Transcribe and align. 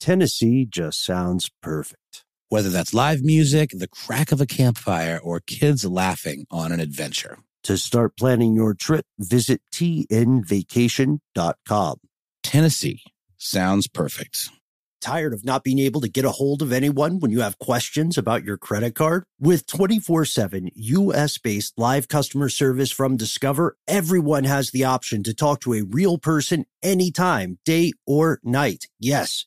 Tennessee 0.00 0.66
just 0.68 1.04
sounds 1.04 1.50
perfect. 1.62 2.24
Whether 2.48 2.70
that's 2.70 2.94
live 2.94 3.22
music, 3.22 3.70
the 3.72 3.88
crack 3.88 4.30
of 4.30 4.40
a 4.40 4.46
campfire, 4.46 5.18
or 5.22 5.40
kids 5.40 5.84
laughing 5.84 6.46
on 6.50 6.72
an 6.72 6.80
adventure. 6.80 7.38
To 7.64 7.76
start 7.76 8.16
planning 8.16 8.54
your 8.54 8.74
trip, 8.74 9.04
visit 9.18 9.60
tnvacation.com. 9.72 11.96
Tennessee 12.44 13.02
sounds 13.36 13.88
perfect. 13.88 14.50
Tired 15.00 15.34
of 15.34 15.44
not 15.44 15.62
being 15.62 15.78
able 15.78 16.00
to 16.00 16.08
get 16.08 16.24
a 16.24 16.30
hold 16.30 16.62
of 16.62 16.72
anyone 16.72 17.20
when 17.20 17.30
you 17.30 17.40
have 17.40 17.58
questions 17.58 18.16
about 18.16 18.44
your 18.44 18.56
credit 18.56 18.94
card? 18.94 19.24
With 19.38 19.66
24 19.66 20.24
7 20.24 20.70
US 20.74 21.38
based 21.38 21.78
live 21.78 22.08
customer 22.08 22.48
service 22.48 22.90
from 22.90 23.16
Discover, 23.16 23.76
everyone 23.86 24.44
has 24.44 24.70
the 24.70 24.84
option 24.84 25.22
to 25.24 25.34
talk 25.34 25.60
to 25.60 25.74
a 25.74 25.82
real 25.82 26.18
person 26.18 26.64
anytime, 26.82 27.58
day 27.64 27.92
or 28.06 28.40
night. 28.42 28.86
Yes, 28.98 29.46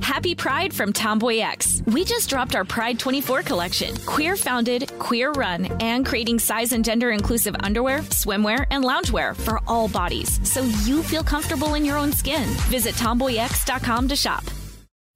Happy 0.00 0.34
Pride 0.34 0.72
from 0.72 0.92
TomboyX. 0.92 1.92
We 1.92 2.04
just 2.04 2.30
dropped 2.30 2.54
our 2.54 2.64
Pride 2.64 2.98
24 2.98 3.42
collection. 3.42 3.94
Queer 4.06 4.36
founded, 4.36 4.90
queer 4.98 5.32
run, 5.32 5.66
and 5.80 6.06
creating 6.06 6.38
size 6.38 6.72
and 6.72 6.84
gender 6.84 7.10
inclusive 7.10 7.56
underwear, 7.60 7.98
swimwear, 8.00 8.66
and 8.70 8.84
loungewear 8.84 9.36
for 9.36 9.60
all 9.66 9.88
bodies 9.88 10.40
so 10.48 10.62
you 10.84 11.02
feel 11.02 11.22
comfortable 11.22 11.74
in 11.74 11.84
your 11.84 11.98
own 11.98 12.12
skin. 12.12 12.48
Visit 12.70 12.94
tomboyx.com 12.94 14.08
to 14.08 14.16
shop. 14.16 14.44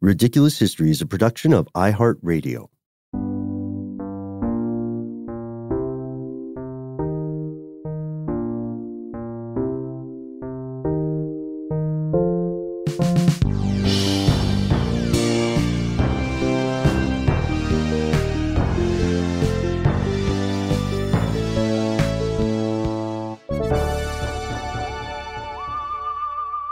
Ridiculous 0.02 0.58
History 0.58 0.90
is 0.90 1.00
a 1.00 1.06
production 1.06 1.52
of 1.52 1.68
iHeartRadio. 1.74 2.69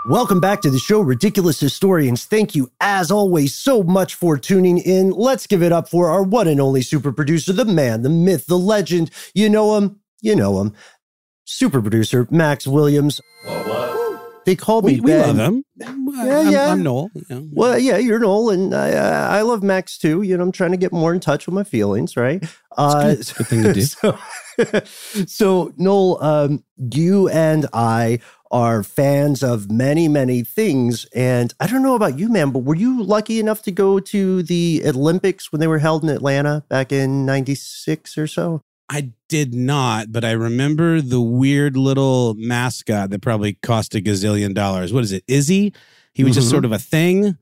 Welcome 0.08 0.40
back 0.40 0.62
to 0.62 0.70
the 0.70 0.78
show, 0.78 1.00
Ridiculous 1.00 1.60
Historians. 1.60 2.24
Thank 2.24 2.54
you, 2.54 2.70
as 2.80 3.10
always, 3.10 3.54
so 3.54 3.82
much 3.82 4.14
for 4.14 4.38
tuning 4.38 4.78
in. 4.78 5.10
Let's 5.10 5.46
give 5.46 5.62
it 5.62 5.70
up 5.70 5.86
for 5.90 6.08
our 6.08 6.22
one 6.22 6.48
and 6.48 6.60
only 6.62 6.80
super 6.80 7.12
producer, 7.12 7.52
the 7.52 7.66
man, 7.66 8.00
the 8.02 8.08
myth, 8.08 8.46
the 8.46 8.58
legend. 8.58 9.10
You 9.34 9.50
know 9.50 9.76
him, 9.76 10.00
you 10.22 10.34
know 10.34 10.62
him. 10.62 10.72
Super 11.44 11.82
producer, 11.82 12.26
Max 12.30 12.66
Williams. 12.66 13.20
They 14.46 14.56
call 14.56 14.80
me 14.80 14.94
We, 14.94 15.00
we 15.00 15.10
Ben. 15.12 15.36
love 15.36 15.48
him. 15.52 15.64
Yeah, 15.76 15.88
I'm, 16.40 16.50
yeah. 16.50 16.72
I'm 16.72 16.82
Noel. 16.82 17.10
you 17.14 17.22
know. 17.28 17.48
Well, 17.52 17.78
yeah, 17.78 17.98
you're 17.98 18.18
Noel, 18.18 18.48
and 18.48 18.74
I, 18.74 18.92
I 18.92 19.38
I 19.38 19.42
love 19.42 19.62
Max 19.62 19.98
too. 19.98 20.22
You 20.22 20.38
know, 20.38 20.42
I'm 20.44 20.52
trying 20.52 20.70
to 20.70 20.78
get 20.78 20.90
more 20.90 21.12
in 21.12 21.20
touch 21.20 21.44
with 21.46 21.54
my 21.54 21.64
feelings, 21.64 22.16
right? 22.16 22.42
Uh, 22.74 23.14
good. 23.14 23.32
Good 23.36 23.46
thing 23.46 23.62
to 23.64 23.72
do. 23.74 23.82
So, 23.82 24.18
so 25.26 25.74
Noel, 25.76 26.22
um, 26.24 26.64
you 26.78 27.28
and 27.28 27.66
I 27.74 28.20
are 28.50 28.82
fans 28.82 29.42
of 29.42 29.70
many, 29.70 30.08
many 30.08 30.42
things, 30.42 31.04
and 31.14 31.52
I 31.60 31.66
don't 31.66 31.82
know 31.82 31.94
about 31.94 32.18
you, 32.18 32.28
man, 32.28 32.50
but 32.50 32.60
were 32.60 32.74
you 32.74 33.02
lucky 33.02 33.38
enough 33.40 33.62
to 33.62 33.70
go 33.72 34.00
to 34.00 34.42
the 34.42 34.82
Olympics 34.86 35.52
when 35.52 35.60
they 35.60 35.66
were 35.66 35.78
held 35.78 36.02
in 36.02 36.08
Atlanta 36.10 36.64
back 36.68 36.92
in 36.92 37.26
'96 37.26 38.16
or 38.18 38.26
so? 38.26 38.62
I 38.90 39.10
did 39.28 39.54
not, 39.54 40.12
but 40.12 40.24
I 40.24 40.30
remember 40.30 41.02
the 41.02 41.20
weird 41.20 41.76
little 41.76 42.34
mascot 42.38 43.10
that 43.10 43.20
probably 43.20 43.54
cost 43.54 43.94
a 43.94 44.00
gazillion 44.00 44.54
dollars. 44.54 44.92
What 44.92 45.04
is 45.04 45.12
it? 45.12 45.24
Izzy? 45.28 45.74
He 46.14 46.24
was 46.24 46.34
just 46.34 46.48
Mhm. 46.48 46.50
sort 46.50 46.64
of 46.64 46.72
a 46.72 46.78
thing. 46.78 47.36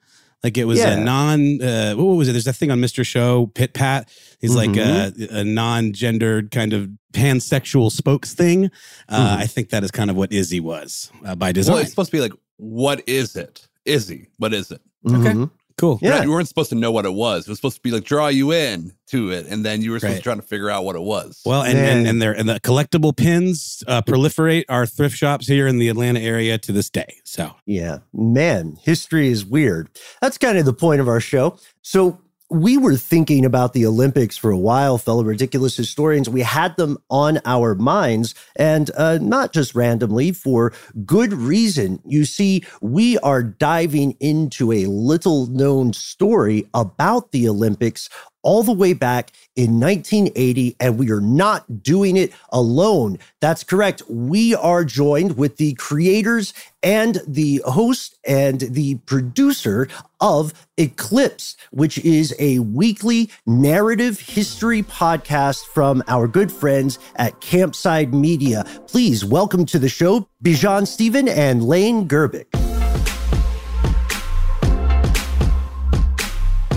Like 0.46 0.56
it 0.58 0.64
was 0.64 0.78
Yeah. 0.78 0.90
a 0.92 1.00
non, 1.04 1.60
uh, 1.60 1.94
what 1.94 2.04
was 2.04 2.28
it? 2.28 2.32
There's 2.32 2.46
a 2.46 2.52
thing 2.52 2.70
on 2.70 2.80
Mr. 2.80 3.04
Show, 3.04 3.46
Pit 3.56 3.72
Pat. 3.72 4.08
He's 4.40 4.54
like 4.54 4.76
a, 4.76 5.10
Mm-hmm. 5.10 5.36
a 5.36 5.42
non 5.42 5.92
gendered 5.92 6.52
kind 6.52 6.72
of 6.72 6.88
pansexual 7.12 7.90
spokes 7.90 8.32
thing. 8.32 8.70
Uh, 9.08 9.36
Mhm. 9.38 9.40
I 9.40 9.46
think 9.48 9.70
that 9.70 9.82
is 9.82 9.90
kind 9.90 10.08
of 10.08 10.14
what 10.14 10.32
Izzy 10.32 10.60
was 10.60 11.10
uh, 11.24 11.34
by 11.34 11.46
Well, 11.46 11.52
design. 11.54 11.78
it's 11.80 11.90
supposed 11.90 12.12
to 12.12 12.16
be 12.16 12.20
like, 12.20 12.32
what 12.58 13.02
is 13.08 13.34
it? 13.34 13.66
Izzy, 13.84 14.28
what 14.38 14.54
is 14.54 14.70
it? 14.70 14.80
Okay. 15.04 15.34
Cool. 15.78 15.98
Yeah. 16.00 16.22
You 16.22 16.30
weren't 16.30 16.48
supposed 16.48 16.70
to 16.70 16.74
know 16.74 16.90
what 16.90 17.04
it 17.04 17.12
was. 17.12 17.46
It 17.46 17.50
was 17.50 17.58
supposed 17.58 17.76
to 17.76 17.82
be 17.82 17.90
like 17.90 18.04
draw 18.04 18.28
you 18.28 18.50
in 18.52 18.92
to 19.08 19.30
it, 19.30 19.46
and 19.46 19.64
then 19.64 19.82
you 19.82 19.90
were 19.90 19.98
supposed 19.98 20.12
Right. 20.14 20.16
to 20.18 20.22
try 20.22 20.34
to 20.34 20.42
figure 20.42 20.70
out 20.70 20.84
what 20.84 20.96
it 20.96 21.02
was. 21.02 21.42
Well, 21.44 21.62
and 21.62 21.74
Man. 21.74 21.98
and 21.98 22.06
and, 22.08 22.22
there 22.22 22.32
and 22.32 22.48
the 22.48 22.58
collectible 22.60 23.14
pins 23.16 23.84
uh, 23.86 24.00
proliferate 24.02 24.64
our 24.70 24.86
thrift 24.86 25.16
shops 25.16 25.46
here 25.46 25.66
in 25.66 25.78
the 25.78 25.88
Atlanta 25.88 26.20
area 26.20 26.56
to 26.58 26.72
this 26.72 26.88
day. 26.88 27.16
So 27.24 27.54
Yeah, 27.66 27.98
man, 28.14 28.78
history 28.82 29.28
is 29.28 29.44
weird. 29.44 29.90
That's 30.22 30.38
kind 30.38 30.56
of 30.56 30.64
the 30.64 30.72
point 30.72 31.00
of 31.02 31.08
our 31.08 31.20
show. 31.20 31.58
So, 31.82 32.18
we 32.48 32.78
were 32.78 32.96
thinking 32.96 33.44
about 33.44 33.72
the 33.72 33.84
Olympics 33.86 34.36
for 34.36 34.50
a 34.50 34.58
while, 34.58 34.98
fellow 34.98 35.24
ridiculous 35.24 35.76
historians. 35.76 36.28
We 36.28 36.42
had 36.42 36.76
them 36.76 36.98
on 37.10 37.40
our 37.44 37.74
minds, 37.74 38.34
and 38.54 38.90
uh, 38.96 39.18
not 39.20 39.52
just 39.52 39.74
randomly, 39.74 40.32
for 40.32 40.72
good 41.04 41.32
reason. 41.32 42.00
You 42.04 42.24
see, 42.24 42.64
we 42.80 43.18
are 43.18 43.42
diving 43.42 44.16
into 44.20 44.70
a 44.70 44.86
little 44.86 45.46
known 45.46 45.92
story 45.92 46.68
about 46.72 47.32
the 47.32 47.48
Olympics 47.48 48.08
all 48.46 48.62
the 48.62 48.72
way 48.72 48.92
back 48.92 49.32
in 49.56 49.80
1980, 49.80 50.76
and 50.78 50.96
we 50.96 51.10
are 51.10 51.20
not 51.20 51.82
doing 51.82 52.16
it 52.16 52.32
alone. 52.50 53.18
That's 53.40 53.64
correct. 53.64 54.04
We 54.08 54.54
are 54.54 54.84
joined 54.84 55.36
with 55.36 55.56
the 55.56 55.74
creators 55.74 56.54
and 56.80 57.20
the 57.26 57.60
host 57.66 58.16
and 58.24 58.60
the 58.60 58.94
producer 58.98 59.88
of 60.20 60.54
Eclipsed, 60.78 61.58
which 61.72 61.98
is 61.98 62.36
a 62.38 62.60
weekly 62.60 63.30
narrative 63.46 64.20
history 64.20 64.84
podcast 64.84 65.64
from 65.64 66.04
our 66.06 66.28
good 66.28 66.52
friends 66.52 67.00
at 67.16 67.40
Campside 67.40 68.12
Media. 68.12 68.64
Please 68.86 69.24
welcome 69.24 69.66
to 69.66 69.80
the 69.80 69.88
show 69.88 70.28
Bijan 70.44 70.86
Stephen 70.86 71.26
and 71.26 71.64
Lane 71.64 72.06
Gerbic. 72.06 72.46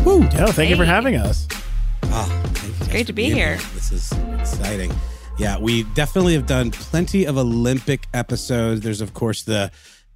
Woo. 0.04 0.22
No, 0.30 0.48
thank 0.48 0.72
you 0.72 0.76
for 0.76 0.86
having 0.86 1.16
us. 1.16 1.48
Ah, 2.22 2.28
guys 2.54 2.88
great 2.90 3.08
to 3.08 3.14
be 3.14 3.30
here. 3.30 3.56
This 3.74 3.94
is 3.94 4.12
exciting. 4.38 4.92
Yeah, 5.38 5.58
we 5.58 5.84
definitely 5.94 6.34
have 6.34 6.46
done 6.46 6.70
plenty 6.70 7.24
of 7.24 7.38
Olympic 7.38 8.08
episodes. 8.14 8.82
There's, 8.82 9.00
of 9.00 9.14
course, 9.14 9.44
the 9.44 9.72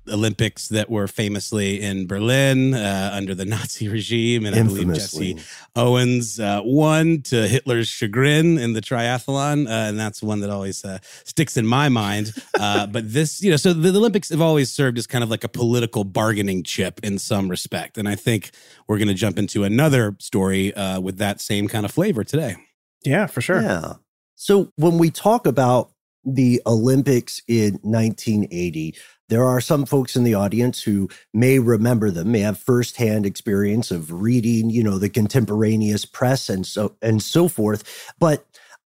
Olympics 0.09 0.67
that 0.69 0.89
were 0.89 1.07
famously 1.07 1.81
in 1.81 2.07
Berlin 2.07 2.73
uh, 2.73 3.11
under 3.13 3.33
the 3.33 3.45
Nazi 3.53 3.87
regime, 3.87 4.45
and 4.45 4.55
I 4.55 4.63
believe 4.63 4.93
Jesse 4.93 5.37
Owens 5.75 6.39
uh, 6.39 6.61
won 6.63 7.21
to 7.23 7.47
Hitler's 7.47 7.87
chagrin 7.87 8.57
in 8.57 8.73
the 8.73 8.81
triathlon, 8.81 9.67
uh, 9.67 9.89
and 9.89 9.99
that's 9.99 10.21
one 10.21 10.41
that 10.41 10.49
always 10.49 10.83
uh, 10.83 10.99
sticks 11.23 11.57
in 11.57 11.65
my 11.65 11.89
mind. 11.89 12.33
Uh, 12.59 12.85
but 12.85 13.11
this, 13.11 13.41
you 13.41 13.49
know, 13.49 13.57
so 13.57 13.73
the, 13.73 13.91
the 13.91 13.97
Olympics 13.97 14.29
have 14.29 14.39
always 14.39 14.71
served 14.71 14.97
as 14.97 15.07
kind 15.07 15.23
of 15.23 15.29
like 15.29 15.43
a 15.43 15.49
political 15.49 16.03
bargaining 16.03 16.63
chip 16.63 16.99
in 17.03 17.17
some 17.17 17.49
respect, 17.49 17.97
and 17.97 18.07
I 18.07 18.15
think 18.15 18.51
we're 18.87 18.99
going 18.99 19.07
to 19.07 19.13
jump 19.13 19.37
into 19.37 19.63
another 19.63 20.15
story 20.19 20.73
uh, 20.75 20.99
with 21.01 21.17
that 21.17 21.41
same 21.41 21.67
kind 21.67 21.83
of 21.83 21.91
flavor 21.91 22.23
today. 22.23 22.55
Yeah, 23.03 23.25
for 23.25 23.41
sure. 23.41 23.61
Yeah. 23.61 23.93
So 24.35 24.71
when 24.75 24.97
we 24.97 25.09
talk 25.09 25.45
about 25.47 25.91
the 26.25 26.61
Olympics 26.65 27.41
in 27.47 27.79
1980, 27.81 28.95
there 29.29 29.43
are 29.43 29.61
some 29.61 29.85
folks 29.85 30.15
in 30.15 30.23
the 30.23 30.33
audience 30.33 30.83
who 30.83 31.09
may 31.33 31.59
remember 31.59 32.11
them, 32.11 32.31
may 32.31 32.41
have 32.41 32.59
firsthand 32.59 33.25
experience 33.25 33.91
of 33.91 34.11
reading, 34.11 34.69
you 34.69 34.83
know, 34.83 34.97
the 34.97 35.09
contemporaneous 35.09 36.05
press 36.05 36.49
and 36.49 36.65
so 36.65 36.95
and 37.01 37.21
so 37.21 37.47
forth. 37.47 38.13
But 38.19 38.45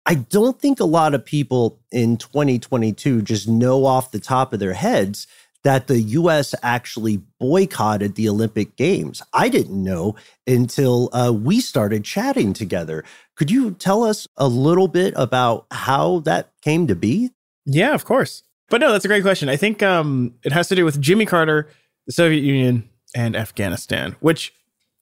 I 0.04 0.14
don't 0.14 0.60
think 0.60 0.78
a 0.78 0.84
lot 0.84 1.14
of 1.14 1.24
people 1.24 1.80
in 1.90 2.16
2022 2.16 3.22
just 3.22 3.48
know 3.48 3.84
off 3.86 4.12
the 4.12 4.20
top 4.20 4.52
of 4.52 4.60
their 4.60 4.74
heads 4.74 5.26
that 5.64 5.88
the 5.88 6.00
US 6.00 6.54
actually 6.62 7.22
boycotted 7.40 8.14
the 8.14 8.28
Olympic 8.28 8.76
Games. 8.76 9.20
I 9.32 9.48
didn't 9.48 9.82
know 9.82 10.14
until 10.46 11.10
uh, 11.12 11.32
we 11.32 11.60
started 11.60 12.04
chatting 12.04 12.52
together. 12.52 13.04
Could 13.34 13.50
you 13.50 13.72
tell 13.72 14.04
us 14.04 14.28
a 14.36 14.46
little 14.46 14.86
bit 14.86 15.12
about 15.16 15.66
how 15.72 16.20
that 16.20 16.52
came 16.62 16.86
to 16.86 16.94
be? 16.94 17.30
Yeah, 17.64 17.94
of 17.94 18.04
course. 18.04 18.44
But 18.68 18.80
no, 18.80 18.92
that's 18.92 19.04
a 19.04 19.08
great 19.08 19.22
question. 19.22 19.48
I 19.48 19.56
think 19.56 19.82
um, 19.82 20.34
it 20.42 20.52
has 20.52 20.68
to 20.68 20.74
do 20.74 20.84
with 20.84 21.00
Jimmy 21.00 21.26
Carter, 21.26 21.68
the 22.06 22.12
Soviet 22.12 22.40
Union, 22.40 22.88
and 23.14 23.36
Afghanistan, 23.36 24.16
which, 24.20 24.52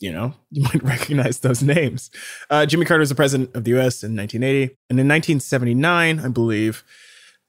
you 0.00 0.12
know, 0.12 0.34
you 0.50 0.62
might 0.62 0.82
recognize 0.82 1.40
those 1.40 1.62
names. 1.62 2.10
Uh, 2.50 2.66
Jimmy 2.66 2.84
Carter 2.84 3.00
was 3.00 3.08
the 3.08 3.14
president 3.14 3.54
of 3.54 3.64
the 3.64 3.72
US 3.78 4.02
in 4.02 4.16
1980. 4.16 4.76
And 4.90 5.00
in 5.00 5.08
1979, 5.08 6.20
I 6.20 6.28
believe, 6.28 6.84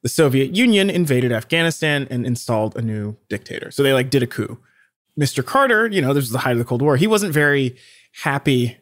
the 0.04 0.10
Soviet 0.10 0.56
Union 0.56 0.90
invaded 0.90 1.32
Afghanistan 1.32 2.08
and 2.10 2.26
installed 2.26 2.76
a 2.78 2.82
new 2.82 3.18
dictator. 3.28 3.72
So 3.72 3.82
they 3.82 3.94
like 3.94 4.10
did 4.10 4.24
a 4.24 4.28
coup. 4.28 4.60
Mr. 5.20 5.44
Carter, 5.44 5.88
you 5.88 6.02
know, 6.02 6.14
this 6.14 6.24
was 6.24 6.32
the 6.32 6.40
height 6.40 6.52
of 6.52 6.60
the 6.60 6.66
Cold 6.66 6.82
War. 6.82 6.98
He 6.98 7.08
wasn't 7.08 7.34
very 7.34 7.76
happy 8.24 8.78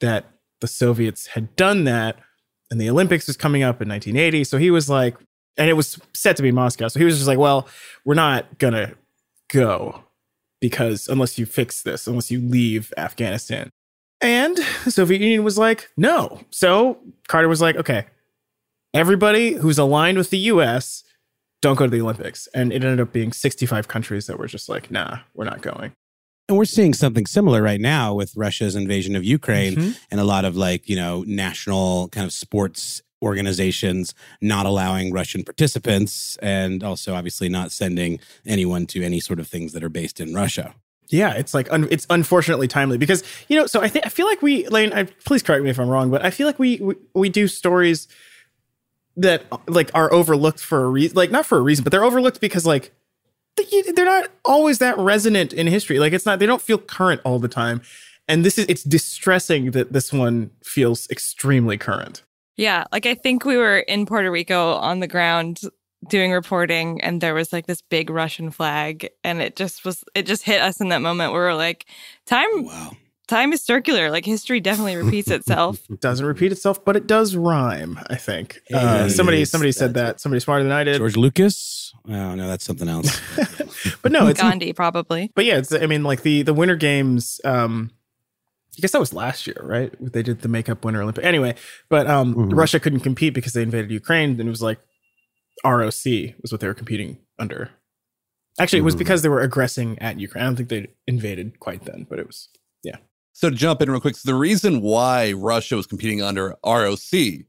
that 0.00 0.26
the 0.60 0.66
Soviets 0.66 1.28
had 1.28 1.54
done 1.56 1.84
that. 1.84 2.18
And 2.70 2.80
the 2.80 2.90
Olympics 2.90 3.26
was 3.26 3.36
coming 3.36 3.62
up 3.62 3.80
in 3.80 3.88
1980. 3.88 4.44
So 4.44 4.58
he 4.58 4.70
was 4.70 4.88
like, 4.88 5.16
and 5.60 5.68
it 5.68 5.74
was 5.74 6.00
set 6.14 6.36
to 6.38 6.42
be 6.42 6.50
Moscow. 6.50 6.88
So 6.88 6.98
he 6.98 7.04
was 7.04 7.16
just 7.16 7.28
like, 7.28 7.38
well, 7.38 7.68
we're 8.04 8.14
not 8.14 8.58
going 8.58 8.72
to 8.72 8.94
go 9.52 10.02
because 10.60 11.06
unless 11.08 11.38
you 11.38 11.44
fix 11.46 11.82
this, 11.82 12.06
unless 12.06 12.30
you 12.30 12.40
leave 12.40 12.92
Afghanistan. 12.96 13.68
And 14.22 14.56
the 14.84 14.90
Soviet 14.90 15.20
Union 15.20 15.44
was 15.44 15.58
like, 15.58 15.88
no. 15.96 16.40
So 16.50 16.98
Carter 17.28 17.48
was 17.48 17.60
like, 17.60 17.76
okay, 17.76 18.06
everybody 18.94 19.52
who's 19.54 19.78
aligned 19.78 20.18
with 20.18 20.30
the 20.30 20.38
US, 20.38 21.04
don't 21.62 21.76
go 21.76 21.84
to 21.84 21.90
the 21.90 22.00
Olympics. 22.00 22.48
And 22.54 22.72
it 22.72 22.82
ended 22.82 23.00
up 23.00 23.12
being 23.12 23.32
65 23.32 23.86
countries 23.88 24.26
that 24.26 24.38
were 24.38 24.46
just 24.46 24.68
like, 24.68 24.90
nah, 24.90 25.18
we're 25.34 25.44
not 25.44 25.62
going. 25.62 25.92
And 26.48 26.58
we're 26.58 26.64
seeing 26.64 26.94
something 26.94 27.26
similar 27.26 27.62
right 27.62 27.80
now 27.80 28.14
with 28.14 28.34
Russia's 28.36 28.74
invasion 28.74 29.14
of 29.14 29.24
Ukraine 29.24 29.74
Mhm. 29.76 29.98
and 30.10 30.20
a 30.20 30.24
lot 30.24 30.44
of 30.44 30.56
like, 30.56 30.88
you 30.88 30.96
know, 30.96 31.22
national 31.26 32.08
kind 32.08 32.26
of 32.26 32.32
sports 32.32 33.02
organizations 33.22 34.14
not 34.40 34.66
allowing 34.66 35.12
Russian 35.12 35.44
participants 35.44 36.36
and 36.42 36.82
also 36.82 37.14
obviously 37.14 37.48
not 37.48 37.72
sending 37.72 38.20
anyone 38.46 38.86
to 38.86 39.02
any 39.02 39.20
sort 39.20 39.38
of 39.40 39.46
things 39.48 39.72
that 39.72 39.82
are 39.84 39.88
based 39.90 40.20
in 40.20 40.34
Russia. 40.34 40.74
Yeah, 41.08 41.34
it's 41.34 41.52
like 41.54 41.70
un- 41.72 41.88
it's 41.90 42.06
unfortunately 42.08 42.68
timely 42.68 42.96
because 42.96 43.24
you 43.48 43.56
know. 43.58 43.66
So 43.66 43.80
I 43.80 43.88
think 43.88 44.06
I 44.06 44.08
feel 44.08 44.26
like 44.26 44.42
we, 44.42 44.68
Lane. 44.68 44.92
I, 44.92 45.04
please 45.24 45.42
correct 45.42 45.64
me 45.64 45.70
if 45.70 45.78
I'm 45.80 45.88
wrong, 45.88 46.08
but 46.10 46.24
I 46.24 46.30
feel 46.30 46.46
like 46.46 46.58
we 46.60 46.76
we, 46.78 46.94
we 47.14 47.28
do 47.28 47.48
stories 47.48 48.06
that 49.16 49.42
like 49.66 49.90
are 49.92 50.12
overlooked 50.12 50.60
for 50.60 50.84
a 50.84 50.88
reason, 50.88 51.16
like 51.16 51.30
not 51.32 51.46
for 51.46 51.58
a 51.58 51.60
reason, 51.62 51.82
but 51.82 51.90
they're 51.90 52.04
overlooked 52.04 52.40
because 52.40 52.64
like 52.64 52.92
they- 53.56 53.82
they're 53.94 54.04
not 54.04 54.30
always 54.44 54.78
that 54.78 54.96
resonant 54.98 55.52
in 55.52 55.66
history. 55.66 55.98
Like 55.98 56.12
it's 56.12 56.24
not 56.26 56.38
they 56.38 56.46
don't 56.46 56.62
feel 56.62 56.78
current 56.78 57.20
all 57.24 57.40
the 57.40 57.48
time, 57.48 57.82
and 58.28 58.44
this 58.44 58.56
is 58.56 58.66
it's 58.68 58.84
distressing 58.84 59.72
that 59.72 59.92
this 59.92 60.12
one 60.12 60.50
feels 60.62 61.10
extremely 61.10 61.76
current. 61.76 62.22
Yeah, 62.60 62.84
like 62.92 63.06
I 63.06 63.14
think 63.14 63.44
we 63.44 63.56
were 63.56 63.78
in 63.78 64.04
Puerto 64.06 64.30
Rico 64.30 64.74
on 64.74 65.00
the 65.00 65.08
ground 65.08 65.60
doing 66.08 66.32
reporting 66.32 67.00
and 67.02 67.20
there 67.20 67.34
was 67.34 67.52
like 67.52 67.66
this 67.66 67.82
big 67.82 68.10
Russian 68.10 68.50
flag 68.50 69.08
and 69.24 69.40
it 69.42 69.56
just 69.56 69.84
was 69.84 70.02
it 70.14 70.26
just 70.26 70.42
hit 70.44 70.60
us 70.62 70.80
in 70.80 70.88
that 70.88 71.02
moment 71.02 71.32
where 71.32 71.42
we're 71.42 71.54
like 71.54 71.84
time 72.26 72.48
Wow. 72.64 72.92
time 73.28 73.52
is 73.52 73.62
circular 73.62 74.10
like 74.10 74.24
history 74.24 74.60
definitely 74.60 74.96
repeats 74.96 75.30
itself. 75.38 75.78
It 75.90 76.00
doesn't 76.00 76.24
repeat 76.24 76.52
itself, 76.52 76.84
but 76.84 76.96
it 76.96 77.06
does 77.06 77.36
rhyme. 77.36 77.98
I 78.08 78.16
think 78.16 78.60
uh, 78.74 79.08
somebody 79.10 79.44
somebody 79.44 79.72
said 79.72 79.94
that. 79.94 80.20
Somebody 80.20 80.40
smarter 80.40 80.64
than 80.64 80.72
I 80.72 80.84
did. 80.84 80.96
George 80.98 81.16
Lucas? 81.16 81.92
Oh, 82.08 82.34
no, 82.34 82.48
that's 82.48 82.64
something 82.64 82.88
else. 82.88 83.20
but 84.02 84.10
no, 84.12 84.26
it's 84.28 84.40
Gandhi 84.40 84.72
probably. 84.72 85.30
but 85.34 85.44
yeah, 85.44 85.58
it's 85.58 85.72
I 85.72 85.86
mean 85.86 86.02
like 86.02 86.22
the 86.22 86.42
the 86.42 86.54
Winter 86.54 86.76
Games. 86.76 87.40
Um, 87.44 87.90
I 88.80 88.82
guess 88.82 88.92
that 88.92 88.98
was 89.00 89.12
last 89.12 89.46
year, 89.46 89.60
right? 89.62 89.92
They 90.00 90.22
did 90.22 90.40
the 90.40 90.48
makeup 90.48 90.82
Winter 90.86 91.02
Olympic. 91.02 91.22
Anyway, 91.22 91.54
but 91.90 92.06
um, 92.06 92.34
Mhm. 92.34 92.56
Russia 92.56 92.80
couldn't 92.80 93.00
compete 93.00 93.34
because 93.34 93.52
they 93.52 93.62
invaded 93.62 93.90
Ukraine, 93.90 94.30
and 94.30 94.40
it 94.40 94.48
was 94.48 94.62
like 94.62 94.78
ROC 95.66 96.34
was 96.40 96.50
what 96.50 96.62
they 96.62 96.66
were 96.66 96.72
competing 96.72 97.18
under. 97.38 97.70
Actually, 98.58 98.78
it 98.78 98.82
was 98.86 98.94
Mhm. 98.94 98.98
because 99.00 99.20
they 99.20 99.28
were 99.28 99.42
aggressing 99.42 99.98
at 99.98 100.18
Ukraine. 100.18 100.44
I 100.44 100.46
don't 100.46 100.56
think 100.56 100.70
they 100.70 100.86
invaded 101.06 101.60
quite 101.60 101.84
then, 101.84 102.06
but 102.08 102.18
it 102.18 102.26
was 102.26 102.48
yeah. 102.82 102.96
So 103.34 103.50
to 103.50 103.56
jump 103.56 103.82
in 103.82 103.90
real 103.90 104.00
quick, 104.00 104.16
so 104.16 104.30
the 104.30 104.34
reason 104.38 104.80
why 104.80 105.32
Russia 105.32 105.76
was 105.76 105.86
competing 105.86 106.22
under 106.22 106.56
ROC 106.64 107.44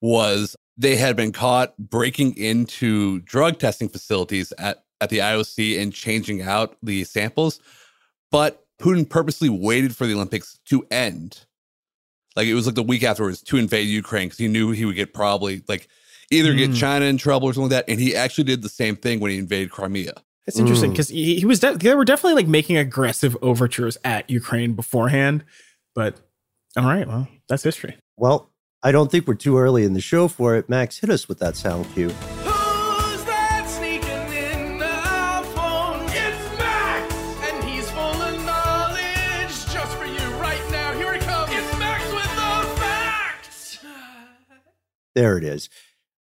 was 0.00 0.56
they 0.78 0.96
had 0.96 1.14
been 1.14 1.30
caught 1.32 1.76
breaking 1.76 2.38
into 2.38 3.20
drug 3.20 3.58
testing 3.58 3.90
facilities 3.90 4.50
at, 4.56 4.82
at 5.02 5.10
the 5.10 5.18
IOC 5.20 5.78
and 5.78 5.92
changing 5.92 6.40
out 6.40 6.78
the 6.82 7.04
samples. 7.04 7.60
But 8.30 8.59
Putin 8.80 9.08
purposely 9.08 9.48
waited 9.48 9.94
for 9.96 10.06
the 10.06 10.14
Olympics 10.14 10.58
to 10.66 10.86
end. 10.90 11.44
Like 12.36 12.46
it 12.46 12.54
was 12.54 12.66
like 12.66 12.74
the 12.76 12.82
week 12.82 13.02
afterwards 13.02 13.42
to 13.42 13.56
invade 13.56 13.86
Ukraine 13.88 14.26
because 14.28 14.38
he 14.38 14.48
knew 14.48 14.70
he 14.70 14.84
would 14.84 14.96
get 14.96 15.12
probably 15.12 15.62
like 15.68 15.88
either 16.30 16.54
get 16.54 16.70
Mm. 16.70 16.76
China 16.76 17.04
in 17.06 17.18
trouble 17.18 17.48
or 17.48 17.52
something 17.52 17.70
like 17.70 17.86
that. 17.86 17.90
And 17.92 18.00
he 18.00 18.14
actually 18.16 18.44
did 18.44 18.62
the 18.62 18.68
same 18.68 18.96
thing 18.96 19.20
when 19.20 19.30
he 19.32 19.38
invaded 19.38 19.70
Crimea. 19.70 20.12
it's 20.46 20.58
interesting 20.58 20.90
Mm. 20.90 20.94
because 20.94 21.08
he, 21.08 21.36
he 21.38 21.44
was 21.46 21.60
de- 21.60 21.76
they 21.76 21.94
were 21.94 22.04
definitely 22.04 22.34
like 22.42 22.48
making 22.48 22.76
aggressive 22.76 23.36
overtures 23.42 23.98
at 24.04 24.28
Ukraine 24.30 24.72
beforehand. 24.74 25.44
But 25.94 26.16
all 26.76 26.84
right, 26.84 27.06
well, 27.06 27.28
that's 27.48 27.62
history. 27.64 27.96
Well, 28.16 28.50
I 28.82 28.92
don't 28.92 29.10
think 29.10 29.26
we're 29.26 29.34
too 29.34 29.58
early 29.58 29.84
in 29.84 29.92
the 29.92 30.00
show 30.00 30.26
for 30.28 30.56
it. 30.56 30.68
Max, 30.68 30.98
hit 30.98 31.10
us 31.10 31.28
with 31.28 31.38
that 31.40 31.56
sound 31.56 31.92
cue. 31.94 32.10
There 45.14 45.36
it 45.38 45.44
is. 45.44 45.68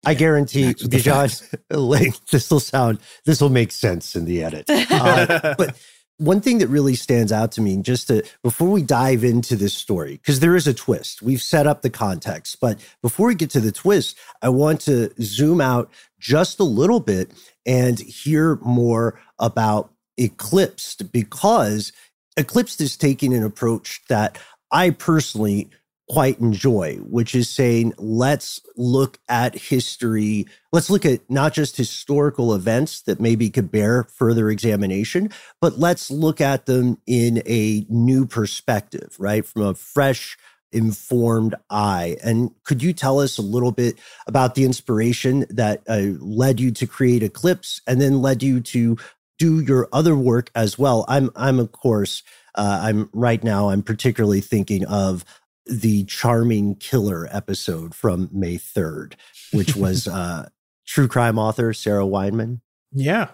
I 0.06 0.14
guarantee, 0.14 0.74
Bijan, 0.74 2.20
this 2.30 2.50
will 2.50 2.60
sound, 2.60 2.98
this 3.24 3.40
will 3.40 3.50
make 3.50 3.72
sense 3.72 4.14
in 4.14 4.24
the 4.26 4.42
edit. 4.42 4.66
Uh, 4.68 5.54
but 5.58 5.76
one 6.18 6.40
thing 6.40 6.58
that 6.58 6.68
really 6.68 6.94
stands 6.94 7.32
out 7.32 7.52
to 7.52 7.60
me, 7.60 7.76
just 7.78 8.08
to 8.08 8.22
before 8.42 8.68
we 8.68 8.82
dive 8.82 9.24
into 9.24 9.56
this 9.56 9.74
story, 9.74 10.12
because 10.12 10.40
there 10.40 10.56
is 10.56 10.66
a 10.66 10.74
twist. 10.74 11.22
We've 11.22 11.42
set 11.42 11.66
up 11.66 11.82
the 11.82 11.90
context, 11.90 12.58
but 12.60 12.78
before 13.02 13.28
we 13.28 13.34
get 13.34 13.50
to 13.50 13.60
the 13.60 13.72
twist, 13.72 14.16
I 14.42 14.50
want 14.50 14.80
to 14.82 15.10
zoom 15.20 15.60
out 15.60 15.90
just 16.20 16.60
a 16.60 16.64
little 16.64 17.00
bit 17.00 17.32
and 17.66 17.98
hear 17.98 18.56
more 18.56 19.18
about 19.38 19.90
Eclipsed 20.16 21.10
because 21.10 21.92
Eclipsed 22.36 22.80
is 22.80 22.96
taking 22.96 23.34
an 23.34 23.42
approach 23.42 24.00
that 24.08 24.38
I 24.70 24.90
personally 24.90 25.68
quite 26.08 26.38
enjoy, 26.38 26.96
which 26.96 27.34
is 27.34 27.48
saying, 27.48 27.94
let's 27.96 28.60
look 28.76 29.18
at 29.28 29.54
history. 29.54 30.46
Let's 30.72 30.90
look 30.90 31.06
at 31.06 31.28
not 31.30 31.54
just 31.54 31.76
historical 31.76 32.54
events 32.54 33.00
that 33.02 33.20
maybe 33.20 33.48
could 33.48 33.70
bear 33.70 34.04
further 34.04 34.50
examination, 34.50 35.30
but 35.60 35.78
let's 35.78 36.10
look 36.10 36.40
at 36.40 36.66
them 36.66 36.98
in 37.06 37.42
a 37.46 37.86
new 37.88 38.26
perspective, 38.26 39.16
right? 39.18 39.46
From 39.46 39.62
a 39.62 39.74
fresh, 39.74 40.36
informed 40.74 41.54
eye. 41.70 42.16
And 42.22 42.50
could 42.64 42.82
you 42.82 42.92
tell 42.92 43.20
us 43.20 43.38
a 43.38 43.42
little 43.42 43.70
bit 43.70 43.98
about 44.26 44.56
the 44.56 44.64
inspiration 44.64 45.46
that 45.48 45.82
uh, 45.88 46.18
led 46.18 46.60
you 46.60 46.72
to 46.72 46.86
create 46.86 47.22
Eclipsed 47.22 47.80
and 47.86 48.00
then 48.00 48.20
led 48.20 48.42
you 48.42 48.60
to 48.60 48.98
do 49.38 49.60
your 49.60 49.88
other 49.92 50.16
work 50.16 50.50
as 50.54 50.78
well? 50.78 51.04
I'm, 51.08 51.30
I'm 51.36 51.60
of 51.60 51.72
course, 51.72 52.22
uh, 52.56 52.80
I'm 52.82 53.08
right 53.12 53.42
now, 53.42 53.70
I'm 53.70 53.82
particularly 53.82 54.40
thinking 54.40 54.84
of 54.84 55.24
the 55.66 56.04
charming 56.04 56.76
killer 56.76 57.28
episode 57.30 57.94
from 57.94 58.28
May 58.32 58.56
3rd, 58.56 59.14
which 59.52 59.76
was 59.76 60.06
uh, 60.08 60.48
true 60.86 61.08
crime 61.08 61.38
author 61.38 61.72
Sarah 61.72 62.04
Weinman. 62.04 62.60
Yeah. 62.92 63.30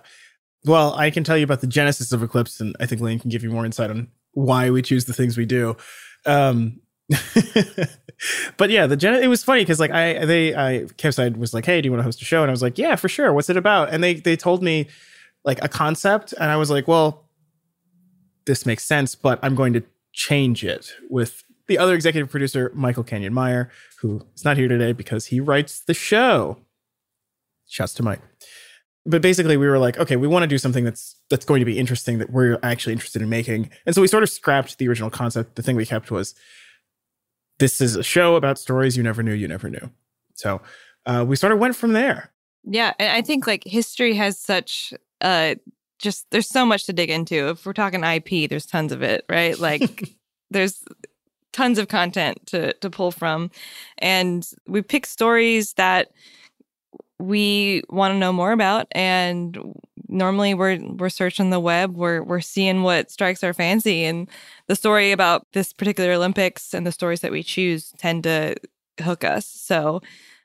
Well, 0.64 0.94
I 0.94 1.10
can 1.10 1.24
tell 1.24 1.36
you 1.36 1.44
about 1.44 1.60
the 1.60 1.66
genesis 1.66 2.12
of 2.12 2.22
Eclipsed, 2.22 2.60
and 2.60 2.76
I 2.80 2.86
think 2.86 3.00
Lane 3.00 3.18
can 3.18 3.30
give 3.30 3.42
you 3.42 3.50
more 3.50 3.64
insight 3.64 3.90
on 3.90 4.08
why 4.32 4.70
we 4.70 4.82
choose 4.82 5.06
the 5.06 5.12
things 5.12 5.36
we 5.36 5.46
do. 5.46 5.76
Um, 6.26 6.80
but 8.56 8.70
yeah, 8.70 8.86
the 8.86 8.96
gen- 8.96 9.22
it 9.22 9.28
was 9.28 9.42
funny 9.42 9.62
because 9.62 9.80
like 9.80 9.90
I 9.90 10.24
they 10.24 10.54
I 10.54 10.84
Campside 10.96 11.36
was 11.36 11.54
like, 11.54 11.64
hey, 11.64 11.80
do 11.80 11.86
you 11.86 11.90
want 11.90 12.00
to 12.00 12.04
host 12.04 12.22
a 12.22 12.24
show? 12.24 12.42
And 12.42 12.50
I 12.50 12.52
was 12.52 12.62
like, 12.62 12.78
yeah, 12.78 12.94
for 12.96 13.08
sure. 13.08 13.32
What's 13.32 13.50
it 13.50 13.56
about? 13.56 13.90
And 13.90 14.04
they 14.04 14.14
they 14.14 14.36
told 14.36 14.62
me 14.62 14.86
like 15.44 15.62
a 15.64 15.68
concept, 15.68 16.34
and 16.34 16.50
I 16.50 16.56
was 16.56 16.70
like, 16.70 16.86
well, 16.86 17.28
this 18.44 18.66
makes 18.66 18.84
sense, 18.84 19.14
but 19.14 19.38
I'm 19.42 19.54
going 19.54 19.72
to 19.72 19.82
change 20.12 20.64
it 20.64 20.92
with 21.08 21.42
the 21.70 21.78
other 21.78 21.94
executive 21.94 22.30
producer, 22.30 22.70
Michael 22.74 23.04
Canyon 23.04 23.32
Meyer, 23.32 23.70
who 24.00 24.26
is 24.34 24.44
not 24.44 24.58
here 24.58 24.68
today 24.68 24.92
because 24.92 25.26
he 25.26 25.40
writes 25.40 25.80
the 25.80 25.94
show. 25.94 26.58
Shouts 27.66 27.94
to 27.94 28.02
Mike 28.02 28.20
but 29.06 29.22
basically 29.22 29.56
we 29.56 29.66
were 29.66 29.78
like 29.78 29.98
okay 29.98 30.16
we 30.16 30.28
want 30.28 30.42
to 30.42 30.46
do 30.46 30.58
something 30.58 30.84
that's 30.84 31.16
that's 31.30 31.46
going 31.46 31.58
to 31.60 31.64
be 31.64 31.78
interesting 31.78 32.18
that 32.18 32.28
we're 32.28 32.58
actually 32.62 32.92
interested 32.92 33.22
in 33.22 33.30
making 33.30 33.70
and 33.86 33.94
so 33.94 34.02
we 34.02 34.06
sort 34.06 34.22
of 34.22 34.28
scrapped 34.28 34.76
the 34.76 34.86
original 34.86 35.08
concept 35.08 35.56
the 35.56 35.62
thing 35.62 35.74
we 35.74 35.86
kept 35.86 36.10
was 36.10 36.34
this 37.58 37.80
is 37.80 37.96
a 37.96 38.02
show 38.02 38.36
about 38.36 38.58
stories 38.58 38.98
you 38.98 39.02
never 39.02 39.22
knew 39.22 39.32
you 39.32 39.48
never 39.48 39.70
knew 39.70 39.90
so 40.34 40.60
uh, 41.06 41.24
we 41.26 41.34
sort 41.34 41.50
of 41.50 41.58
went 41.58 41.74
from 41.74 41.94
there 41.94 42.30
Yeah, 42.64 42.92
and 42.98 43.10
I 43.10 43.22
think 43.22 43.46
like 43.46 43.64
history 43.64 44.14
has 44.14 44.38
such 44.38 44.92
uh 45.20 45.54
just 45.98 46.26
there's 46.30 46.48
so 46.48 46.64
much 46.64 46.84
to 46.86 46.92
dig 46.92 47.10
into. 47.10 47.50
If 47.50 47.66
we're 47.66 47.72
talking 47.72 48.02
IP, 48.04 48.48
there's 48.48 48.66
tons 48.66 48.92
of 48.92 49.02
it, 49.02 49.24
right? 49.28 49.58
Like 49.58 50.14
there's 50.50 50.82
tons 51.52 51.78
of 51.78 51.88
content 51.88 52.46
to 52.46 52.72
to 52.74 52.90
pull 52.90 53.10
from. 53.10 53.50
And 53.98 54.46
we 54.66 54.82
pick 54.82 55.06
stories 55.06 55.74
that 55.74 56.10
we 57.18 57.82
want 57.90 58.12
to 58.14 58.18
know 58.18 58.32
more 58.32 58.52
about. 58.52 58.86
And 58.92 59.74
normally 60.08 60.54
we're 60.54 60.78
we're 60.80 61.08
searching 61.08 61.50
the 61.50 61.60
web. 61.60 61.94
We're 61.96 62.22
we're 62.22 62.40
seeing 62.40 62.82
what 62.82 63.10
strikes 63.10 63.44
our 63.44 63.54
fancy. 63.54 64.04
And 64.04 64.28
the 64.66 64.76
story 64.76 65.12
about 65.12 65.46
this 65.52 65.72
particular 65.72 66.12
olympics 66.12 66.74
and 66.74 66.86
the 66.86 66.92
stories 66.92 67.20
that 67.20 67.32
we 67.32 67.42
choose 67.42 67.92
tend 67.98 68.24
to 68.24 68.56
hook 69.00 69.24
us. 69.24 69.46
So 69.46 70.00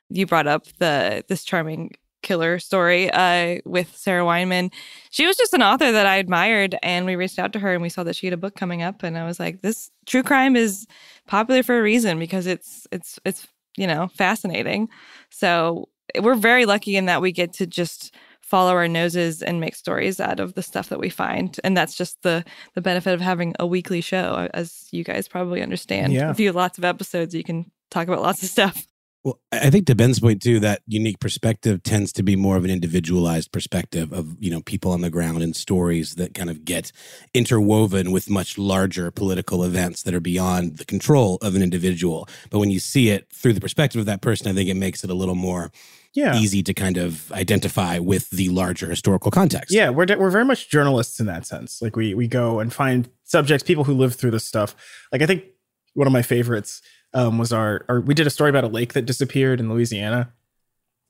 you 0.08 0.26
brought 0.26 0.46
up 0.46 0.66
the 0.78 1.24
this 1.28 1.44
charming 1.44 1.92
killer 2.22 2.58
story 2.58 3.10
uh, 3.10 3.58
with 3.64 3.96
Sarah 3.96 4.24
Weinman. 4.24 4.72
She 5.10 5.26
was 5.26 5.36
just 5.36 5.54
an 5.54 5.62
author 5.62 5.92
that 5.92 6.06
I 6.06 6.16
admired, 6.16 6.76
and 6.82 7.06
we 7.06 7.16
reached 7.16 7.38
out 7.38 7.52
to 7.52 7.58
her 7.60 7.72
and 7.72 7.82
we 7.82 7.88
saw 7.88 8.02
that 8.04 8.16
she 8.16 8.26
had 8.26 8.34
a 8.34 8.36
book 8.38 8.54
coming 8.56 8.82
up, 8.82 9.02
and 9.02 9.16
I 9.18 9.24
was 9.24 9.38
like, 9.40 9.60
"This 9.62 9.90
true 10.06 10.22
crime 10.22 10.56
is 10.56 10.86
popular 11.26 11.62
for 11.62 11.78
a 11.78 11.82
reason 11.82 12.18
because 12.18 12.46
it's 12.46 12.86
it's 12.90 13.18
it's 13.24 13.46
you 13.76 13.86
know 13.86 14.08
fascinating." 14.08 14.88
So 15.30 15.88
we're 16.20 16.34
very 16.34 16.66
lucky 16.66 16.96
in 16.96 17.06
that 17.06 17.20
we 17.20 17.32
get 17.32 17.52
to 17.54 17.66
just 17.66 18.14
follow 18.40 18.70
our 18.72 18.86
noses 18.86 19.42
and 19.42 19.60
make 19.60 19.74
stories 19.74 20.20
out 20.20 20.38
of 20.38 20.54
the 20.54 20.62
stuff 20.62 20.88
that 20.88 21.00
we 21.00 21.08
find 21.10 21.58
and 21.64 21.76
that's 21.76 21.96
just 21.96 22.22
the 22.22 22.44
the 22.74 22.80
benefit 22.80 23.12
of 23.12 23.20
having 23.20 23.52
a 23.58 23.66
weekly 23.66 24.00
show 24.00 24.48
as 24.54 24.86
you 24.92 25.02
guys 25.02 25.26
probably 25.26 25.60
understand 25.60 26.12
Yeah. 26.12 26.30
if 26.30 26.38
you 26.38 26.46
have 26.46 26.54
lots 26.54 26.78
of 26.78 26.84
episodes 26.84 27.34
you 27.34 27.42
can 27.42 27.68
talk 27.90 28.06
about 28.06 28.22
lots 28.22 28.44
of 28.44 28.48
stuff 28.48 28.86
Well, 29.26 29.40
I 29.50 29.70
think 29.70 29.88
to 29.88 29.96
Ben's 29.96 30.20
point 30.20 30.40
too, 30.40 30.60
that 30.60 30.82
unique 30.86 31.18
perspective 31.18 31.82
tends 31.82 32.12
to 32.12 32.22
be 32.22 32.36
more 32.36 32.56
of 32.56 32.64
an 32.64 32.70
individualized 32.70 33.50
perspective 33.50 34.12
of 34.12 34.36
you 34.38 34.52
know 34.52 34.60
people 34.60 34.92
on 34.92 35.00
the 35.00 35.10
ground 35.10 35.42
and 35.42 35.56
stories 35.56 36.14
that 36.14 36.32
kind 36.32 36.48
of 36.48 36.64
get 36.64 36.92
interwoven 37.34 38.12
with 38.12 38.30
much 38.30 38.56
larger 38.56 39.10
political 39.10 39.64
events 39.64 40.04
that 40.04 40.14
are 40.14 40.20
beyond 40.20 40.76
the 40.76 40.84
control 40.84 41.38
of 41.42 41.56
an 41.56 41.62
individual. 41.62 42.28
But 42.50 42.60
when 42.60 42.70
you 42.70 42.78
see 42.78 43.08
it 43.08 43.26
through 43.32 43.54
the 43.54 43.60
perspective 43.60 43.98
of 43.98 44.06
that 44.06 44.20
person, 44.20 44.46
I 44.46 44.52
think 44.52 44.68
it 44.70 44.74
makes 44.74 45.02
it 45.02 45.10
a 45.10 45.14
little 45.14 45.34
more 45.34 45.72
Yeah. 46.14 46.38
easy 46.38 46.62
to 46.62 46.72
kind 46.72 46.96
of 46.96 47.32
identify 47.32 47.98
with 47.98 48.30
the 48.30 48.48
larger 48.50 48.88
historical 48.88 49.32
context. 49.32 49.74
Yeah, 49.74 49.90
we're 49.90 50.06
we're 50.16 50.30
very 50.30 50.44
much 50.44 50.70
journalists 50.70 51.18
in 51.18 51.26
that 51.26 51.46
sense. 51.46 51.82
Like 51.82 51.96
we 51.96 52.14
we 52.14 52.28
go 52.28 52.60
and 52.60 52.72
find 52.72 53.08
subjects, 53.24 53.64
people 53.64 53.82
who 53.82 53.94
live 53.94 54.14
through 54.14 54.30
this 54.30 54.44
stuff. 54.44 54.76
Like 55.10 55.22
I 55.22 55.26
think 55.26 55.46
one 55.94 56.06
of 56.06 56.12
my 56.12 56.22
favorites 56.22 56.80
um, 57.16 57.38
was 57.38 57.52
our, 57.52 57.84
our 57.88 58.00
we 58.00 58.14
did 58.14 58.26
a 58.26 58.30
story 58.30 58.50
about 58.50 58.62
a 58.62 58.68
lake 58.68 58.92
that 58.92 59.06
disappeared 59.06 59.58
in 59.58 59.72
Louisiana, 59.72 60.32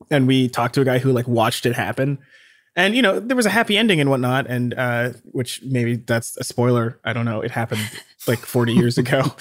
and 0.09 0.25
we 0.25 0.47
talked 0.47 0.73
to 0.75 0.81
a 0.81 0.85
guy 0.85 0.99
who 0.99 1.11
like 1.11 1.27
watched 1.27 1.65
it 1.65 1.75
happen. 1.75 2.17
And 2.77 2.95
you 2.95 3.01
know 3.01 3.19
there 3.19 3.35
was 3.35 3.45
a 3.45 3.49
happy 3.49 3.77
ending 3.77 3.99
and 3.99 4.09
whatnot, 4.09 4.47
and 4.47 4.73
uh, 4.73 5.09
which 5.25 5.61
maybe 5.63 5.97
that's 5.97 6.37
a 6.37 6.45
spoiler. 6.45 6.99
I 7.03 7.11
don't 7.11 7.25
know. 7.25 7.41
It 7.41 7.51
happened 7.51 7.81
like 8.25 8.39
40 8.39 8.73
years 8.73 8.97
ago. 9.03 9.35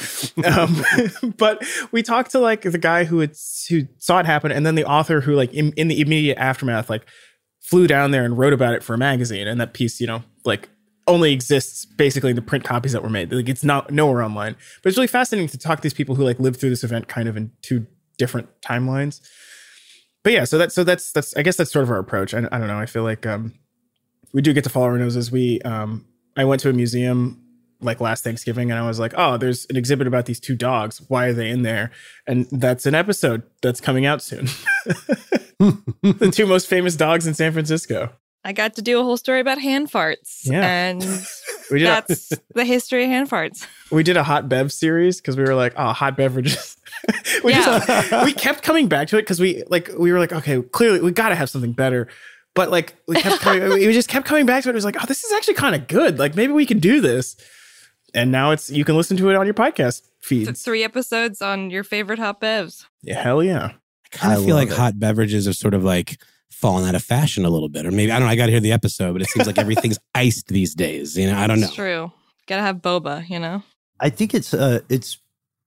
Um, 0.45 0.85
but 1.37 1.63
we 1.93 2.03
talked 2.03 2.33
to 2.33 2.41
like 2.41 2.63
the 2.63 2.79
guy 2.79 3.05
who 3.05 3.21
had 3.21 3.37
who 3.69 3.87
saw 3.99 4.19
it 4.19 4.27
happen, 4.27 4.51
and 4.51 4.67
then 4.67 4.75
the 4.75 4.85
author 4.85 5.21
who 5.21 5.35
like 5.35 5.55
in, 5.55 5.73
in 5.73 5.87
the 5.87 6.01
immediate 6.01 6.39
aftermath, 6.39 6.91
like 6.91 7.07
flew 7.61 7.87
down 7.87 8.11
there 8.11 8.25
and 8.25 8.39
wrote 8.39 8.53
about 8.53 8.75
it 8.75 8.83
for 8.83 8.95
a 8.95 8.99
magazine 8.99 9.49
and 9.49 9.61
that 9.61 9.73
piece 9.73 10.01
you 10.01 10.07
know 10.07 10.23
like 10.45 10.69
only 11.09 11.33
exists 11.33 11.85
basically 11.85 12.31
in 12.31 12.37
the 12.37 12.43
print 12.43 12.65
copies 12.65 12.93
that 12.93 13.03
were 13.03 13.11
made 13.11 13.33
like 13.33 13.49
it's 13.49 13.65
not 13.65 13.91
nowhere 13.91 14.23
online 14.23 14.57
but 14.83 14.89
it's 14.89 14.97
really 14.97 15.07
fascinating 15.07 15.49
to 15.49 15.59
talk 15.59 15.79
to 15.79 15.83
these 15.83 15.95
people 15.95 16.15
who 16.15 16.25
like 16.25 16.41
lived 16.41 16.59
through 16.59 16.71
this 16.71 16.85
event 16.85 17.09
kind 17.09 17.29
of 17.29 17.37
in 17.37 17.51
two 17.63 17.87
different 18.19 18.49
timelines 18.61 19.21
but 20.23 20.33
yeah 20.33 20.45
so 20.45 20.59
that's 20.59 20.75
so 20.75 20.83
that's 20.83 21.13
that's 21.13 21.37
i 21.37 21.43
guess 21.43 21.57
that's 21.57 21.73
sort 21.73 21.83
of 21.83 21.91
our 21.91 21.99
approach 21.99 22.35
i, 22.35 22.39
I 22.39 22.59
don't 22.59 22.67
know 22.67 22.79
i 22.79 22.87
feel 22.87 23.05
like 23.05 23.25
um 23.27 23.55
we 24.33 24.43
do 24.43 24.53
get 24.53 24.65
to 24.65 24.71
follow 24.71 24.87
our 24.87 24.99
noses 24.99 25.31
we 25.31 25.61
um 25.63 26.05
i 26.37 26.45
went 26.45 26.61
to 26.63 26.71
a 26.71 26.73
museum 26.73 27.43
like 27.81 28.01
last 28.01 28.25
Thanksgiving, 28.25 28.71
and 28.71 28.79
I 28.79 28.87
was 28.87 28.99
like, 28.99 29.13
"Oh, 29.17 29.37
there's 29.37 29.67
an 29.71 29.77
exhibit 29.77 30.07
about 30.07 30.27
these 30.27 30.41
two 30.41 30.57
dogs. 30.57 31.03
Why 31.09 31.27
are 31.27 31.33
they 31.33 31.51
in 31.51 31.63
there?" 31.63 31.91
And 32.27 32.47
that's 32.51 32.87
an 32.87 32.95
episode 32.95 33.43
that's 33.63 33.81
coming 33.81 34.07
out 34.07 34.23
soon. 34.23 34.47
the 35.59 36.31
two 36.33 36.47
most 36.47 36.69
famous 36.69 36.97
dogs 36.97 37.27
in 37.27 37.35
San 37.35 37.53
Francisco. 37.53 38.13
I 38.47 38.53
got 38.53 38.75
to 38.77 38.83
do 38.83 38.99
a 39.01 39.03
whole 39.03 39.17
story 39.17 39.41
about 39.41 39.59
hand 39.61 39.91
farts 39.91 40.41
Yeah. 40.45 40.63
and 40.67 41.03
We 41.71 41.81
did. 41.81 41.87
A, 41.87 41.91
that's 41.91 42.33
the 42.55 42.65
history 42.65 43.03
of 43.05 43.11
hand 43.11 43.29
farts 43.29 43.67
we 43.91 44.03
did 44.05 44.17
a 44.17 44.23
hot 44.23 44.49
bev 44.49 44.73
series 44.73 45.21
because 45.21 45.37
we 45.37 45.43
were 45.43 45.55
like, 45.57 45.73
"Oh, 45.77 45.93
hot 45.93 46.17
beverages." 46.17 46.77
we 47.45 47.53
just 47.53 47.89
we 48.25 48.33
kept 48.33 48.63
coming 48.63 48.87
back 48.89 49.09
to 49.09 49.17
it 49.19 49.23
because 49.23 49.41
we 49.41 49.63
like 49.69 49.91
we 49.99 50.13
were 50.13 50.19
like, 50.21 50.33
"Okay, 50.33 50.63
clearly 50.63 51.01
we 51.01 51.11
got 51.13 51.31
to 51.31 51.35
have 51.35 51.51
something 51.51 51.73
better." 51.73 52.07
But 52.55 52.71
like 52.71 52.95
we 53.09 53.17
kept 53.17 53.41
coming, 53.43 53.69
we 53.69 53.93
just 53.93 54.09
kept 54.09 54.27
coming 54.27 54.47
back 54.47 54.63
to 54.63 54.69
it. 54.69 54.73
It 54.73 54.75
was 54.77 54.85
like, 54.85 54.97
"Oh, 55.03 55.07
this 55.07 55.25
is 55.25 55.33
actually 55.33 55.55
kind 55.55 55.75
of 55.75 55.89
good. 55.89 56.19
Like 56.21 56.35
maybe 56.37 56.53
we 56.53 56.67
can 56.67 56.79
do 56.79 57.01
this." 57.01 57.37
And 58.15 58.31
now 58.33 58.53
it's 58.53 58.71
you 58.71 58.85
can 58.85 58.97
listen 58.97 59.17
to 59.19 59.29
it 59.31 59.35
on 59.37 59.45
your 59.47 59.55
podcast 59.55 60.03
feed. 60.21 60.47
feeds. 60.47 60.63
three 60.63 60.85
episodes 60.85 61.43
on 61.43 61.71
your 61.71 61.83
favorite 61.85 62.19
hot 62.21 62.41
bevs 62.41 62.87
Yeah, 63.03 63.21
hell 63.23 63.43
yeah. 63.43 63.73
I 63.75 64.17
kind 64.17 64.39
of 64.39 64.45
feel 64.45 64.55
like 64.57 64.69
it. 64.71 64.77
hot 64.77 64.99
beverages 65.01 65.47
are 65.49 65.53
sort 65.53 65.75
of 65.75 65.83
like 65.85 66.19
fallen 66.51 66.89
out 66.89 66.95
of 66.95 67.03
fashion 67.03 67.45
a 67.45 67.51
little 67.51 67.69
bit, 67.69 67.85
or 67.87 67.91
maybe 67.91 68.11
I 68.13 68.19
don't 68.19 68.27
know. 68.27 68.33
I 68.33 68.37
got 68.37 68.47
to 68.47 68.53
hear 68.53 68.61
the 68.61 68.73
episode, 68.73 69.13
but 69.13 69.23
it 69.23 69.29
seems 69.29 69.47
like 69.47 69.59
everything's 69.59 69.99
iced 70.15 70.49
these 70.49 70.75
days. 70.75 71.17
You 71.17 71.27
know, 71.31 71.37
I 71.39 71.47
don't 71.47 71.61
know. 71.61 71.67
it's 71.67 71.75
true 71.75 72.13
gotta 72.49 72.63
have 72.63 72.77
boba 72.77 73.29
you 73.29 73.41
know 73.41 73.61
I 73.99 74.09
think 74.09 74.33
it's 74.33 74.55
uh 74.55 74.79
it's 74.89 75.19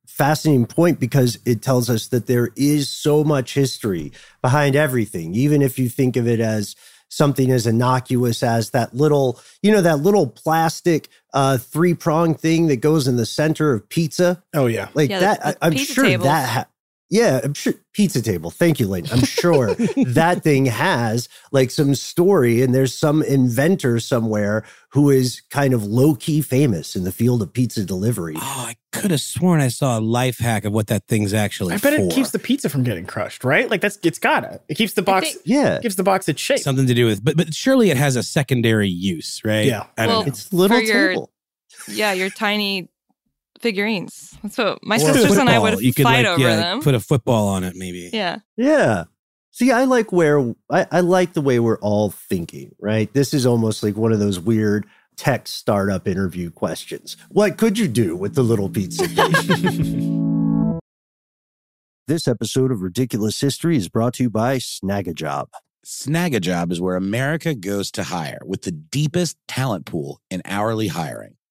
fascinating 0.07 0.65
point 0.65 0.99
because 0.99 1.37
it 1.45 1.61
tells 1.61 1.89
us 1.89 2.07
that 2.07 2.25
there 2.27 2.49
is 2.55 2.89
so 2.89 3.23
much 3.23 3.53
history 3.53 4.11
behind 4.41 4.75
everything, 4.75 5.35
even 5.35 5.61
if 5.61 5.77
you 5.79 5.87
think 5.89 6.15
of 6.15 6.27
it 6.27 6.39
as 6.39 6.75
something 7.09 7.51
as 7.51 7.65
innocuous 7.67 8.43
as 8.43 8.69
that 8.71 8.93
little, 8.95 9.39
you 9.63 9.71
know, 9.71 9.81
that 9.81 9.99
little 9.99 10.27
plastic 10.27 11.09
uh 11.33 11.57
three 11.57 11.93
prong 11.93 12.33
thing 12.35 12.67
that 12.67 12.77
goes 12.77 13.07
in 13.07 13.17
the 13.17 13.25
center 13.25 13.73
of 13.73 13.87
pizza. 13.89 14.41
Oh 14.53 14.67
yeah. 14.67 14.89
Like 14.93 15.09
Yeah, 15.09 15.19
that, 15.19 15.41
the 15.41 15.57
I, 15.63 15.67
am 15.67 15.75
sure 15.77 16.03
tables. 16.05 16.25
that. 16.25 16.49
Ha- 16.49 16.65
yeah, 17.09 17.41
I'm 17.43 17.53
sure 17.53 17.73
pizza 17.93 18.21
table. 18.21 18.51
Thank 18.51 18.79
you, 18.79 18.87
Lane. 18.87 19.07
I'm 19.11 19.23
sure 19.23 19.73
that 20.05 20.41
thing 20.43 20.65
has 20.67 21.27
like 21.51 21.71
some 21.71 21.95
story, 21.95 22.61
and 22.61 22.73
there's 22.73 22.95
some 22.95 23.23
inventor 23.23 23.99
somewhere 23.99 24.63
who 24.91 25.09
is 25.09 25.41
kind 25.49 25.73
of 25.73 25.83
low 25.85 26.15
key 26.15 26.41
famous 26.41 26.95
in 26.95 27.03
the 27.03 27.11
field 27.11 27.41
of 27.41 27.51
pizza 27.53 27.83
delivery. 27.85 28.35
Oh, 28.37 28.65
I 28.67 28.75
could 28.91 29.11
have 29.11 29.21
sworn 29.21 29.61
I 29.61 29.67
saw 29.67 29.97
a 29.97 30.01
life 30.01 30.39
hack 30.39 30.65
of 30.65 30.73
what 30.73 30.87
that 30.87 31.07
thing's 31.07 31.33
actually 31.33 31.73
I 31.73 31.77
bet 31.77 31.93
for. 31.95 32.01
it 32.05 32.11
keeps 32.11 32.31
the 32.31 32.39
pizza 32.39 32.69
from 32.69 32.83
getting 32.83 33.05
crushed, 33.05 33.43
right? 33.43 33.69
Like 33.69 33.81
that's 33.81 33.97
it's 34.03 34.19
gotta. 34.19 34.61
It 34.67 34.75
keeps 34.75 34.93
the 34.93 35.01
box 35.01 35.31
think- 35.33 35.41
Yeah, 35.45 35.79
gives 35.79 35.95
the 35.95 36.03
box 36.03 36.27
its 36.29 36.41
shape. 36.41 36.59
something 36.59 36.87
to 36.87 36.93
do 36.93 37.05
with, 37.05 37.23
but 37.23 37.35
but 37.37 37.53
surely 37.53 37.89
it 37.91 37.97
has 37.97 38.15
a 38.15 38.23
secondary 38.23 38.89
use, 38.89 39.41
right? 39.43 39.65
Yeah. 39.65 39.85
I 39.97 40.05
don't 40.05 40.07
Well, 40.15 40.21
know. 40.21 40.27
it's 40.27 40.51
little 40.53 40.77
For 40.77 40.83
your- 40.83 41.09
table. 41.09 41.31
yeah 41.87 42.11
your 42.13 42.29
tiny 42.29 42.89
figurines 43.59 44.37
that's 44.41 44.57
what 44.57 44.79
my 44.83 44.95
Or 44.95 44.99
sisters 44.99 45.37
and 45.37 45.49
i 45.49 45.59
would 45.59 45.79
you 45.81 45.93
could 45.93 46.03
fight 46.03 46.25
like, 46.25 46.27
over 46.27 46.41
yeah, 46.41 46.55
them 46.55 46.81
Put 46.81 46.95
a 46.95 46.99
football 46.99 47.47
on 47.49 47.63
it, 47.63 47.75
maybe. 47.75 48.09
yeah 48.13 48.37
Yeah. 48.57 49.05
See, 49.51 49.71
I 49.71 49.85
like 49.85 50.11
where 50.11 50.53
I, 50.69 50.85
I 50.91 50.99
like 51.01 51.33
the 51.33 51.41
way 51.41 51.59
we're 51.59 51.79
all 51.79 52.11
thinking, 52.11 52.75
right? 52.79 53.11
This 53.13 53.33
is 53.33 53.45
almost 53.45 53.83
like 53.83 53.97
one 53.97 54.13
of 54.13 54.19
those 54.19 54.39
weird 54.39 54.85
tech 55.17 55.47
startup 55.47 56.07
interview 56.07 56.49
questions. 56.51 57.17
What 57.29 57.57
could 57.57 57.77
you 57.77 57.87
do 57.87 58.15
with 58.15 58.35
the 58.35 58.43
little 58.43 58.69
pizza? 58.69 59.05
this 62.07 62.27
episode 62.27 62.71
of 62.71 62.81
Ridiculous 62.81 63.41
History 63.41 63.75
is 63.75 63.89
brought 63.89 64.13
to 64.13 64.23
you 64.23 64.29
by 64.29 64.57
Snagajob. 64.57 65.47
Snagajob 65.85 66.71
is 66.71 66.79
where 66.79 66.95
America 66.95 67.53
goes 67.55 67.91
to 67.91 68.03
hire 68.03 68.39
with 68.45 68.61
the 68.61 68.71
deepest 68.71 69.35
talent 69.47 69.85
pool 69.85 70.21
in 70.29 70.41
hourly 70.45 70.87
hiring. 70.87 71.35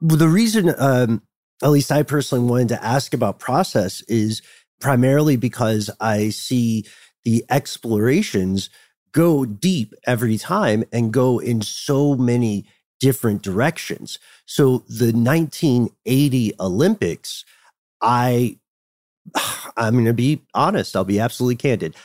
the 0.00 0.28
reason, 0.28 0.74
um, 0.78 1.22
at 1.62 1.70
least 1.70 1.92
I 1.92 2.02
personally 2.02 2.48
wanted 2.48 2.68
to 2.68 2.84
ask 2.84 3.14
about 3.14 3.38
process 3.38 4.02
is 4.02 4.42
primarily 4.80 5.36
because 5.36 5.90
I 6.00 6.30
see 6.30 6.84
the 7.24 7.44
explorations 7.50 8.70
go 9.12 9.46
deep 9.46 9.94
every 10.06 10.36
time 10.38 10.84
and 10.92 11.12
go 11.12 11.38
in 11.38 11.62
so 11.62 12.14
many 12.14 12.66
different 13.00 13.42
directions. 13.42 14.18
So 14.44 14.84
the 14.88 15.12
1980 15.12 16.52
Olympics, 16.60 17.44
I, 18.00 18.58
I'm 19.76 19.94
going 19.94 20.04
to 20.06 20.12
be 20.12 20.42
honest, 20.54 20.96
I'll 20.96 21.04
be 21.04 21.20
absolutely 21.20 21.56
candid. 21.56 21.96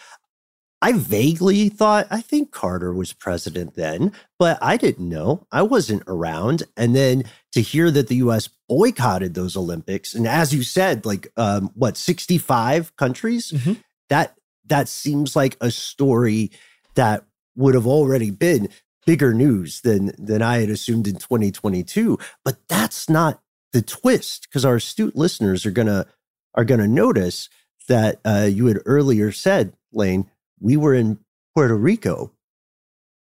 I 0.82 0.94
vaguely 0.94 1.70
thought, 1.70 2.08
I 2.10 2.22
think 2.22 2.52
Carter 2.52 2.92
was 2.94 3.14
president 3.14 3.76
then, 3.76 4.12
but 4.40 4.58
I 4.62 4.78
didn't 4.78 5.08
know. 5.08 5.46
I 5.52 5.62
wasn't 5.62 6.04
around. 6.08 6.64
And 6.76 6.96
then 6.96 7.24
to 7.52 7.62
hear 7.62 7.92
that 7.92 8.08
the 8.08 8.16
US 8.16 8.50
boycotted 8.68 9.34
those 9.36 9.56
Olympics, 9.56 10.16
and 10.16 10.28
as 10.28 10.54
you 10.54 10.64
said, 10.64 11.06
like 11.06 11.32
um, 11.38 11.70
what, 11.76 11.98
65 11.98 12.96
countries? 12.96 13.52
Mhm. 13.52 13.78
That 14.10 14.36
that 14.66 14.88
seems 14.88 15.36
like 15.36 15.58
a 15.62 15.70
story 15.72 16.52
that 16.96 17.26
would 17.56 17.76
have 17.76 17.88
already 17.88 18.32
been 18.32 18.70
bigger 19.06 19.34
news 19.34 19.82
than 19.82 20.12
than 20.18 20.42
I 20.42 20.60
had 20.60 20.70
assumed 20.70 21.08
in 21.08 21.16
2022. 21.16 22.18
But 22.44 22.58
that's 22.68 23.10
not 23.10 23.42
the 23.74 23.82
twist, 23.82 24.48
because 24.50 24.66
our 24.66 24.76
astute 24.76 25.16
listeners 25.16 25.66
are 25.66 25.72
gonna 25.72 26.08
are 26.56 26.66
gonna 26.66 26.88
notice 26.88 27.50
that 27.88 28.20
uh, 28.26 28.48
you 28.52 28.66
had 28.68 28.80
earlier 28.86 29.32
said, 29.32 29.74
Lane, 29.94 30.30
we 30.62 30.78
were 30.78 30.94
in 30.94 31.20
Puerto 31.56 31.76
Rico 31.76 32.32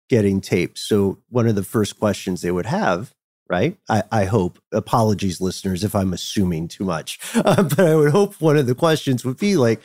getting 0.10 0.42
taped. 0.42 0.78
So 0.78 1.18
one 1.30 1.48
of 1.48 1.56
the 1.56 1.64
first 1.64 1.98
questions 1.98 2.42
they 2.42 2.52
would 2.52 2.66
have, 2.68 3.14
right? 3.50 3.78
I, 3.90 4.04
I 4.12 4.26
hope. 4.26 4.60
Apologies, 4.74 5.40
listeners, 5.42 5.84
if 5.84 5.96
I'm 5.96 6.14
assuming 6.14 6.68
too 6.68 6.84
much, 6.84 7.18
uh, 7.36 7.64
but 7.76 7.80
I 7.80 7.96
would 7.96 8.12
hope 8.12 8.40
one 8.42 8.58
of 8.58 8.68
the 8.68 8.76
questions 8.76 9.24
would 9.26 9.38
be 9.38 9.56
like, 9.56 9.82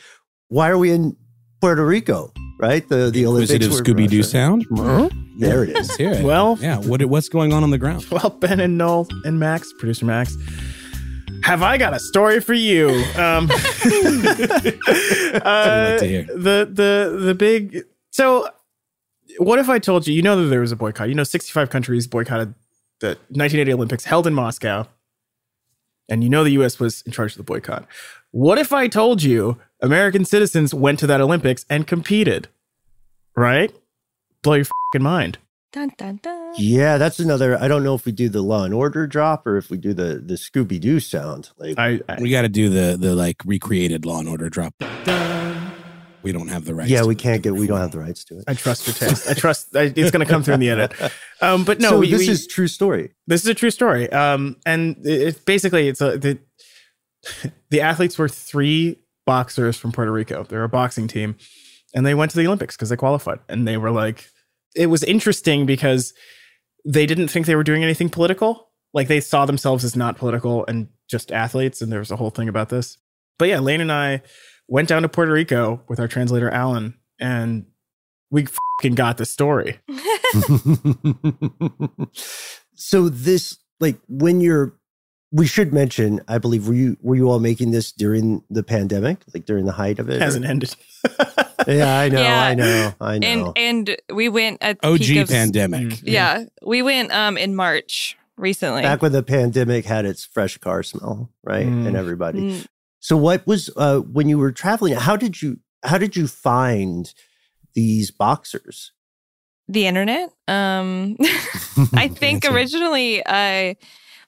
why 0.49 0.69
are 0.69 0.77
we 0.77 0.91
in 0.91 1.15
Puerto 1.61 1.85
Rico? 1.85 2.31
Right? 2.59 2.87
The 2.87 3.09
the 3.11 3.25
Olympics. 3.25 3.51
Inquisitive 3.53 3.85
Scooby 3.85 4.09
Doo 4.09 4.17
Russia. 4.17 4.29
sound. 4.29 4.65
There 5.39 5.63
it 5.63 5.77
is. 5.77 5.99
Let's. 5.99 6.21
Well- 6.23 6.57
yeah. 6.59 6.79
What 6.79 7.05
what's 7.05 7.29
going 7.29 7.53
on 7.53 7.61
on 7.61 7.69
the 7.69 7.77
ground? 7.77 8.07
Well, 8.09 8.31
Ben 8.31 8.59
and 8.59 8.75
Noel 8.75 9.07
and 9.23 9.39
Max, 9.39 9.71
producer 9.77 10.03
Max, 10.03 10.35
have 11.47 11.63
I 11.63 11.77
got 11.77 11.93
a 11.93 11.99
story 11.99 12.41
for 12.41 12.53
you? 12.53 12.89
Um, 12.89 12.93
uh, 13.15 13.47
the 15.97 16.69
the 16.69 17.19
the 17.21 17.33
big. 17.33 17.85
So, 18.11 18.49
what 19.37 19.57
if 19.57 19.69
I 19.69 19.79
told 19.79 20.07
you? 20.07 20.13
You 20.13 20.21
know 20.21 20.41
that 20.41 20.49
there 20.49 20.59
was 20.59 20.73
a 20.73 20.75
boycott. 20.75 21.07
You 21.07 21.15
know, 21.15 21.23
sixty 21.23 21.53
five 21.53 21.69
countries 21.69 22.05
boycotted 22.05 22.53
the 22.99 23.09
1980 23.29 23.73
Olympics 23.73 24.03
held 24.03 24.27
in 24.27 24.33
Moscow, 24.33 24.87
and 26.09 26.21
you 26.21 26.29
know 26.29 26.43
the 26.43 26.51
U.S. 26.51 26.81
was 26.81 27.01
in 27.03 27.13
charge 27.13 27.31
of 27.31 27.37
the 27.37 27.43
boycott. 27.43 27.87
What 28.31 28.57
if 28.57 28.73
I 28.73 28.89
told 28.89 29.23
you 29.23 29.57
American 29.81 30.25
citizens 30.25 30.73
went 30.73 30.99
to 30.99 31.07
that 31.07 31.21
Olympics 31.21 31.65
and 31.69 31.87
competed? 31.87 32.49
Right? 33.37 33.73
Blow 34.41 34.55
your 34.55 34.65
fing 34.91 35.01
mind. 35.03 35.37
Dun, 35.73 35.91
dun, 35.97 36.19
dun. 36.23 36.53
Yeah, 36.57 36.97
that's 36.97 37.19
another. 37.19 37.61
I 37.61 37.67
don't 37.67 37.83
know 37.83 37.93
if 37.93 38.05
we 38.05 38.11
do 38.11 38.29
the 38.29 38.41
Law 38.41 38.63
and 38.63 38.73
Order 38.73 39.05
drop 39.05 39.45
or 39.45 39.57
if 39.57 39.69
we 39.69 39.77
do 39.77 39.93
the 39.93 40.21
the 40.25 40.35
Scooby 40.35 40.79
Doo 40.79 40.99
sound. 40.99 41.49
Like, 41.57 41.77
I, 41.77 41.99
I 42.07 42.21
We 42.21 42.29
got 42.29 42.43
to 42.43 42.49
do 42.49 42.69
the 42.69 42.97
the 42.97 43.13
like 43.15 43.37
recreated 43.45 44.05
Law 44.05 44.19
and 44.19 44.29
Order 44.29 44.49
drop. 44.49 44.73
We 46.23 46.31
don't 46.31 46.47
have 46.47 46.65
the 46.65 46.73
rights. 46.73 46.89
yeah, 46.89 47.01
to 47.01 47.07
we 47.07 47.13
it. 47.15 47.19
can't 47.19 47.41
get. 47.43 47.53
We 47.53 47.67
don't 47.67 47.79
have 47.79 47.91
the 47.91 47.99
rights 47.99 48.23
to 48.25 48.39
it. 48.39 48.45
I 48.47 48.53
trust 48.53 48.87
your 48.87 48.93
taste. 48.95 49.29
I 49.29 49.33
trust 49.33 49.75
I, 49.75 49.83
it's 49.95 50.11
going 50.11 50.25
to 50.25 50.25
come 50.25 50.41
through 50.43 50.55
in 50.55 50.59
the 50.61 50.69
edit. 50.69 50.93
Um, 51.39 51.65
but 51.65 51.79
no, 51.79 51.91
so 51.91 51.99
we, 51.99 52.09
this 52.09 52.21
we- 52.21 52.29
is 52.29 52.47
true 52.47 52.67
story. 52.67 53.11
this 53.27 53.41
is 53.43 53.47
a 53.47 53.53
true 53.53 53.69
story. 53.69 54.11
Um, 54.11 54.55
and 54.65 54.97
it, 55.05 55.21
it's 55.27 55.39
basically 55.39 55.87
it's 55.87 56.01
a 56.01 56.17
the 56.17 56.39
the 57.69 57.81
athletes 57.81 58.17
were 58.17 58.27
three 58.27 58.97
boxers 59.27 59.77
from 59.77 59.91
Puerto 59.91 60.11
Rico. 60.11 60.43
They're 60.43 60.63
a 60.63 60.69
boxing 60.69 61.07
team, 61.07 61.35
and 61.93 62.05
they 62.07 62.15
went 62.15 62.31
to 62.31 62.37
the 62.37 62.47
Olympics 62.47 62.75
because 62.75 62.89
they 62.89 62.95
qualified. 62.95 63.37
And 63.47 63.67
they 63.67 63.77
were 63.77 63.91
like, 63.91 64.27
it 64.77 64.87
was 64.87 65.03
interesting 65.03 65.65
because 65.65 66.13
they 66.85 67.05
didn't 67.05 67.27
think 67.27 67.45
they 67.45 67.55
were 67.55 67.63
doing 67.63 67.83
anything 67.83 68.09
political. 68.09 68.69
Like 68.93 69.07
they 69.07 69.19
saw 69.19 69.45
themselves 69.45 69.83
as 69.83 69.95
not 69.95 70.17
political 70.17 70.65
and 70.67 70.87
just 71.09 71.31
athletes. 71.31 71.81
And 71.81 71.91
there 71.91 71.99
was 71.99 72.11
a 72.11 72.15
whole 72.15 72.29
thing 72.29 72.47
about 72.47 72.69
this. 72.69 72.97
But 73.37 73.49
yeah, 73.49 73.59
Lane 73.59 73.81
and 73.81 73.91
I 73.91 74.21
went 74.67 74.87
down 74.87 75.01
to 75.01 75.09
Puerto 75.09 75.31
Rico 75.31 75.83
with 75.87 75.99
our 75.99 76.07
translator 76.07 76.49
Alan 76.49 76.95
and 77.19 77.65
we 78.31 78.45
fucking 78.45 78.95
got 78.95 79.17
the 79.17 79.25
story. 79.25 79.79
so 82.75 83.09
this 83.09 83.57
like 83.79 83.97
when 84.07 84.41
you're 84.41 84.73
we 85.31 85.47
should 85.47 85.73
mention 85.73 86.21
i 86.27 86.37
believe 86.37 86.67
were 86.67 86.73
you 86.73 86.97
were 87.01 87.15
you 87.15 87.29
all 87.29 87.39
making 87.39 87.71
this 87.71 87.91
during 87.91 88.43
the 88.49 88.63
pandemic 88.63 89.19
like 89.33 89.45
during 89.45 89.65
the 89.65 89.71
height 89.71 89.99
of 89.99 90.09
it 90.09 90.15
It 90.15 90.21
hasn't 90.21 90.45
ended. 90.45 90.75
yeah 91.67 91.99
i 91.99 92.09
know 92.09 92.21
Yeah. 92.21 92.41
i 92.43 92.53
know 92.55 92.93
i 93.01 93.17
know 93.17 93.53
And 93.55 93.57
and 93.89 93.97
we 94.13 94.29
went 94.29 94.57
at 94.61 94.79
the 94.81 94.87
OG 94.89 94.99
peak 94.99 95.17
of, 95.23 95.29
pandemic. 95.29 95.87
Mm. 95.87 96.01
Yeah, 96.03 96.43
we 96.65 96.81
went 96.83 97.11
um 97.11 97.37
in 97.37 97.55
March 97.55 98.17
recently. 98.37 98.83
back 98.83 99.01
when 99.01 99.11
the 99.13 99.23
pandemic 99.23 99.85
had 99.85 100.05
its 100.05 100.23
fresh 100.25 100.57
car 100.59 100.83
smell 100.83 101.29
right 101.43 101.65
Mm. 101.65 101.87
and 101.87 101.95
everybody 101.97 102.39
Mm, 102.41 102.67
so 102.99 103.17
what 103.17 103.45
was 103.47 103.69
uh 103.75 103.99
when 103.99 104.29
you 104.29 104.37
were 104.37 104.51
traveling 104.51 104.93
how 104.93 105.15
did 105.15 105.41
you 105.41 105.59
how 105.83 105.97
did 105.97 106.15
you 106.15 106.27
find 106.27 107.13
these 107.73 108.11
boxers 108.11 108.91
the 109.69 109.85
internet. 109.85 110.29
Um, 110.47 111.17
I 111.93 112.07
think 112.07 112.45
originally 112.45 113.21
I 113.25 113.75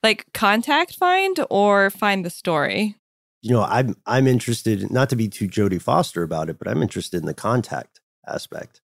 like 0.03 0.25
contact 0.33 0.95
find 0.97 1.37
or 1.49 1.89
find 1.89 2.25
the 2.25 2.29
story. 2.29 2.95
You 3.41 3.51
know 3.51 3.63
i'm 3.63 3.95
i'm 4.05 4.27
interested 4.27 4.89
not 4.91 5.09
to 5.09 5.15
be 5.15 5.27
too 5.27 5.47
jodie 5.47 5.81
foster 5.81 6.23
about 6.23 6.49
it 6.49 6.57
but 6.59 6.67
i'm 6.67 6.81
interested 6.81 7.19
in 7.19 7.25
the 7.25 7.33
contact 7.33 7.99
aspect 8.27 8.81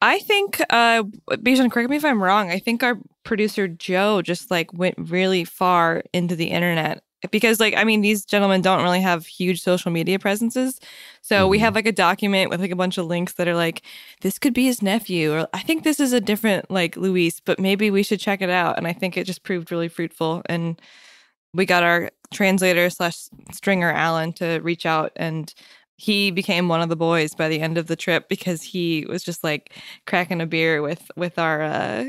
I 0.00 0.20
think, 0.20 0.60
uh, 0.70 1.02
Bijan, 1.28 1.72
correct 1.72 1.90
me 1.90 1.96
if 1.96 2.04
I'm 2.04 2.22
wrong. 2.22 2.50
I 2.52 2.60
think 2.60 2.84
our 2.84 2.98
producer 3.24 3.66
Joe 3.66 4.22
just 4.22 4.48
like 4.50 4.72
went 4.72 4.94
really 4.96 5.42
far 5.44 6.04
into 6.12 6.36
the 6.36 6.46
internet 6.52 7.02
because, 7.32 7.58
like, 7.58 7.74
I 7.76 7.82
mean, 7.82 8.00
these 8.00 8.24
gentlemen 8.24 8.62
don't 8.62 8.84
really 8.84 9.00
have 9.00 9.26
huge 9.26 9.60
social 9.60 9.90
media 9.90 10.20
presences. 10.20 10.78
So 11.20 11.48
we 11.48 11.58
Mhm. 11.58 11.62
have 11.62 11.74
like 11.74 11.86
a 11.86 11.92
document 11.92 12.48
with 12.48 12.60
like 12.60 12.70
a 12.70 12.76
bunch 12.76 12.96
of 12.96 13.06
links 13.06 13.32
that 13.34 13.48
are 13.48 13.56
like, 13.56 13.82
this 14.20 14.38
could 14.38 14.54
be 14.54 14.66
his 14.66 14.82
nephew, 14.82 15.32
or 15.32 15.48
I 15.52 15.60
think 15.62 15.82
this 15.82 15.98
is 15.98 16.12
a 16.12 16.20
different 16.20 16.70
like 16.70 16.96
Luis, 16.96 17.40
but 17.40 17.58
maybe 17.58 17.90
we 17.90 18.04
should 18.04 18.20
check 18.20 18.40
it 18.40 18.50
out. 18.50 18.78
And 18.78 18.86
I 18.86 18.92
think 18.92 19.16
it 19.16 19.24
just 19.24 19.42
proved 19.42 19.72
really 19.72 19.88
fruitful. 19.88 20.42
And 20.46 20.80
we 21.54 21.66
got 21.66 21.82
our 21.82 22.10
translator 22.32 22.90
slash 22.90 23.28
stringer 23.52 23.90
Alan 23.90 24.32
to 24.34 24.58
reach 24.60 24.86
out 24.86 25.12
and 25.16 25.52
he 25.96 26.30
became 26.30 26.68
one 26.68 26.80
of 26.80 26.88
the 26.88 26.96
boys 26.96 27.34
by 27.34 27.48
the 27.48 27.60
end 27.60 27.76
of 27.76 27.88
the 27.88 27.96
trip 27.96 28.28
because 28.28 28.62
he 28.62 29.04
was 29.08 29.24
just 29.24 29.42
like 29.42 29.74
cracking 30.06 30.40
a 30.40 30.46
beer 30.46 30.80
with 30.80 31.10
with 31.16 31.38
our 31.38 31.62
uh 31.62 32.04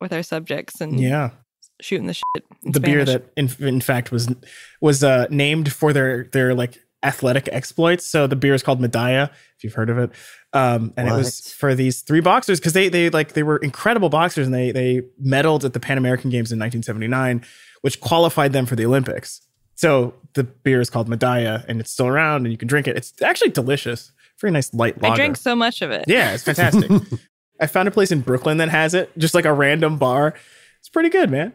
with 0.00 0.12
our 0.12 0.22
subjects 0.22 0.80
and 0.80 0.98
Yeah, 0.98 1.30
shooting 1.80 2.06
the 2.06 2.14
shit. 2.14 2.44
the 2.62 2.80
beer 2.80 3.04
that 3.04 3.30
in, 3.36 3.50
in 3.58 3.80
fact 3.80 4.10
was 4.10 4.34
was 4.80 5.04
uh, 5.04 5.26
named 5.30 5.72
for 5.72 5.92
their 5.92 6.24
their 6.32 6.54
like 6.54 6.78
athletic 7.04 7.48
exploits. 7.52 8.06
So 8.06 8.26
the 8.26 8.36
beer 8.36 8.54
is 8.54 8.62
called 8.62 8.80
Medalla, 8.80 9.30
if 9.56 9.64
you've 9.64 9.74
heard 9.74 9.90
of 9.90 9.98
it. 9.98 10.10
Um, 10.52 10.92
and 10.96 11.08
it 11.08 11.12
was 11.12 11.52
for 11.52 11.74
these 11.74 12.00
three 12.00 12.20
boxers 12.20 12.60
because 12.60 12.72
they 12.72 12.88
they 12.88 13.10
like 13.10 13.32
they 13.32 13.42
were 13.42 13.58
incredible 13.58 14.08
boxers 14.08 14.46
and 14.46 14.54
they 14.54 14.72
they 14.72 15.02
medaled 15.24 15.64
at 15.64 15.72
the 15.72 15.80
Pan 15.80 15.98
American 15.98 16.30
Games 16.30 16.52
in 16.52 16.58
1979, 16.58 17.44
which 17.82 18.00
qualified 18.00 18.52
them 18.52 18.64
for 18.66 18.76
the 18.76 18.86
Olympics. 18.86 19.40
So 19.74 20.14
the 20.34 20.44
beer 20.44 20.80
is 20.80 20.90
called 20.90 21.08
Medalla 21.08 21.64
and 21.68 21.80
it's 21.80 21.90
still 21.90 22.06
around 22.06 22.42
and 22.42 22.52
you 22.52 22.56
can 22.56 22.68
drink 22.68 22.86
it. 22.86 22.96
It's 22.96 23.20
actually 23.22 23.50
delicious. 23.50 24.12
Very 24.40 24.52
nice 24.52 24.72
light 24.72 25.00
lager. 25.00 25.14
I 25.14 25.16
drank 25.16 25.36
so 25.36 25.54
much 25.54 25.82
of 25.82 25.90
it. 25.90 26.04
Yeah, 26.06 26.32
it's 26.32 26.44
fantastic. 26.44 26.90
I 27.60 27.66
found 27.66 27.88
a 27.88 27.90
place 27.90 28.10
in 28.10 28.20
Brooklyn 28.20 28.56
that 28.58 28.68
has 28.68 28.94
it, 28.94 29.16
just 29.16 29.34
like 29.34 29.44
a 29.44 29.52
random 29.52 29.96
bar. 29.96 30.34
It's 30.80 30.88
pretty 30.88 31.08
good, 31.08 31.30
man. 31.30 31.52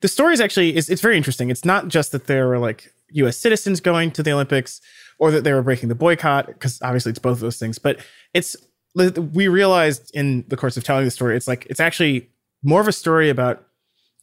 The 0.00 0.08
story 0.08 0.34
is 0.34 0.40
actually 0.40 0.76
it's, 0.76 0.88
it's 0.88 1.00
very 1.00 1.16
interesting. 1.16 1.50
It's 1.50 1.64
not 1.64 1.88
just 1.88 2.12
that 2.12 2.26
there 2.26 2.48
were 2.48 2.58
like 2.58 2.92
U.S. 3.10 3.36
citizens 3.36 3.80
going 3.80 4.10
to 4.12 4.22
the 4.22 4.32
Olympics 4.32 4.80
or 5.18 5.30
that 5.30 5.44
they 5.44 5.52
were 5.52 5.62
breaking 5.62 5.88
the 5.88 5.94
boycott, 5.94 6.46
because 6.46 6.80
obviously 6.82 7.10
it's 7.10 7.18
both 7.18 7.34
of 7.36 7.40
those 7.40 7.58
things. 7.58 7.78
But 7.78 8.00
it's 8.32 8.56
we 8.94 9.48
realized 9.48 10.10
in 10.14 10.44
the 10.48 10.56
course 10.56 10.76
of 10.76 10.84
telling 10.84 11.04
the 11.04 11.10
story, 11.10 11.36
it's 11.36 11.48
like 11.48 11.66
it's 11.70 11.80
actually 11.80 12.30
more 12.62 12.80
of 12.80 12.88
a 12.88 12.92
story 12.92 13.28
about 13.30 13.64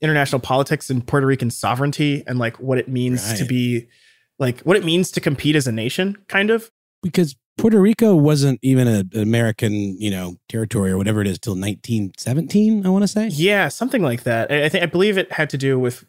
international 0.02 0.40
politics 0.40 0.90
and 0.90 1.06
Puerto 1.06 1.28
Rican 1.28 1.52
sovereignty 1.52 2.24
and 2.26 2.40
like 2.40 2.60
what 2.60 2.78
it 2.78 2.88
means 2.88 3.34
to 3.38 3.46
be 3.46 3.88
like 4.40 4.62
what 4.62 4.76
it 4.78 4.84
means 4.84 5.12
to 5.12 5.22
compete 5.22 5.56
as 5.56 5.68
a 5.68 5.72
nation, 5.72 6.18
kind 6.28 6.50
of. 6.50 6.72
because 7.04 7.36
Puerto 7.58 7.80
Rico 7.80 8.16
wasn't 8.16 8.58
even 8.64 8.88
a- 8.88 9.04
an 9.14 9.22
American, 9.22 9.96
you 10.00 10.10
know, 10.10 10.38
territory 10.50 10.90
or 10.92 10.98
whatever 10.98 11.22
it 11.22 11.28
is 11.28 11.38
till 11.38 11.54
1917. 11.54 12.86
I 12.86 12.90
want 12.90 13.04
to 13.04 13.08
say. 13.08 13.28
Yeah, 13.28 13.68
something 13.68 14.02
like 14.02 14.24
that. 14.24 14.52
I, 14.52 14.66
I 14.66 14.70
think 14.70 14.84
I 14.84 14.88
believe 14.88 15.18
it 15.18 15.32
had 15.34 15.50
to 15.52 15.58
do 15.58 15.78
with 15.78 16.06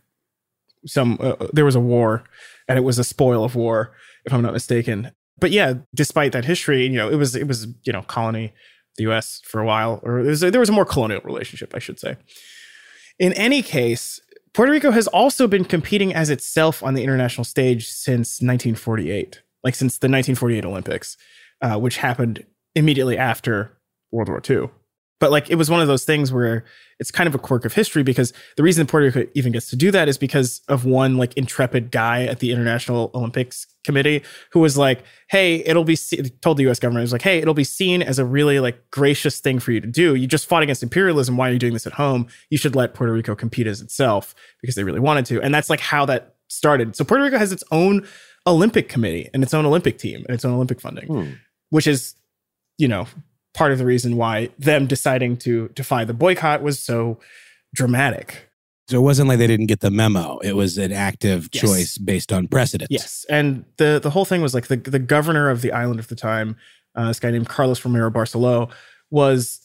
some. 0.87 1.18
Uh, 1.20 1.35
there 1.52 1.64
was 1.64 1.74
a 1.74 1.80
war, 1.80 2.24
and 2.68 2.79
it 2.79 2.83
was 2.83 2.98
a 2.98 3.05
spoil 3.05 3.44
of 3.44 3.55
war, 3.55 3.92
if 4.25 4.33
I'm 4.33 4.42
not 4.42 4.53
mistaken. 4.53 5.12
But 5.38 5.51
yeah, 5.51 5.75
despite 5.94 6.33
that 6.33 6.44
history, 6.44 6.85
you 6.85 6.96
know, 6.96 7.09
it 7.09 7.16
was 7.16 7.35
it 7.35 7.48
was 7.48 7.66
you 7.85 7.92
know 7.92 8.03
colony 8.03 8.53
the 8.96 9.05
U.S. 9.05 9.40
for 9.44 9.61
a 9.61 9.64
while, 9.64 10.01
or 10.03 10.22
there 10.22 10.31
was, 10.31 10.40
there 10.40 10.61
was 10.61 10.68
a 10.68 10.72
more 10.72 10.85
colonial 10.85 11.20
relationship, 11.25 11.75
I 11.75 11.79
should 11.79 11.98
say. 11.98 12.16
In 13.18 13.33
any 13.35 13.62
case, 13.62 14.20
Puerto 14.53 14.70
Rico 14.70 14.90
has 14.90 15.07
also 15.09 15.46
been 15.46 15.64
competing 15.64 16.14
as 16.14 16.29
itself 16.29 16.83
on 16.83 16.94
the 16.94 17.03
international 17.03 17.44
stage 17.44 17.88
since 17.88 18.42
1948, 18.42 19.42
like 19.64 19.75
since 19.75 19.94
the 19.94 20.07
1948 20.07 20.64
Olympics, 20.64 21.16
uh, 21.62 21.79
which 21.79 21.98
happened 21.98 22.44
immediately 22.75 23.16
after 23.16 23.79
World 24.11 24.29
War 24.29 24.42
II. 24.48 24.68
But 25.22 25.30
like 25.30 25.48
it 25.50 25.54
was 25.54 25.70
one 25.70 25.80
of 25.80 25.87
those 25.87 26.04
things 26.04 26.32
where 26.32 26.64
it's 26.98 27.12
kind 27.12 27.28
of 27.28 27.35
a 27.35 27.38
quirk 27.38 27.64
of 27.64 27.72
history 27.74 28.02
because 28.02 28.32
the 28.56 28.64
reason 28.64 28.88
Puerto 28.88 29.06
Rico 29.06 29.30
even 29.35 29.52
gets 29.52 29.70
to 29.70 29.76
do 29.76 29.92
that 29.92 30.08
is 30.08 30.18
because 30.18 30.61
of 30.66 30.85
one 30.85 31.16
like 31.16 31.32
intrepid 31.37 31.92
guy 31.92 32.24
at 32.24 32.40
the 32.40 32.50
International 32.50 33.12
Olympics 33.14 33.68
Committee 33.85 34.22
who 34.50 34.58
was 34.58 34.76
like, 34.76 35.04
"Hey, 35.30 35.64
it'll 35.64 35.85
be 35.85 35.96
told 36.40 36.56
the 36.56 36.64
U.S. 36.64 36.80
government 36.80 37.02
it 37.02 37.04
was 37.04 37.12
like, 37.12 37.22
hey, 37.22 37.38
it'll 37.38 37.54
be 37.54 37.62
seen 37.62 38.02
as 38.02 38.18
a 38.18 38.24
really 38.24 38.58
like 38.58 38.90
gracious 38.90 39.38
thing 39.38 39.61
for 39.61 39.70
you 39.70 39.80
to 39.80 39.87
do. 39.87 40.16
You 40.16 40.26
just 40.26 40.48
fought 40.48 40.64
against 40.64 40.82
imperialism. 40.82 41.37
Why 41.37 41.48
are 41.50 41.52
you 41.52 41.58
doing 41.61 41.72
this 41.72 41.87
at 41.87 41.92
home? 41.92 42.26
You 42.50 42.58
should 42.58 42.74
let 42.74 42.92
Puerto 42.94 43.12
Rico 43.12 43.37
compete 43.37 43.68
as 43.68 43.80
itself 43.80 44.35
because 44.61 44.74
they 44.74 44.82
really 44.85 45.00
wanted 45.00 45.24
to." 45.26 45.40
And 45.40 45.54
that's 45.54 45.70
like 45.70 45.80
how 45.80 46.04
that 46.06 46.35
started. 46.48 46.96
So 46.96 47.04
Puerto 47.04 47.22
Rico 47.24 47.38
has 47.38 47.52
its 47.52 47.64
own 47.70 48.06
Olympic 48.44 48.88
committee 48.88 49.30
and 49.32 49.44
its 49.44 49.54
own 49.54 49.64
Olympic 49.66 49.98
team 49.98 50.24
and 50.26 50.35
its 50.35 50.44
own 50.44 50.52
Olympic 50.54 50.80
funding 50.80 51.06
Hmm. 51.06 51.30
which 51.70 51.87
is, 51.87 52.16
you 52.76 52.88
know, 52.88 53.06
part 53.54 53.72
of 53.72 53.78
the 53.78 53.84
reason 53.86 54.16
why 54.16 54.48
them 54.58 54.86
deciding 54.86 55.36
to 55.38 55.68
defy 55.74 56.04
the 56.04 56.14
boycott 56.14 56.62
was 56.62 56.78
so 56.80 57.18
dramatic. 57.74 58.48
So 58.88 58.98
it 58.98 59.02
wasn't 59.02 59.28
like 59.28 59.38
they 59.38 59.46
didn't 59.46 59.66
get 59.66 59.80
the 59.80 59.90
memo. 59.90 60.38
It 60.38 60.54
was 60.56 60.76
an 60.78 60.92
active 60.92 61.48
Yes. 61.52 61.62
choice 61.62 61.98
based 61.98 62.32
on 62.32 62.48
precedent. 62.48 62.90
Yes, 62.90 63.24
and 63.30 63.64
the 63.76 64.00
the 64.02 64.10
whole 64.10 64.24
thing 64.24 64.42
was 64.42 64.54
like 64.54 64.66
the 64.66 64.76
the 64.76 64.98
governor 64.98 65.48
of 65.50 65.62
the 65.62 65.72
island 65.72 66.00
at 66.00 66.08
the 66.08 66.16
time, 66.16 66.56
uh, 66.94 67.08
this 67.08 67.20
guy 67.20 67.30
named 67.30 67.48
Carlos 67.48 67.84
Romero 67.84 68.10
Barceló, 68.10 68.70
was 69.10 69.60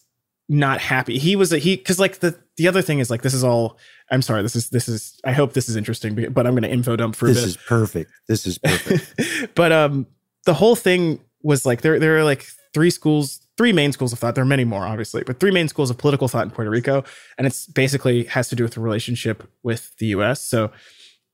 not 0.50 0.80
happy. 0.80 1.18
He 1.18 1.36
was 1.36 1.52
a, 1.52 1.58
he 1.58 1.76
because 1.76 2.00
like 2.00 2.20
the 2.20 2.38
the 2.58 2.68
other 2.68 2.82
thing 2.82 3.00
is 3.00 3.10
like 3.10 3.22
this 3.24 3.34
is 3.34 3.44
all. 3.44 3.78
I'm 4.10 4.22
sorry. 4.22 4.44
This 4.44 4.56
is 4.56 4.70
this 4.70 4.88
is. 4.88 5.20
I 5.26 5.34
hope 5.34 5.52
this 5.54 5.68
is 5.68 5.76
interesting, 5.76 6.16
but- 6.32 6.46
I'm 6.48 6.54
going 6.54 6.62
to 6.64 6.70
info 6.72 6.96
dump 6.96 7.16
for 7.16 7.28
this 7.28 7.44
is 7.44 7.58
perfect 7.58 8.10
this 8.30 8.46
is 8.48 8.58
perfect 8.58 9.54
but 9.56 9.72
um 9.74 10.08
the 10.46 10.54
whole 10.54 10.76
thing 10.78 11.20
was 11.42 11.66
like 11.66 11.82
there 11.82 12.00
there 12.00 12.18
are 12.18 12.24
like 12.24 12.46
three 12.74 12.90
schools 12.90 13.42
three 13.58 13.74
main 13.74 13.92
schools 13.92 14.14
of 14.14 14.20
thought. 14.20 14.36
There 14.36 14.44
are 14.44 14.46
many 14.46 14.64
more 14.64 14.86
obviously 14.86 15.24
but 15.26 15.40
three 15.40 15.52
main 15.52 15.68
schools 15.68 15.90
of 15.90 15.98
political 15.98 16.28
thought 16.28 16.46
in 16.46 16.52
puerto 16.52 16.70
rico. 16.70 17.04
And 17.38 17.46
it's 17.46 17.68
basically 17.68 18.24
has 18.26 18.50
to 18.50 18.56
do 18.56 18.64
with 18.64 18.74
the 18.74 18.82
relationship 18.82 19.44
with 19.64 19.96
the 19.98 20.08
us 20.08 20.42
so 20.42 20.72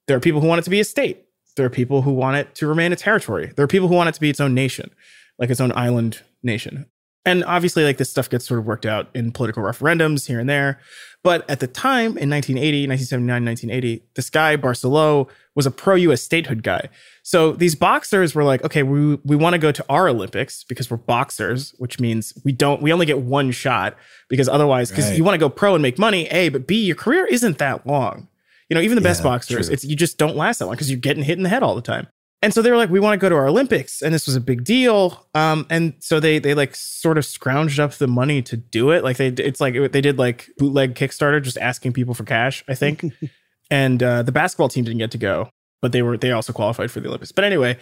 there 0.07 0.17
are 0.17 0.21
people 0.21 0.41
who 0.41 0.47
want 0.47 0.59
it 0.59 0.63
to 0.63 0.69
be 0.69 0.79
a 0.79 0.83
state. 0.83 1.25
There 1.55 1.65
are 1.65 1.69
people 1.69 2.01
who 2.01 2.11
want 2.11 2.37
it 2.37 2.55
to 2.55 2.67
remain 2.67 2.91
a 2.91 2.95
territory. 2.95 3.53
There 3.55 3.63
are 3.63 3.67
people 3.67 3.87
who 3.87 3.95
want 3.95 4.09
it 4.09 4.15
to 4.15 4.21
be 4.21 4.29
its 4.29 4.41
own 4.41 4.53
nation 4.53 4.91
like 5.39 5.49
its 5.49 5.61
own 5.61 5.71
island 5.75 6.21
nation. 6.41 6.85
And 7.25 7.43
obviously 7.45 7.83
like 7.83 7.97
this 7.97 8.09
stuff 8.09 8.29
gets 8.29 8.45
sort 8.45 8.59
of 8.59 8.65
worked 8.65 8.85
out 8.85 9.09
in 9.13 9.31
political 9.31 9.63
referendums 9.63 10.27
here 10.27 10.39
and 10.39 10.49
there 10.49 10.79
but 11.23 11.49
at 11.49 11.59
the 11.59 11.67
time 11.67 12.17
in 12.17 12.29
1980 12.29 12.87
1979 12.87 13.45
1980 13.45 14.03
this 14.15 14.29
guy 14.29 14.55
barcelo 14.57 15.27
was 15.55 15.65
a 15.65 15.71
pro-us 15.71 16.21
statehood 16.21 16.63
guy 16.63 16.89
so 17.25 17.53
these 17.53 17.73
boxers 17.73 18.35
were 18.35 18.43
like, 18.43 18.63
okay, 18.65 18.83
we 18.83 19.15
we 19.23 19.37
want 19.37 19.53
to 19.53 19.57
go 19.57 19.71
to 19.71 19.85
our 19.87 20.09
Olympics 20.09 20.65
because 20.65 20.91
we're 20.91 20.97
boxers, 20.97 21.73
which 21.77 21.97
means 21.97 22.33
we 22.43 22.51
don't 22.51 22.81
we 22.81 22.91
only 22.91 23.05
get 23.05 23.19
one 23.19 23.51
shot 23.51 23.95
because 24.27 24.49
otherwise 24.49 24.89
because 24.89 25.07
Right. 25.07 25.17
you 25.17 25.23
want 25.23 25.35
to 25.35 25.39
go 25.39 25.49
pro 25.49 25.73
and 25.73 25.81
make 25.81 25.97
money, 25.97 26.27
A, 26.27 26.49
but 26.49 26.67
B, 26.67 26.83
your 26.83 26.97
career 26.97 27.25
isn't 27.25 27.59
that 27.59 27.87
long. 27.87 28.27
You 28.69 28.75
know, 28.75 28.81
even 28.81 28.95
the 28.95 29.01
best 29.01 29.23
boxers, 29.23 29.67
true. 29.67 29.73
it's 29.73 29.85
you 29.85 29.95
just 29.95 30.17
don't 30.17 30.35
last 30.35 30.59
that 30.59 30.65
long 30.65 30.73
because 30.75 30.91
you're 30.91 30.99
getting 30.99 31.23
hit 31.23 31.37
in 31.37 31.43
the 31.43 31.49
head 31.49 31.63
all 31.63 31.75
the 31.75 31.81
time. 31.81 32.07
And 32.43 32.53
so 32.53 32.61
they 32.61 32.69
were 32.69 32.75
like, 32.75 32.89
we 32.89 32.99
want 32.99 33.13
to 33.13 33.23
go 33.23 33.29
to 33.29 33.35
our 33.35 33.47
Olympics, 33.47 34.01
and 34.01 34.13
this 34.13 34.27
was 34.27 34.35
a 34.35 34.41
big 34.41 34.65
deal. 34.65 35.25
Um, 35.33 35.65
and 35.69 35.93
so 35.99 36.19
they 36.19 36.39
they 36.39 36.53
like 36.53 36.75
sort 36.75 37.17
of 37.17 37.23
scrounged 37.23 37.79
up 37.79 37.93
the 37.93 38.05
money 38.05 38.41
to 38.41 38.57
do 38.57 38.91
it. 38.91 39.01
Like 39.01 39.15
they 39.15 39.29
it's 39.29 39.61
like 39.61 39.75
they 39.93 40.01
did 40.01 40.19
like 40.19 40.49
bootleg 40.57 40.93
Kickstarter, 40.93 41.41
just 41.41 41.57
asking 41.57 41.93
people 41.93 42.13
for 42.13 42.25
cash, 42.25 42.61
I 42.67 42.75
think. 42.75 43.05
and 43.71 44.03
uh, 44.03 44.23
the 44.23 44.33
basketball 44.33 44.67
team 44.67 44.83
didn't 44.83 44.99
get 44.99 45.11
to 45.11 45.17
go, 45.17 45.51
but 45.81 45.93
they 45.93 46.01
were 46.01 46.17
they 46.17 46.33
also 46.33 46.51
qualified 46.51 46.91
for 46.91 46.99
the 46.99 47.07
Olympics. 47.07 47.31
But 47.31 47.45
anyway, 47.45 47.77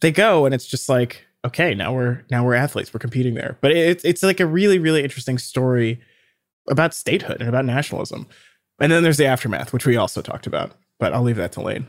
they 0.00 0.12
go, 0.12 0.44
and 0.44 0.54
it's 0.54 0.66
just 0.66 0.90
like 0.90 1.24
okay, 1.42 1.74
now 1.74 1.94
we're 1.94 2.24
now 2.30 2.44
we're 2.44 2.54
athletes, 2.54 2.92
we're 2.92 3.00
competing 3.00 3.32
there. 3.32 3.56
But 3.62 3.70
it's 3.70 4.04
it's 4.04 4.22
like 4.22 4.40
a 4.40 4.46
really 4.46 4.80
really 4.80 5.02
interesting 5.02 5.38
story 5.38 5.98
about 6.68 6.92
statehood 6.92 7.40
and 7.40 7.48
about 7.48 7.64
nationalism. 7.64 8.26
And 8.78 8.92
then 8.92 9.02
there's 9.02 9.16
the 9.16 9.24
aftermath, 9.24 9.72
which 9.72 9.86
we 9.86 9.96
also 9.96 10.20
talked 10.20 10.46
about. 10.46 10.72
But 11.00 11.14
I'll 11.14 11.22
leave 11.22 11.36
that 11.36 11.52
to 11.52 11.62
Lane. 11.62 11.86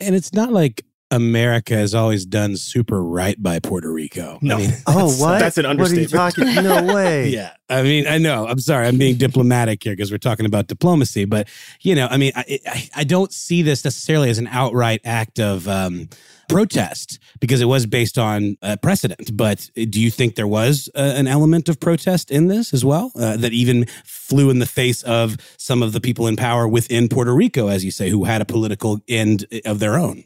And 0.00 0.14
it's 0.14 0.34
not 0.34 0.52
like 0.52 0.84
America 1.14 1.74
has 1.74 1.94
always 1.94 2.26
done 2.26 2.56
super 2.56 3.02
right 3.02 3.40
by 3.42 3.58
Puerto 3.60 3.90
Rico. 3.92 4.38
No. 4.42 4.56
I 4.56 4.58
mean, 4.58 4.70
Oh, 4.86 5.14
what? 5.16 5.38
that's 5.38 5.56
an 5.58 5.64
What 5.64 5.90
are 5.90 5.94
you 5.94 6.00
understatement. 6.02 6.34
talking? 6.36 6.64
No 6.88 6.94
way. 6.94 7.28
yeah. 7.28 7.52
I 7.70 7.82
mean, 7.82 8.06
I 8.06 8.18
know. 8.18 8.46
I'm 8.46 8.58
sorry. 8.58 8.86
I'm 8.86 8.98
being 8.98 9.16
diplomatic 9.16 9.82
here 9.82 9.92
because 9.94 10.10
we're 10.10 10.18
talking 10.18 10.44
about 10.46 10.66
diplomacy. 10.66 11.24
But, 11.24 11.48
you 11.80 11.94
know, 11.94 12.08
I 12.10 12.16
mean, 12.18 12.32
I, 12.34 12.58
I, 12.66 12.88
I 12.96 13.04
don't 13.04 13.32
see 13.32 13.62
this 13.62 13.84
necessarily 13.84 14.28
as 14.28 14.38
an 14.38 14.48
outright 14.48 15.00
act 15.04 15.38
of 15.40 15.66
um, 15.68 16.08
protest 16.48 17.18
because 17.40 17.60
it 17.60 17.64
was 17.66 17.86
based 17.86 18.18
on 18.18 18.56
uh, 18.62 18.76
precedent. 18.82 19.36
But 19.36 19.70
do 19.74 20.00
you 20.00 20.10
think 20.10 20.34
there 20.34 20.46
was 20.46 20.88
uh, 20.94 20.98
an 21.16 21.26
element 21.26 21.68
of 21.68 21.80
protest 21.80 22.30
in 22.30 22.48
this 22.48 22.74
as 22.74 22.84
well 22.84 23.12
uh, 23.16 23.36
that 23.38 23.52
even 23.52 23.86
flew 24.04 24.50
in 24.50 24.58
the 24.58 24.66
face 24.66 25.02
of 25.04 25.36
some 25.56 25.82
of 25.82 25.92
the 25.92 26.00
people 26.00 26.26
in 26.26 26.36
power 26.36 26.68
within 26.68 27.08
Puerto 27.08 27.34
Rico, 27.34 27.68
as 27.68 27.84
you 27.84 27.90
say, 27.90 28.10
who 28.10 28.24
had 28.24 28.40
a 28.42 28.44
political 28.44 29.00
end 29.08 29.46
of 29.64 29.78
their 29.78 29.96
own? 29.96 30.24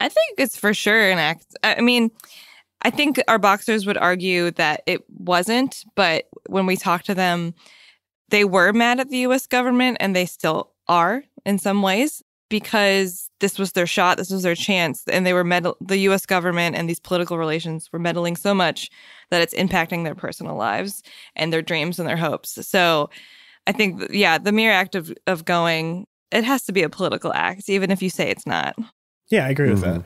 I 0.00 0.08
think 0.08 0.38
it's 0.38 0.56
for 0.56 0.72
sure 0.74 1.10
an 1.10 1.18
act. 1.18 1.46
I 1.62 1.80
mean, 1.80 2.10
I 2.82 2.90
think 2.90 3.20
our 3.26 3.38
boxers 3.38 3.86
would 3.86 3.96
argue 3.96 4.52
that 4.52 4.82
it 4.86 5.02
wasn't, 5.08 5.84
but 5.96 6.26
when 6.46 6.66
we 6.66 6.76
talk 6.76 7.02
to 7.04 7.14
them, 7.14 7.54
they 8.30 8.44
were 8.44 8.72
mad 8.72 9.00
at 9.00 9.08
the 9.08 9.18
US 9.18 9.46
government 9.46 9.96
and 10.00 10.14
they 10.14 10.26
still 10.26 10.72
are 10.86 11.24
in 11.44 11.58
some 11.58 11.82
ways 11.82 12.22
because 12.48 13.28
this 13.40 13.58
was 13.58 13.72
their 13.72 13.86
shot, 13.86 14.16
this 14.16 14.30
was 14.30 14.42
their 14.42 14.54
chance, 14.54 15.02
and 15.08 15.26
they 15.26 15.34
were 15.34 15.44
meddle- 15.44 15.76
the 15.80 15.98
US 15.98 16.24
government 16.24 16.76
and 16.76 16.88
these 16.88 17.00
political 17.00 17.36
relations 17.36 17.88
were 17.92 17.98
meddling 17.98 18.36
so 18.36 18.54
much 18.54 18.90
that 19.30 19.42
it's 19.42 19.54
impacting 19.54 20.04
their 20.04 20.14
personal 20.14 20.56
lives 20.56 21.02
and 21.36 21.52
their 21.52 21.62
dreams 21.62 21.98
and 21.98 22.08
their 22.08 22.16
hopes. 22.16 22.66
So 22.66 23.10
I 23.66 23.72
think, 23.72 24.02
yeah, 24.10 24.38
the 24.38 24.52
mere 24.52 24.72
act 24.72 24.94
of, 24.94 25.12
of 25.26 25.44
going, 25.44 26.06
it 26.30 26.44
has 26.44 26.64
to 26.64 26.72
be 26.72 26.82
a 26.82 26.88
political 26.88 27.32
act, 27.34 27.68
even 27.68 27.90
if 27.90 28.02
you 28.02 28.08
say 28.08 28.30
it's 28.30 28.46
not. 28.46 28.76
Yeah, 29.30 29.46
I 29.46 29.50
agree 29.50 29.70
with 29.70 29.82
that. 29.82 30.04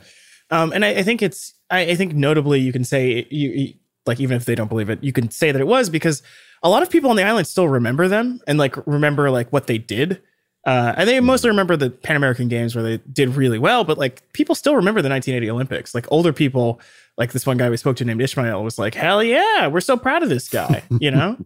Um, 0.51 0.71
and 0.71 0.83
I, 0.85 0.89
I 0.89 1.03
think 1.03 1.21
it's, 1.21 1.53
I, 1.69 1.81
I 1.81 1.95
think 1.95 2.13
notably 2.13 2.59
you 2.59 2.71
can 2.71 2.83
say, 2.83 3.25
you, 3.29 3.49
you, 3.49 3.73
like, 4.05 4.19
even 4.19 4.35
if 4.37 4.45
they 4.45 4.55
don't 4.55 4.67
believe 4.67 4.89
it, 4.89 5.03
you 5.03 5.13
can 5.13 5.31
say 5.31 5.51
that 5.51 5.59
it 5.59 5.67
was 5.67 5.89
because 5.89 6.21
a 6.61 6.69
lot 6.69 6.83
of 6.83 6.89
people 6.89 7.09
on 7.09 7.15
the 7.15 7.23
island 7.23 7.47
still 7.47 7.67
remember 7.67 8.07
them 8.07 8.39
and 8.47 8.57
like 8.57 8.75
remember 8.87 9.29
like 9.29 9.51
what 9.51 9.67
they 9.67 9.77
did. 9.77 10.21
Uh, 10.65 10.93
and 10.95 11.09
they 11.09 11.19
mostly 11.19 11.49
remember 11.49 11.75
the 11.75 11.89
Pan 11.89 12.15
American 12.15 12.47
Games 12.47 12.73
where 12.73 12.83
they 12.83 12.97
did 13.11 13.35
really 13.35 13.59
well, 13.59 13.83
but 13.83 13.97
like 13.97 14.31
people 14.31 14.55
still 14.55 14.75
remember 14.75 15.01
the 15.01 15.09
1980 15.09 15.51
Olympics. 15.51 15.93
Like 15.93 16.09
older 16.09 16.31
people, 16.31 16.79
like 17.17 17.33
this 17.33 17.45
one 17.45 17.57
guy 17.57 17.69
we 17.69 17.75
spoke 17.75 17.97
to 17.97 18.05
named 18.05 18.21
Ishmael 18.21 18.63
was 18.63 18.79
like, 18.79 18.95
hell 18.95 19.21
yeah, 19.21 19.67
we're 19.67 19.81
so 19.81 19.97
proud 19.97 20.23
of 20.23 20.29
this 20.29 20.47
guy, 20.47 20.83
you 21.01 21.11
know? 21.11 21.37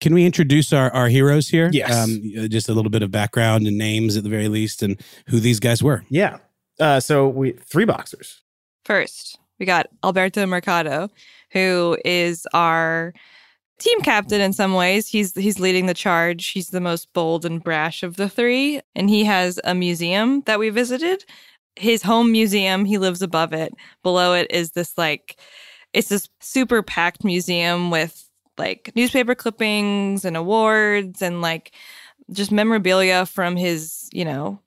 Can 0.00 0.14
we 0.14 0.26
introduce 0.26 0.72
our, 0.72 0.92
our 0.92 1.08
heroes 1.08 1.48
here? 1.48 1.70
Yes. 1.72 1.92
Um, 1.92 2.20
just 2.50 2.68
a 2.68 2.74
little 2.74 2.90
bit 2.90 3.02
of 3.02 3.10
background 3.10 3.66
and 3.66 3.78
names 3.78 4.16
at 4.16 4.22
the 4.22 4.30
very 4.30 4.48
least 4.48 4.82
and 4.82 5.00
who 5.28 5.40
these 5.40 5.60
guys 5.60 5.82
were. 5.82 6.04
yeah. 6.10 6.38
Uh, 6.78 7.00
so 7.00 7.28
we, 7.28 7.52
three 7.52 7.84
boxers. 7.84 8.42
First, 8.84 9.38
we 9.58 9.66
got 9.66 9.88
Alberto 10.04 10.46
Mercado, 10.46 11.08
who 11.50 11.98
is 12.04 12.46
our 12.54 13.12
team 13.78 14.00
captain 14.00 14.40
in 14.40 14.52
some 14.52 14.74
ways. 14.74 15.08
He's 15.08 15.34
he's 15.34 15.60
leading 15.60 15.86
the 15.86 15.94
charge. 15.94 16.48
He's 16.48 16.68
the 16.68 16.80
most 16.80 17.12
bold 17.12 17.44
and 17.44 17.62
brash 17.62 18.02
of 18.02 18.16
the 18.16 18.28
three, 18.28 18.80
and 18.94 19.08
he 19.08 19.24
has 19.24 19.60
a 19.64 19.74
museum 19.74 20.42
that 20.42 20.58
we 20.58 20.70
visited. 20.70 21.24
His 21.76 22.02
home 22.02 22.32
museum, 22.32 22.84
he 22.84 22.98
lives 22.98 23.22
above 23.22 23.52
it. 23.52 23.72
Below 24.02 24.34
it 24.34 24.48
is 24.50 24.72
this 24.72 24.96
like 24.96 25.38
it's 25.92 26.08
this 26.08 26.28
super 26.40 26.82
packed 26.82 27.24
museum 27.24 27.90
with 27.90 28.28
like 28.58 28.92
newspaper 28.96 29.34
clippings 29.34 30.24
and 30.24 30.36
awards 30.36 31.22
and 31.22 31.40
like 31.40 31.72
just 32.32 32.52
memorabilia 32.52 33.24
from 33.26 33.56
his, 33.56 34.08
you 34.12 34.24
know, 34.24 34.60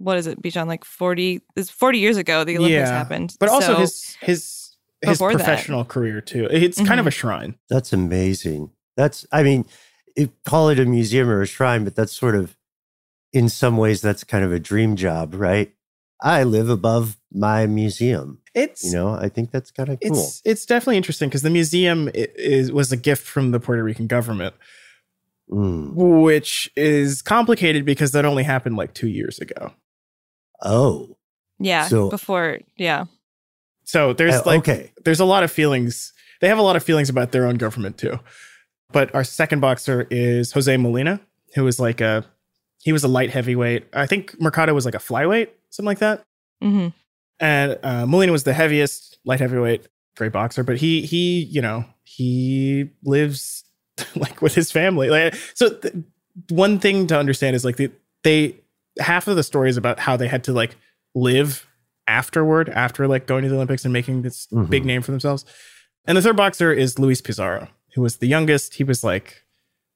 what 0.00 0.16
is 0.18 0.26
it, 0.26 0.40
Bijan? 0.42 0.66
Like 0.66 0.84
40, 0.84 1.40
it's 1.56 1.70
40 1.70 1.98
years 1.98 2.16
ago 2.16 2.42
the 2.44 2.56
Olympics 2.58 2.88
Yeah. 2.88 2.96
happened. 2.98 3.36
But 3.38 3.48
also 3.48 3.74
So- 3.74 3.80
his, 3.80 4.16
his, 4.20 4.70
his 5.02 5.10
Before 5.18 5.32
that. 5.32 5.38
professional 5.38 5.84
career 5.84 6.20
too. 6.20 6.46
It's 6.50 6.78
kind 6.78 6.98
of 7.00 7.04
Mhm. 7.04 7.08
a 7.08 7.10
shrine. 7.12 7.54
That's 7.68 7.92
amazing. 7.92 8.70
That's, 8.96 9.26
I 9.32 9.42
mean, 9.42 9.64
it, 10.16 10.30
call 10.44 10.68
it 10.70 10.78
a 10.80 10.84
museum 10.84 11.28
or 11.28 11.42
a 11.42 11.46
shrine, 11.46 11.84
but 11.84 11.94
that's 11.94 12.12
sort 12.12 12.34
of, 12.34 12.56
in 13.32 13.48
some 13.48 13.76
ways, 13.76 14.00
that's 14.00 14.24
kind 14.24 14.44
of 14.44 14.52
a 14.52 14.58
dream 14.58 14.96
job, 14.96 15.34
right? 15.34 15.72
I 16.22 16.42
live 16.42 16.68
above 16.68 17.16
my 17.32 17.66
museum. 17.66 18.38
It's 18.54 18.84
You 18.84 18.92
know, 18.92 19.10
I 19.14 19.28
think 19.28 19.52
that's 19.52 19.70
kind 19.70 19.88
of 19.88 20.00
cool. 20.00 20.12
it's 20.18 20.42
it's 20.44 20.66
definitely 20.66 20.96
interesting 20.98 21.28
because 21.28 21.42
the 21.42 21.48
museum 21.50 22.08
i- 22.08 22.28
is 22.34 22.70
was 22.72 22.90
a 22.92 22.96
gift 22.96 23.24
from 23.26 23.52
the 23.52 23.60
Puerto 23.60 23.82
Rican 23.84 24.06
government, 24.08 24.54
Mm. 25.50 25.94
which 25.94 26.70
is 26.76 27.22
complicated 27.22 27.84
because 27.84 28.12
that 28.12 28.24
only 28.24 28.42
happened 28.42 28.76
like 28.76 28.92
two 28.92 29.08
years 29.08 29.38
ago. 29.38 29.72
Oh, 30.62 31.16
Yeah, 31.58 31.88
So- 31.88 32.08
before, 32.10 32.58
yeah. 32.76 33.04
So 33.84 34.12
there's 34.12 34.34
Uh, 34.36 34.42
like 34.46 34.60
okay. 34.60 34.92
there's 35.04 35.20
a 35.20 35.24
lot 35.24 35.42
of 35.42 35.50
feelings. 35.50 36.12
They 36.40 36.48
have 36.48 36.58
a 36.58 36.62
lot 36.62 36.76
of 36.76 36.82
feelings 36.82 37.08
about 37.10 37.32
their 37.32 37.44
own 37.46 37.56
government 37.56 37.98
too. 37.98 38.18
But 38.92 39.14
our 39.14 39.24
second 39.24 39.60
boxer 39.60 40.06
is 40.10 40.52
Jose 40.52 40.74
Molina, 40.76 41.20
who 41.54 41.64
was 41.64 41.78
like 41.80 42.00
a 42.00 42.24
he 42.82 42.92
was 42.92 43.04
a 43.04 43.08
light 43.08 43.30
heavyweight. 43.30 43.84
I 43.92 44.06
think 44.06 44.40
Mercado 44.40 44.72
was 44.74 44.84
like 44.86 44.94
a 44.94 44.98
flyweight, 44.98 45.48
something 45.70 45.86
like 45.86 45.98
that. 45.98 46.22
hmm 46.62 46.88
and 47.40 47.78
uh, 47.82 48.04
Molina 48.06 48.32
was 48.32 48.44
the 48.44 48.52
heaviest 48.52 49.18
light 49.24 49.40
heavyweight, 49.40 49.86
great 50.16 50.30
boxer. 50.32 50.62
But 50.62 50.76
he 50.78 51.02
he 51.02 51.40
you 51.42 51.60
know 51.62 51.84
he 52.04 52.90
lives 53.04 53.64
like 54.14 54.40
with 54.40 54.54
his 54.54 54.70
family. 54.70 55.08
Like 55.10 55.34
so, 55.54 55.70
th- 55.74 55.94
one 56.48 56.78
thing 56.78 57.06
to 57.08 57.18
understand 57.18 57.56
is 57.56 57.64
like 57.64 57.76
the, 57.76 57.90
they 58.24 58.59
half 58.98 59.28
of 59.28 59.36
the 59.36 59.42
story 59.42 59.70
is 59.70 59.76
about 59.76 60.00
how 60.00 60.16
they 60.16 60.28
had 60.28 60.44
to 60.44 60.52
like 60.52 60.76
live 61.14 61.66
afterward 62.06 62.68
after 62.70 63.06
like 63.06 63.26
going 63.26 63.42
to 63.44 63.48
the 63.48 63.54
Olympics 63.54 63.84
and 63.84 63.92
making 63.92 64.22
this 64.22 64.46
Mhm. 64.52 64.68
big 64.68 64.84
name 64.84 65.02
for 65.02 65.10
themselves. 65.12 65.44
And 66.06 66.16
the 66.18 66.22
third 66.22 66.36
boxer 66.36 66.72
is 66.72 66.98
Luis 66.98 67.20
Pizarro, 67.20 67.68
who 67.94 68.02
was 68.02 68.16
the 68.18 68.26
youngest. 68.26 68.74
He 68.74 68.84
was 68.84 69.04
like 69.04 69.44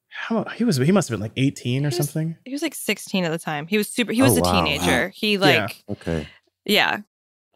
how 0.09 0.45
he 0.55 0.63
was 0.63 0.77
he 0.77 0.93
must 0.93 1.09
have 1.09 1.15
been 1.19 1.23
like 1.23 1.33
18 1.37 1.85
or 1.85 1.91
He 1.91 1.97
was- 1.97 2.07
something. 2.11 2.37
He 2.45 2.53
was 2.53 2.63
like 2.63 2.75
16 2.75 3.25
at 3.25 3.31
the 3.31 3.39
time. 3.39 3.67
He 3.67 3.77
was 3.79 3.89
super, 3.89 4.13
he 4.13 4.23
was 4.23 4.35
Oh, 4.39 4.39
a 4.39 4.41
wow. 4.43 4.65
teenager. 4.65 5.09
He 5.15 5.39
like, 5.39 5.83
okay. 5.91 6.29
yeah. 6.65 6.99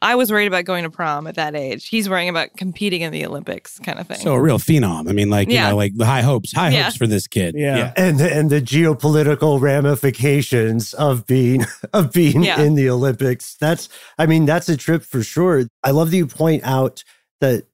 I 0.01 0.15
was 0.15 0.31
worried 0.31 0.47
about 0.47 0.65
going 0.65 0.85
to 0.85 0.91
prom 0.91 1.27
at 1.27 1.35
that 1.35 1.57
age. 1.57 1.89
He's 1.89 2.09
worrying 2.09 2.29
about 2.29 2.57
competing 2.57 3.01
in 3.03 3.13
the 3.13 3.27
Olympics 3.27 3.79
kind 3.81 3.99
of 3.99 4.07
thing. 4.07 4.19
So 4.19 4.35
a 4.35 4.41
real 4.41 4.59
phenom. 4.59 5.09
I 5.09 5.13
mean, 5.13 5.29
like, 5.31 5.49
Yeah. 5.49 5.65
you 5.65 5.71
know, 5.71 5.77
like 5.77 5.97
the 5.97 6.07
high 6.07 6.23
hopes, 6.23 6.53
high 6.53 6.71
Yeah. 6.71 6.85
hopes 6.85 6.97
for 6.97 7.07
this 7.07 7.27
kid. 7.27 7.55
Yeah. 7.57 7.93
and 7.97 8.19
the, 8.19 8.33
and 8.33 8.49
the 8.51 8.61
geopolitical 8.61 9.61
ramifications 9.61 10.95
of 10.95 11.27
being 11.27 11.65
of 11.93 12.13
being 12.13 12.43
Yeah. 12.45 12.61
in 12.61 12.75
the 12.75 12.89
Olympics. 12.91 13.57
That's 13.61 13.89
I 14.19 14.27
mean 14.27 14.47
that's 14.47 14.69
a 14.69 14.77
trip 14.77 15.03
for 15.03 15.23
sure. 15.23 15.65
I 15.83 15.91
love 15.91 16.11
that 16.11 16.17
you 16.17 16.27
point 16.27 16.63
out 16.65 17.05
that 17.41 17.65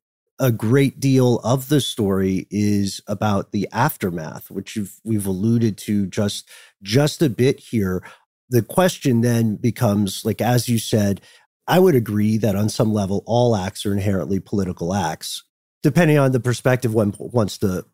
a 0.41 0.51
great 0.51 0.99
deal 0.99 1.39
of 1.45 1.69
the 1.69 1.81
story 1.81 2.47
is 2.51 3.01
about 3.07 3.53
the 3.53 3.69
aftermath, 3.73 4.51
which 4.51 4.75
you've, 4.75 4.99
we've 5.05 5.27
alluded 5.27 5.79
to 5.79 6.07
just 6.07 6.49
just 6.83 7.23
a 7.23 7.29
bit 7.31 7.61
here. 7.61 8.03
The 8.51 8.63
question 8.63 9.21
then 9.21 9.57
becomes 9.57 10.25
like 10.25 10.41
as 10.41 10.69
you 10.69 10.79
said, 10.79 11.21
I 11.67 11.79
would 11.79 11.95
agree 11.95 12.37
that 12.39 12.57
on 12.57 12.69
some 12.69 12.93
level 12.93 13.23
all 13.27 13.57
acts 13.57 13.87
are 13.87 13.93
inherently 13.93 14.41
political 14.41 14.95
acts, 14.95 15.45
depending 15.83 16.19
on 16.19 16.33
the 16.33 16.41
perspective 16.41 16.93
one 16.93 17.15
wants 17.19 17.59
to 17.59 17.87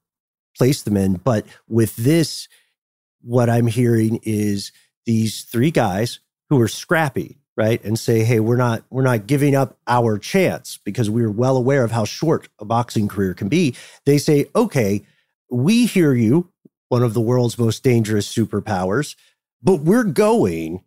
place 0.56 0.83
them 0.83 0.96
in. 0.96 1.14
But 1.14 1.46
with 1.68 1.94
this, 1.96 2.48
what 3.22 3.48
I'm 3.48 3.66
hearing 3.66 4.20
is 4.22 4.72
these 5.06 5.42
three 5.44 5.70
guys 5.70 6.20
who 6.48 6.61
are 6.61 6.68
scrappy, 6.68 7.38
right? 7.56 7.83
And 7.85 7.98
say, 7.98 8.24
hey, 8.24 8.40
we're 8.40 8.56
not, 8.56 8.83
we're 8.90 9.02
not 9.02 9.26
giving 9.26 9.54
up 9.54 9.78
our 9.87 10.18
chance 10.18 10.78
because 10.85 11.09
we're 11.09 11.30
well 11.30 11.56
aware 11.56 11.85
of 11.85 11.92
how 11.92 12.04
short 12.04 12.48
a 12.59 12.64
boxing 12.64 13.06
career 13.09 13.35
can 13.35 13.48
be. 13.48 13.76
They 14.04 14.18
say, 14.18 14.46
okay, 14.56 15.02
we 15.50 15.87
hear 15.87 16.12
you, 16.12 16.50
one 16.88 17.02
of 17.02 17.14
the 17.14 17.20
world's 17.20 17.59
most 17.59 17.85
dangerous 17.85 18.33
superpowers, 18.33 19.14
but 19.62 19.80
we're 19.80 20.04
going 20.04 20.83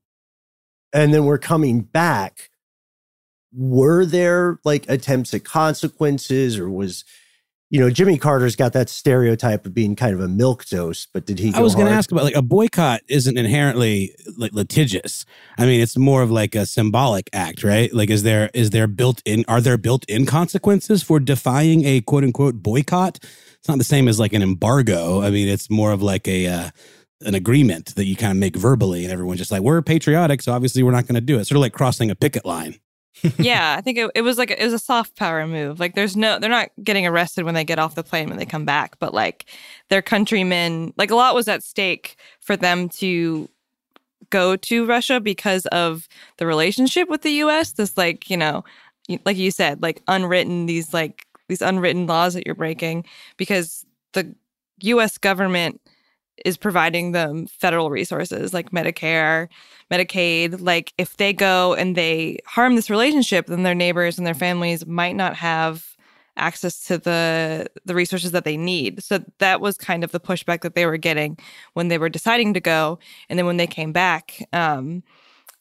and 0.91 1.13
then 1.13 1.25
we're 1.25 1.37
coming 1.37 1.81
back. 1.81 2.49
Were 3.55 4.05
there 4.05 4.59
like 4.63 4.85
attempts 4.89 5.33
at 5.33 5.43
consequences 5.43 6.57
or 6.57 6.69
was 6.69 7.03
you 7.73 7.79
know, 7.79 7.89
Jimmy 7.89 8.19
Carter's 8.19 8.55
got 8.55 8.73
that 8.73 8.87
stereotype 8.87 9.65
of 9.65 9.73
being 9.73 9.95
kind 9.95 10.13
of 10.13 10.19
a 10.19 10.27
milk 10.27 10.63
dose, 10.65 11.07
but 11.11 11.25
did 11.25 11.39
he? 11.39 11.51
I 11.55 11.61
was 11.61 11.73
going 11.73 11.87
to 11.87 11.91
ask 11.91 12.11
about 12.11 12.23
like 12.23 12.35
a 12.35 12.43
boycott 12.43 13.01
isn't 13.07 13.35
inherently 13.35 14.15
like 14.37 14.53
litigious. 14.53 15.25
I 15.57 15.65
mean, 15.65 15.81
it's 15.81 15.97
more 15.97 16.21
of 16.21 16.29
like 16.29 16.53
a 16.53 16.67
symbolic 16.67 17.31
act, 17.33 17.63
right? 17.63 17.91
Like, 17.91 18.11
is 18.11 18.21
there 18.21 18.51
is 18.53 18.69
there 18.69 18.85
built 18.85 19.23
in 19.25 19.43
are 19.47 19.59
there 19.59 19.79
built 19.79 20.05
in 20.07 20.27
consequences 20.27 21.01
for 21.01 21.19
defying 21.19 21.83
a 21.83 22.01
quote 22.01 22.23
unquote 22.23 22.61
boycott? 22.61 23.17
It's 23.57 23.67
not 23.67 23.79
the 23.79 23.83
same 23.83 24.07
as 24.07 24.19
like 24.19 24.33
an 24.33 24.43
embargo. 24.43 25.23
I 25.23 25.31
mean, 25.31 25.47
it's 25.47 25.67
more 25.67 25.91
of 25.91 26.03
like 26.03 26.27
a 26.27 26.45
uh, 26.45 26.69
an 27.21 27.33
agreement 27.33 27.95
that 27.95 28.05
you 28.05 28.15
kind 28.15 28.33
of 28.33 28.37
make 28.37 28.55
verbally, 28.55 29.03
and 29.03 29.11
everyone's 29.11 29.39
just 29.39 29.51
like, 29.51 29.63
we're 29.63 29.81
patriotic, 29.81 30.43
so 30.43 30.53
obviously 30.53 30.83
we're 30.83 30.91
not 30.91 31.07
going 31.07 31.15
to 31.15 31.21
do 31.21 31.39
it. 31.39 31.45
Sort 31.45 31.55
of 31.55 31.61
like 31.61 31.73
crossing 31.73 32.11
a 32.11 32.15
picket 32.15 32.45
line. 32.45 32.75
Yeah, 33.37 33.75
I 33.77 33.81
think 33.81 33.97
it, 33.97 34.11
it 34.15 34.21
was 34.21 34.37
like 34.37 34.51
it 34.51 34.63
was 34.63 34.73
a 34.73 34.79
soft 34.79 35.15
power 35.15 35.45
move. 35.47 35.79
Like 35.79 35.95
there's 35.95 36.15
no 36.15 36.39
they're 36.39 36.49
not 36.49 36.69
getting 36.83 37.05
arrested 37.05 37.45
when 37.45 37.53
they 37.53 37.63
get 37.63 37.79
off 37.79 37.95
the 37.95 38.03
plane 38.03 38.29
when 38.29 38.37
they 38.37 38.45
come 38.45 38.65
back, 38.65 38.97
but 38.99 39.13
like 39.13 39.45
their 39.89 40.01
countrymen, 40.01 40.93
like 40.97 41.11
a 41.11 41.15
lot 41.15 41.35
was 41.35 41.47
at 41.47 41.63
stake 41.63 42.17
for 42.39 42.55
them 42.55 42.89
to 42.89 43.47
go 44.29 44.55
to 44.55 44.85
Russia 44.85 45.19
because 45.19 45.65
of 45.67 46.07
the 46.37 46.47
relationship 46.47 47.07
with 47.09 47.21
the 47.21 47.31
US, 47.43 47.73
this 47.73 47.97
like, 47.97 48.29
you 48.29 48.37
know, 48.37 48.63
like 49.25 49.37
you 49.37 49.51
said, 49.51 49.81
like 49.81 50.01
unwritten 50.07 50.65
these 50.65 50.93
like 50.93 51.27
these 51.47 51.61
unwritten 51.61 52.07
laws 52.07 52.33
that 52.33 52.45
you're 52.45 52.55
breaking 52.55 53.05
because 53.37 53.85
the 54.13 54.33
U.S. 54.81 55.17
government 55.17 55.79
is 56.45 56.57
providing 56.57 57.11
them 57.11 57.47
federal 57.47 57.89
resources 57.89 58.53
like 58.53 58.71
Medicare, 58.71 59.47
Medicaid. 59.91 60.61
Like 60.61 60.93
if 60.97 61.17
they 61.17 61.33
go 61.33 61.73
and 61.73 61.95
they 61.95 62.39
harm 62.45 62.75
this 62.75 62.89
relationship, 62.89 63.47
then 63.47 63.63
their 63.63 63.75
neighbors 63.75 64.17
and 64.17 64.27
their 64.27 64.33
families 64.33 64.85
might 64.85 65.15
not 65.15 65.35
have 65.35 65.95
access 66.35 66.83
to 66.85 66.97
the 66.97 67.67
the 67.85 67.95
resources 67.95 68.31
that 68.31 68.43
they 68.43 68.57
need. 68.57 69.03
So 69.03 69.23
that 69.39 69.61
was 69.61 69.77
kind 69.77 70.03
of 70.03 70.11
the 70.11 70.19
pushback 70.19 70.61
that 70.61 70.75
they 70.75 70.85
were 70.85 70.97
getting 70.97 71.37
when 71.73 71.87
they 71.87 71.97
were 71.97 72.09
deciding 72.09 72.53
to 72.55 72.59
go, 72.59 72.99
and 73.29 73.37
then 73.37 73.45
when 73.45 73.57
they 73.57 73.67
came 73.67 73.91
back, 73.91 74.47
um, 74.53 75.03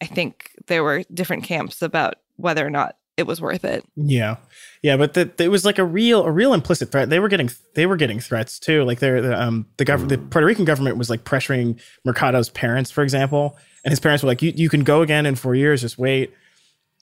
I 0.01 0.07
think 0.07 0.53
there 0.67 0.83
were 0.83 1.05
different 1.13 1.45
camps 1.45 1.83
about 1.83 2.15
whether 2.37 2.67
or 2.67 2.71
not 2.71 2.97
it 3.23 3.27
was 3.27 3.41
worth 3.41 3.65
it. 3.65 3.85
Yeah, 3.97 4.37
yeah, 4.83 4.97
but 4.97 5.15
the, 5.15 5.31
it 5.39 5.49
was 5.49 5.65
like 5.65 5.79
a 5.79 5.85
real, 5.85 6.25
a 6.25 6.31
real 6.31 6.53
implicit 6.53 6.91
threat. 6.93 7.09
They 7.09 7.19
were 7.21 7.29
getting, 7.29 7.51
they 7.75 7.87
were 7.87 7.97
getting 7.97 8.21
threats 8.21 8.59
too. 8.59 8.85
Like 8.85 8.99
they're 8.99 9.23
the 9.23 9.41
um 9.41 9.67
the 9.79 9.85
government, 9.85 10.11
the 10.11 10.19
Puerto 10.29 10.47
Rican 10.47 10.65
government 10.65 10.99
was 10.99 11.09
like 11.09 11.25
pressuring 11.25 11.81
Mercado's 12.05 12.51
parents, 12.51 12.91
for 12.91 13.03
example, 13.03 13.57
and 13.85 13.91
his 13.93 14.01
parents 14.01 14.23
were 14.23 14.29
like, 14.29 14.43
"You 14.43 14.53
you 14.55 14.69
can 14.69 14.85
go 14.85 15.01
again 15.03 15.25
in 15.25 15.35
four 15.37 15.55
years, 15.55 15.81
just 15.81 15.97
wait." 15.99 16.35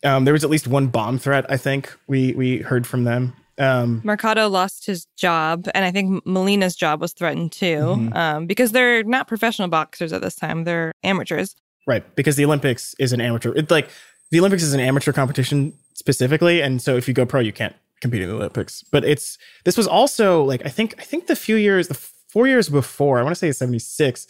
Um, 0.04 0.24
there 0.24 0.32
was 0.32 0.44
at 0.44 0.50
least 0.50 0.66
one 0.66 0.86
bomb 0.88 1.18
threat. 1.18 1.44
I 1.50 1.56
think 1.56 1.92
we 2.06 2.32
we 2.34 2.58
heard 2.58 2.86
from 2.86 3.04
them. 3.04 3.34
Um, 3.58 4.00
Mercado 4.04 4.48
lost 4.48 4.86
his 4.86 5.06
job, 5.18 5.68
and 5.74 5.84
I 5.84 5.90
think 5.90 6.24
Molina's 6.24 6.74
job 6.74 7.00
was 7.02 7.12
threatened 7.12 7.52
too, 7.52 7.66
Mhm. 7.98 8.16
um, 8.16 8.46
because 8.46 8.72
they're 8.72 9.02
not 9.04 9.28
professional 9.28 9.68
boxers 9.68 10.12
at 10.14 10.22
this 10.22 10.34
time; 10.34 10.64
they're 10.64 10.92
amateurs. 11.04 11.54
Right, 11.86 12.04
because 12.14 12.36
the 12.36 12.44
Olympics 12.46 12.94
is 12.98 13.12
an 13.12 13.20
amateur. 13.20 13.52
It's 13.54 13.70
like 13.70 13.90
the 14.30 14.38
Olympics 14.38 14.62
is 14.62 14.72
an 14.72 14.80
amateur 14.80 15.12
competition 15.12 15.74
specifically, 16.00 16.60
and 16.60 16.82
so 16.82 16.96
if 16.96 17.06
you 17.06 17.14
go 17.14 17.24
pro, 17.24 17.40
you 17.40 17.52
can't 17.52 17.76
compete 18.00 18.22
in 18.22 18.28
the 18.28 18.34
Olympics. 18.34 18.82
But 18.90 19.04
it's 19.04 19.38
this 19.64 19.76
was 19.76 19.86
also 19.86 20.42
like 20.42 20.66
I 20.66 20.70
think 20.70 20.94
I 20.98 21.04
think 21.04 21.28
the 21.28 21.36
few 21.36 21.54
years, 21.54 21.86
the 21.86 21.94
four 21.94 22.48
years 22.48 22.68
before, 22.68 23.20
I 23.20 23.22
want 23.22 23.34
to 23.36 23.38
say 23.38 23.52
seventy 23.52 23.78
six, 23.78 24.26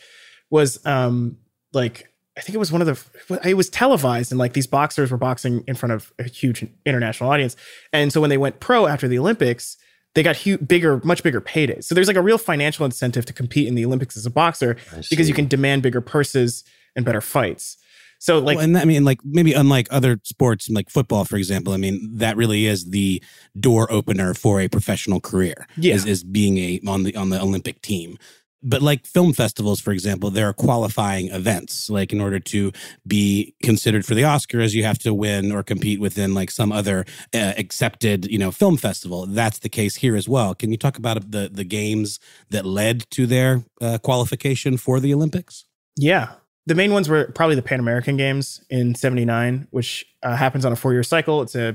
was 0.50 0.84
um 0.84 1.38
like 1.72 2.12
I 2.36 2.42
think 2.42 2.54
it 2.54 2.58
was 2.58 2.72
one 2.72 2.82
of 2.82 2.88
the 2.88 3.40
it 3.48 3.54
was 3.54 3.70
televised, 3.70 4.32
and 4.32 4.38
like 4.38 4.52
these 4.52 4.66
boxers 4.66 5.10
were 5.10 5.16
boxing 5.16 5.64
in 5.66 5.76
front 5.76 5.92
of 5.92 6.12
a 6.18 6.24
huge 6.24 6.66
international 6.84 7.30
audience, 7.30 7.56
and 7.92 8.12
so 8.12 8.20
when 8.20 8.28
they 8.28 8.38
went 8.38 8.60
pro 8.60 8.86
after 8.86 9.08
the 9.08 9.18
Olympics. 9.18 9.78
They 10.16 10.24
got 10.24 10.34
huge, 10.34 10.66
bigger, 10.66 11.00
much 11.04 11.22
bigger 11.22 11.40
paydays. 11.40 11.84
So 11.84 11.94
there's 11.94 12.08
like 12.08 12.16
a 12.16 12.20
real 12.20 12.36
financial 12.36 12.84
incentive 12.84 13.24
to 13.26 13.32
compete 13.32 13.68
in 13.68 13.76
the 13.76 13.84
Olympics 13.84 14.16
as 14.16 14.26
a 14.26 14.30
boxer 14.30 14.76
because 15.08 15.28
you 15.28 15.34
can 15.34 15.46
demand 15.46 15.84
bigger 15.84 16.00
purses 16.00 16.64
and 16.96 17.04
better 17.04 17.20
fights. 17.20 17.76
So 18.20 18.38
like 18.38 18.56
well, 18.56 18.64
and 18.64 18.76
I 18.76 18.84
mean, 18.84 19.04
like 19.04 19.20
maybe 19.24 19.54
unlike 19.54 19.88
other 19.90 20.20
sports, 20.24 20.68
like 20.68 20.90
football, 20.90 21.24
for 21.24 21.36
example, 21.36 21.72
I 21.72 21.78
mean, 21.78 22.18
that 22.18 22.36
really 22.36 22.66
is 22.66 22.90
the 22.90 23.22
door 23.58 23.90
opener 23.90 24.34
for 24.34 24.60
a 24.60 24.68
professional 24.68 25.20
career. 25.20 25.66
Yeah. 25.76 25.94
is, 25.94 26.04
is 26.04 26.22
being 26.22 26.58
a 26.58 26.80
on 26.86 27.04
the 27.04 27.16
on 27.16 27.30
the 27.30 27.40
Olympic 27.40 27.80
team. 27.80 28.18
But 28.62 28.82
like 28.82 29.06
film 29.06 29.32
festivals, 29.32 29.80
for 29.80 29.90
example, 29.90 30.30
there 30.30 30.46
are 30.46 30.52
qualifying 30.52 31.28
events. 31.28 31.88
Like 31.88 32.12
in 32.12 32.20
order 32.20 32.38
to 32.38 32.72
be 33.06 33.54
considered 33.62 34.04
for 34.04 34.14
the 34.14 34.20
Oscars, 34.20 34.74
you 34.74 34.84
have 34.84 34.98
to 34.98 35.14
win 35.14 35.50
or 35.50 35.62
compete 35.62 35.98
within 35.98 36.34
like 36.34 36.50
some 36.50 36.72
other 36.72 37.06
uh, 37.34 37.54
accepted, 37.56 38.26
you 38.26 38.38
know, 38.38 38.50
film 38.50 38.76
festival. 38.76 39.24
That's 39.24 39.60
the 39.60 39.70
case 39.70 39.96
here 39.96 40.14
as 40.14 40.28
well. 40.28 40.54
Can 40.54 40.70
you 40.70 40.76
talk 40.76 40.98
about 40.98 41.30
the 41.30 41.48
the 41.50 41.64
games 41.64 42.20
that 42.50 42.66
led 42.66 43.08
to 43.12 43.26
their 43.26 43.64
uh, 43.80 43.96
qualification 43.96 44.76
for 44.76 45.00
the 45.00 45.14
Olympics? 45.14 45.64
Yeah. 45.96 46.32
The 46.70 46.76
main 46.76 46.92
ones 46.92 47.08
were 47.08 47.24
probably 47.34 47.56
the 47.56 47.62
Pan 47.62 47.80
American 47.80 48.16
Games 48.16 48.62
in 48.70 48.94
79, 48.94 49.66
which 49.72 50.06
uh, 50.22 50.36
happens 50.36 50.64
on 50.64 50.70
a 50.70 50.76
four 50.76 50.92
year 50.92 51.02
cycle. 51.02 51.42
It's 51.42 51.56
a, 51.56 51.74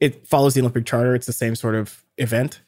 it 0.00 0.26
follows 0.26 0.54
the 0.54 0.62
Olympic 0.62 0.86
Charter. 0.86 1.14
It's 1.14 1.26
the 1.26 1.32
same 1.34 1.54
sort 1.54 1.74
of 1.74 2.02
event. 2.16 2.62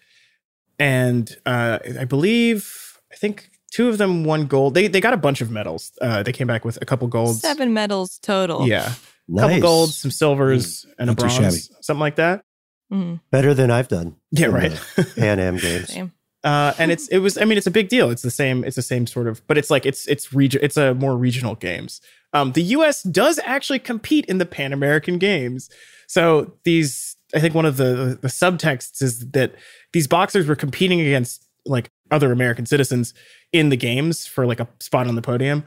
And 0.78 1.34
uh, 1.46 1.78
I 1.98 2.04
believe, 2.04 2.98
I 3.10 3.16
think 3.16 3.48
two 3.70 3.88
of 3.88 3.96
them 3.96 4.24
won 4.24 4.48
gold. 4.48 4.74
They, 4.74 4.86
they 4.86 5.00
got 5.00 5.14
a 5.14 5.16
bunch 5.16 5.40
of 5.40 5.50
medals. 5.50 5.92
Uh, 5.98 6.22
they 6.22 6.32
came 6.32 6.46
back 6.46 6.62
with 6.66 6.76
a 6.82 6.84
couple 6.84 7.08
golds. 7.08 7.40
Seven 7.40 7.72
medals 7.72 8.18
total. 8.18 8.68
Yeah. 8.68 8.92
A 8.92 8.96
Nice. 9.28 9.40
couple 9.46 9.60
golds, 9.62 9.96
some 9.96 10.10
silvers, 10.10 10.84
and 10.98 11.08
a 11.08 11.14
bronze, 11.14 11.70
something 11.80 12.00
like 12.00 12.16
that. 12.16 12.44
Mhm. 12.92 13.20
Better 13.30 13.54
than 13.54 13.70
I've 13.70 13.88
done. 13.88 14.16
Yeah, 14.30 14.48
right. 14.48 14.78
the 14.96 15.10
Pan 15.16 15.40
Am 15.40 15.56
Games. 15.58 15.88
Same. 15.90 16.12
Uh, 16.44 16.74
and 16.78 16.90
it's 16.90 17.08
it 17.08 17.18
was 17.18 17.38
I 17.38 17.44
mean 17.44 17.56
it's 17.56 17.66
a 17.66 17.72
big 17.72 17.88
deal. 17.88 18.10
It's 18.10 18.22
the 18.22 18.30
same 18.30 18.64
it's 18.64 18.76
the 18.76 18.82
same 18.82 19.06
sort 19.06 19.28
of, 19.28 19.46
but 19.46 19.56
it's 19.56 19.70
like 19.70 19.86
it's 19.86 20.06
it's 20.08 20.32
region 20.32 20.60
it's 20.62 20.76
a 20.76 20.94
more 20.94 21.16
regional 21.16 21.54
games. 21.54 22.00
Um, 22.32 22.52
the 22.52 22.62
U.S. 22.62 23.02
does 23.02 23.38
actually 23.44 23.78
compete 23.78 24.24
in 24.26 24.38
the 24.38 24.46
Pan 24.46 24.72
American 24.72 25.18
Games, 25.18 25.70
so 26.06 26.52
these 26.64 27.16
I 27.34 27.40
think 27.40 27.54
one 27.54 27.66
of 27.66 27.76
the 27.76 28.18
the 28.20 28.28
subtexts 28.28 29.02
is 29.02 29.30
that 29.30 29.54
these 29.92 30.08
boxers 30.08 30.46
were 30.46 30.56
competing 30.56 31.00
against 31.00 31.46
like 31.64 31.90
other 32.10 32.32
American 32.32 32.66
citizens 32.66 33.14
in 33.52 33.68
the 33.68 33.76
games 33.76 34.26
for 34.26 34.44
like 34.44 34.58
a 34.58 34.66
spot 34.80 35.06
on 35.06 35.14
the 35.14 35.22
podium, 35.22 35.64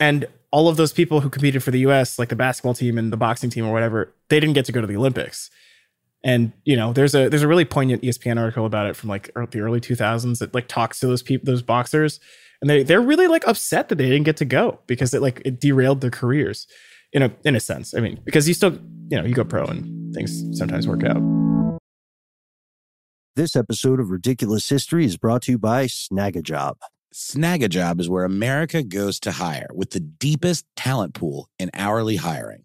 and 0.00 0.26
all 0.50 0.68
of 0.68 0.76
those 0.76 0.92
people 0.92 1.20
who 1.20 1.30
competed 1.30 1.62
for 1.62 1.70
the 1.70 1.80
U.S. 1.80 2.18
like 2.18 2.30
the 2.30 2.36
basketball 2.36 2.74
team 2.74 2.98
and 2.98 3.12
the 3.12 3.16
boxing 3.16 3.50
team 3.50 3.64
or 3.64 3.72
whatever, 3.72 4.12
they 4.28 4.40
didn't 4.40 4.54
get 4.54 4.64
to 4.64 4.72
go 4.72 4.80
to 4.80 4.88
the 4.88 4.96
Olympics 4.96 5.50
and 6.22 6.52
you 6.64 6.76
know 6.76 6.92
there's 6.92 7.14
a 7.14 7.28
there's 7.28 7.42
a 7.42 7.48
really 7.48 7.64
poignant 7.64 8.02
espn 8.02 8.38
article 8.38 8.66
about 8.66 8.86
it 8.86 8.96
from 8.96 9.08
like 9.08 9.30
ear- 9.36 9.46
the 9.50 9.60
early 9.60 9.80
2000s 9.80 10.38
that 10.38 10.54
like 10.54 10.68
talks 10.68 11.00
to 11.00 11.06
those 11.06 11.22
people 11.22 11.46
those 11.46 11.62
boxers 11.62 12.20
and 12.60 12.68
they 12.68 12.82
they're 12.82 13.00
really 13.00 13.26
like 13.26 13.46
upset 13.46 13.88
that 13.88 13.96
they 13.96 14.08
didn't 14.08 14.24
get 14.24 14.36
to 14.36 14.44
go 14.44 14.78
because 14.86 15.14
it 15.14 15.22
like 15.22 15.40
it 15.44 15.60
derailed 15.60 16.00
their 16.00 16.10
careers 16.10 16.66
in 17.12 17.22
a 17.22 17.30
in 17.44 17.56
a 17.56 17.60
sense 17.60 17.94
i 17.94 18.00
mean 18.00 18.20
because 18.24 18.46
you 18.46 18.54
still 18.54 18.72
you 19.08 19.18
know 19.18 19.24
you 19.24 19.34
go 19.34 19.44
pro 19.44 19.64
and 19.64 20.14
things 20.14 20.44
sometimes 20.58 20.86
work 20.86 21.04
out 21.04 21.20
This 23.36 23.54
episode 23.56 24.00
of 24.00 24.10
Ridiculous 24.10 24.68
History 24.68 25.04
is 25.06 25.16
brought 25.16 25.42
to 25.42 25.52
you 25.52 25.58
by 25.58 25.86
Snagajob. 25.86 26.74
Snagajob 27.14 28.00
is 28.00 28.08
where 28.08 28.24
America 28.24 28.82
goes 28.82 29.20
to 29.20 29.30
hire 29.30 29.68
with 29.72 29.90
the 29.90 30.00
deepest 30.00 30.66
talent 30.76 31.14
pool 31.14 31.48
in 31.58 31.70
hourly 31.72 32.16
hiring. 32.16 32.64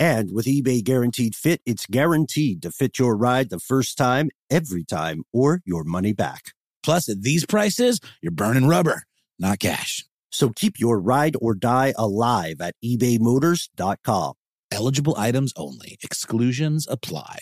And 0.00 0.32
with 0.32 0.46
eBay 0.46 0.82
Guaranteed 0.82 1.34
Fit, 1.34 1.60
it's 1.66 1.84
guaranteed 1.84 2.62
to 2.62 2.70
fit 2.70 2.98
your 2.98 3.14
ride 3.14 3.50
the 3.50 3.60
first 3.60 3.98
time, 3.98 4.30
every 4.48 4.82
time, 4.82 5.24
or 5.30 5.60
your 5.66 5.84
money 5.84 6.14
back. 6.14 6.54
Plus, 6.82 7.10
at 7.10 7.20
these 7.20 7.44
prices, 7.44 8.00
you're 8.22 8.32
burning 8.32 8.66
rubber, 8.66 9.02
not 9.38 9.58
cash. 9.58 10.06
So 10.32 10.52
keep 10.56 10.80
your 10.80 10.98
ride 10.98 11.36
or 11.38 11.54
die 11.54 11.92
alive 11.98 12.62
at 12.62 12.76
ebaymotors.com. 12.82 14.32
Eligible 14.72 15.14
items 15.18 15.52
only. 15.56 15.98
Exclusions 16.02 16.86
apply. 16.88 17.40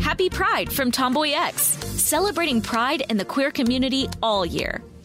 Happy 0.00 0.30
Pride 0.30 0.72
from 0.72 0.90
TomboyX, 0.90 1.52
celebrating 1.52 2.62
pride 2.62 3.02
in 3.10 3.18
the 3.18 3.24
queer 3.24 3.50
community 3.50 4.08
all 4.22 4.46
year. 4.46 4.82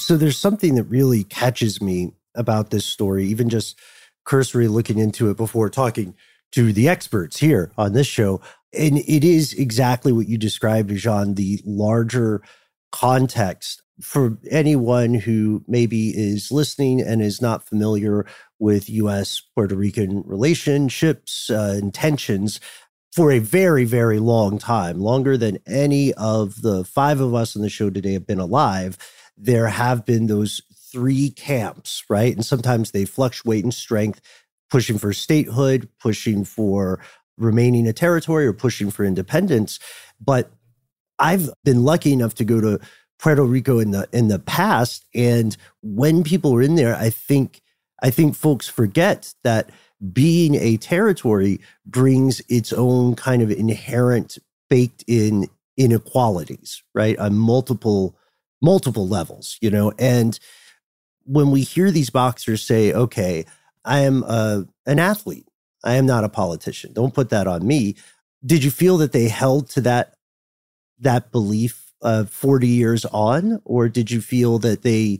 So 0.00 0.16
there's 0.16 0.38
something 0.38 0.74
that 0.76 0.84
really 0.84 1.24
catches 1.24 1.80
me 1.82 2.14
about 2.34 2.70
this 2.70 2.86
story, 2.86 3.26
even 3.26 3.48
just 3.48 3.78
cursory 4.24 4.68
looking 4.68 4.98
into 4.98 5.30
it 5.30 5.36
before 5.36 5.68
talking 5.70 6.14
to 6.52 6.72
the 6.72 6.88
experts 6.88 7.38
here 7.38 7.72
on 7.76 7.92
this 7.92 8.06
show. 8.06 8.40
And 8.72 8.98
it 8.98 9.24
is 9.24 9.52
exactly 9.54 10.12
what 10.12 10.28
you 10.28 10.38
described, 10.38 10.90
Bijan, 10.90 11.36
the 11.36 11.60
larger 11.64 12.42
context 12.92 13.82
for 14.00 14.38
anyone 14.50 15.14
who 15.14 15.62
maybe 15.68 16.10
is 16.10 16.50
listening 16.50 17.00
and 17.00 17.20
is 17.20 17.42
not 17.42 17.68
familiar 17.68 18.26
with 18.58 18.88
US 18.88 19.42
Puerto 19.54 19.76
Rican 19.76 20.22
relationships 20.26 21.50
uh, 21.50 21.80
for 23.14 23.32
a 23.32 23.40
very, 23.40 23.84
very 23.84 24.18
long 24.18 24.58
time, 24.58 25.00
longer 25.00 25.36
than 25.36 25.58
any 25.66 26.14
of 26.14 26.62
the 26.62 26.84
five 26.84 27.20
of 27.20 27.34
us 27.34 27.56
on 27.56 27.62
the 27.62 27.68
show 27.68 27.90
today 27.90 28.14
have 28.14 28.26
been 28.26 28.38
alive. 28.40 28.96
There 29.42 29.68
have 29.68 30.04
been 30.04 30.26
those 30.26 30.60
three 30.92 31.30
camps, 31.30 32.04
right? 32.10 32.34
And 32.34 32.44
sometimes 32.44 32.90
they 32.90 33.04
fluctuate 33.04 33.64
in 33.64 33.72
strength, 33.72 34.20
pushing 34.70 34.98
for 34.98 35.12
statehood, 35.12 35.88
pushing 35.98 36.44
for 36.44 37.00
remaining 37.38 37.86
a 37.86 37.92
territory, 37.92 38.46
or 38.46 38.52
pushing 38.52 38.90
for 38.90 39.04
independence. 39.04 39.78
But 40.20 40.50
I've 41.18 41.48
been 41.64 41.84
lucky 41.84 42.12
enough 42.12 42.34
to 42.34 42.44
go 42.44 42.60
to 42.60 42.80
Puerto 43.18 43.44
Rico 43.44 43.78
in 43.78 43.90
the 43.90 44.08
in 44.12 44.28
the 44.28 44.38
past, 44.38 45.04
and 45.14 45.56
when 45.82 46.22
people 46.24 46.54
are 46.54 46.62
in 46.62 46.74
there, 46.74 46.96
I 46.96 47.10
think 47.10 47.60
I 48.02 48.10
think 48.10 48.34
folks 48.34 48.68
forget 48.68 49.34
that 49.44 49.70
being 50.12 50.54
a 50.54 50.78
territory 50.78 51.60
brings 51.86 52.40
its 52.48 52.72
own 52.72 53.14
kind 53.16 53.42
of 53.42 53.50
inherent 53.50 54.38
baked 54.70 55.04
in 55.06 55.48
inequalities, 55.76 56.82
right? 56.94 57.18
On 57.18 57.34
multiple 57.36 58.16
multiple 58.60 59.08
levels, 59.08 59.58
you 59.60 59.70
know. 59.70 59.92
And 59.98 60.38
when 61.24 61.50
we 61.50 61.62
hear 61.62 61.90
these 61.90 62.10
boxers 62.10 62.62
say, 62.62 62.92
"Okay, 62.92 63.46
I 63.84 64.00
am 64.00 64.22
a, 64.24 64.66
an 64.86 64.98
athlete. 64.98 65.46
I 65.84 65.94
am 65.94 66.06
not 66.06 66.24
a 66.24 66.28
politician. 66.28 66.92
Don't 66.92 67.14
put 67.14 67.30
that 67.30 67.46
on 67.46 67.66
me." 67.66 67.96
Did 68.44 68.64
you 68.64 68.70
feel 68.70 68.96
that 68.98 69.12
they 69.12 69.28
held 69.28 69.68
to 69.70 69.80
that 69.82 70.14
that 70.98 71.32
belief 71.32 71.92
uh, 72.02 72.24
40 72.24 72.66
years 72.66 73.04
on 73.06 73.60
or 73.64 73.88
did 73.88 74.10
you 74.10 74.22
feel 74.22 74.58
that 74.60 74.82
they 74.82 75.18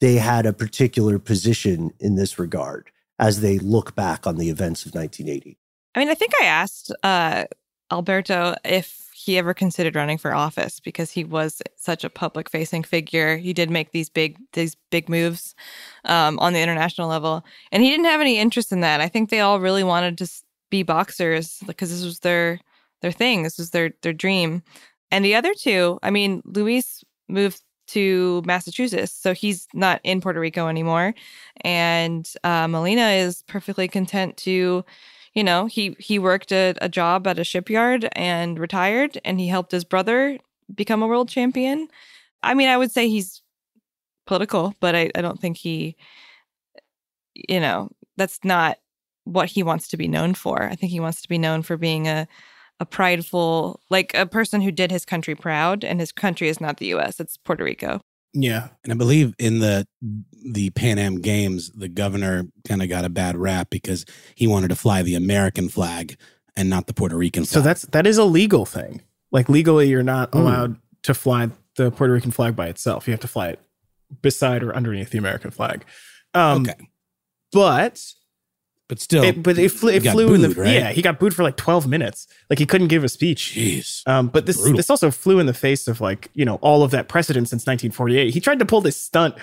they 0.00 0.14
had 0.14 0.46
a 0.46 0.52
particular 0.52 1.18
position 1.18 1.90
in 2.00 2.16
this 2.16 2.38
regard 2.38 2.90
as 3.18 3.40
they 3.42 3.58
look 3.58 3.94
back 3.94 4.26
on 4.26 4.38
the 4.38 4.48
events 4.48 4.86
of 4.86 4.94
1980 4.94 5.58
I 5.94 5.98
mean, 5.98 6.08
I 6.08 6.14
think 6.14 6.32
I 6.40 6.46
asked 6.46 6.92
uh, 7.02 7.44
Alberto 7.90 8.54
if 8.64 9.01
he 9.24 9.38
ever 9.38 9.54
considered 9.54 9.94
running 9.94 10.18
for 10.18 10.34
office 10.34 10.80
because 10.80 11.10
he 11.12 11.24
was 11.24 11.62
such 11.76 12.02
a 12.04 12.10
public 12.10 12.50
facing 12.50 12.82
figure. 12.82 13.36
He 13.36 13.52
did 13.52 13.70
make 13.70 13.92
these 13.92 14.08
big 14.08 14.36
these 14.52 14.76
big 14.90 15.08
moves 15.08 15.54
um, 16.04 16.38
on 16.40 16.52
the 16.52 16.60
international 16.60 17.08
level, 17.08 17.44
and 17.70 17.82
he 17.82 17.90
didn't 17.90 18.06
have 18.06 18.20
any 18.20 18.38
interest 18.38 18.72
in 18.72 18.80
that. 18.80 19.00
I 19.00 19.08
think 19.08 19.30
they 19.30 19.40
all 19.40 19.60
really 19.60 19.84
wanted 19.84 20.18
to 20.18 20.28
be 20.70 20.82
boxers 20.82 21.60
because 21.66 21.90
this 21.90 22.04
was 22.04 22.20
their 22.20 22.58
their 23.00 23.12
thing. 23.12 23.42
This 23.42 23.58
was 23.58 23.70
their 23.70 23.92
their 24.02 24.12
dream. 24.12 24.62
And 25.10 25.24
the 25.24 25.34
other 25.34 25.54
two, 25.54 25.98
I 26.02 26.10
mean, 26.10 26.42
Luis 26.44 27.04
moved 27.28 27.60
to 27.88 28.42
Massachusetts, 28.46 29.12
so 29.12 29.34
he's 29.34 29.68
not 29.74 30.00
in 30.02 30.20
Puerto 30.20 30.40
Rico 30.40 30.68
anymore, 30.68 31.14
and 31.60 32.28
uh, 32.42 32.66
Molina 32.66 33.10
is 33.10 33.42
perfectly 33.46 33.88
content 33.88 34.36
to 34.38 34.84
you 35.34 35.44
know 35.44 35.66
he 35.66 35.96
he 35.98 36.18
worked 36.18 36.52
a, 36.52 36.74
a 36.80 36.88
job 36.88 37.26
at 37.26 37.38
a 37.38 37.44
shipyard 37.44 38.08
and 38.12 38.58
retired 38.58 39.18
and 39.24 39.40
he 39.40 39.48
helped 39.48 39.72
his 39.72 39.84
brother 39.84 40.38
become 40.74 41.02
a 41.02 41.06
world 41.06 41.28
champion. 41.28 41.88
I 42.42 42.54
mean 42.54 42.68
i 42.68 42.76
would 42.76 42.90
say 42.90 43.08
he's 43.08 43.42
political 44.26 44.74
but 44.80 44.94
i, 44.94 45.10
I 45.14 45.20
don't 45.20 45.40
think 45.40 45.56
he 45.56 45.96
you 47.34 47.60
know 47.60 47.90
that's 48.16 48.40
not 48.44 48.78
what 49.24 49.48
he 49.48 49.62
wants 49.62 49.88
to 49.88 49.96
be 49.96 50.08
known 50.08 50.34
for. 50.34 50.64
I 50.64 50.74
think 50.74 50.90
he 50.90 51.00
wants 51.00 51.22
to 51.22 51.28
be 51.28 51.38
known 51.38 51.62
for 51.62 51.76
being 51.76 52.08
a 52.08 52.26
a 52.80 52.86
prideful 52.86 53.80
like 53.90 54.12
a 54.14 54.26
person 54.26 54.60
who 54.60 54.72
did 54.72 54.90
his 54.90 55.04
country 55.04 55.36
proud 55.36 55.84
and 55.84 56.00
his 56.00 56.10
country 56.10 56.48
is 56.48 56.60
not 56.60 56.78
the 56.78 56.88
us 56.88 57.20
it's 57.20 57.36
puerto 57.36 57.62
rico 57.62 58.00
Yeah. 58.34 58.68
And 58.82 58.92
I 58.92 58.96
believe 58.96 59.34
in 59.38 59.58
the 59.60 59.86
the 60.44 60.70
Pan 60.70 60.98
Am 60.98 61.20
Games, 61.20 61.70
the 61.70 61.88
governor 61.88 62.44
kind 62.66 62.82
of 62.82 62.88
got 62.88 63.04
a 63.04 63.08
bad 63.10 63.36
rap 63.36 63.68
because 63.70 64.04
he 64.34 64.46
wanted 64.46 64.68
to 64.68 64.76
fly 64.76 65.02
the 65.02 65.14
American 65.14 65.68
flag 65.68 66.16
and 66.56 66.68
not 66.70 66.86
the 66.86 66.94
Puerto 66.94 67.16
Rican 67.16 67.44
flag. 67.44 67.52
So 67.54 67.60
that's 67.60 67.82
that 67.82 68.06
is 68.06 68.18
a 68.18 68.24
legal 68.24 68.64
thing. 68.64 69.02
Like 69.30 69.48
legally, 69.48 69.88
you're 69.88 70.02
not 70.02 70.30
Hmm. 70.32 70.38
allowed 70.38 70.76
to 71.04 71.14
fly 71.14 71.50
the 71.76 71.90
Puerto 71.90 72.12
Rican 72.12 72.30
flag 72.30 72.54
by 72.56 72.68
itself. 72.68 73.06
You 73.06 73.12
have 73.12 73.20
to 73.20 73.28
fly 73.28 73.48
it 73.48 73.60
beside 74.20 74.62
or 74.62 74.74
underneath 74.74 75.10
the 75.10 75.18
American 75.18 75.50
flag. 75.50 75.84
Um, 76.34 76.62
okay, 76.62 76.88
But 77.52 78.02
but 78.92 79.00
still, 79.00 79.24
it, 79.24 79.42
but 79.42 79.56
it, 79.56 79.70
flew, 79.70 79.88
it 79.90 80.02
flew 80.02 80.34
in 80.34 80.42
the 80.42 80.50
right? 80.50 80.74
yeah. 80.74 80.92
He 80.92 81.00
got 81.00 81.18
booed 81.18 81.34
for 81.34 81.42
like 81.42 81.56
12 81.56 81.86
minutes. 81.88 82.26
Like 82.50 82.58
he 82.58 82.66
couldn't 82.66 82.88
give 82.88 83.04
a 83.04 83.08
speech. 83.08 83.54
jeez, 83.56 84.06
Um, 84.06 84.28
but 84.28 84.44
this 84.44 84.58
Brutal. 84.58 84.76
this 84.76 84.90
also 84.90 85.10
flew 85.10 85.38
in 85.38 85.46
the 85.46 85.54
face 85.54 85.88
of 85.88 86.02
like 86.02 86.28
you 86.34 86.44
know 86.44 86.56
all 86.56 86.82
of 86.82 86.90
that 86.90 87.08
precedent 87.08 87.48
since 87.48 87.62
1948. 87.62 88.34
He 88.34 88.38
tried 88.40 88.58
to 88.58 88.66
pull 88.66 88.82
this 88.82 89.00
stunt, 89.00 89.34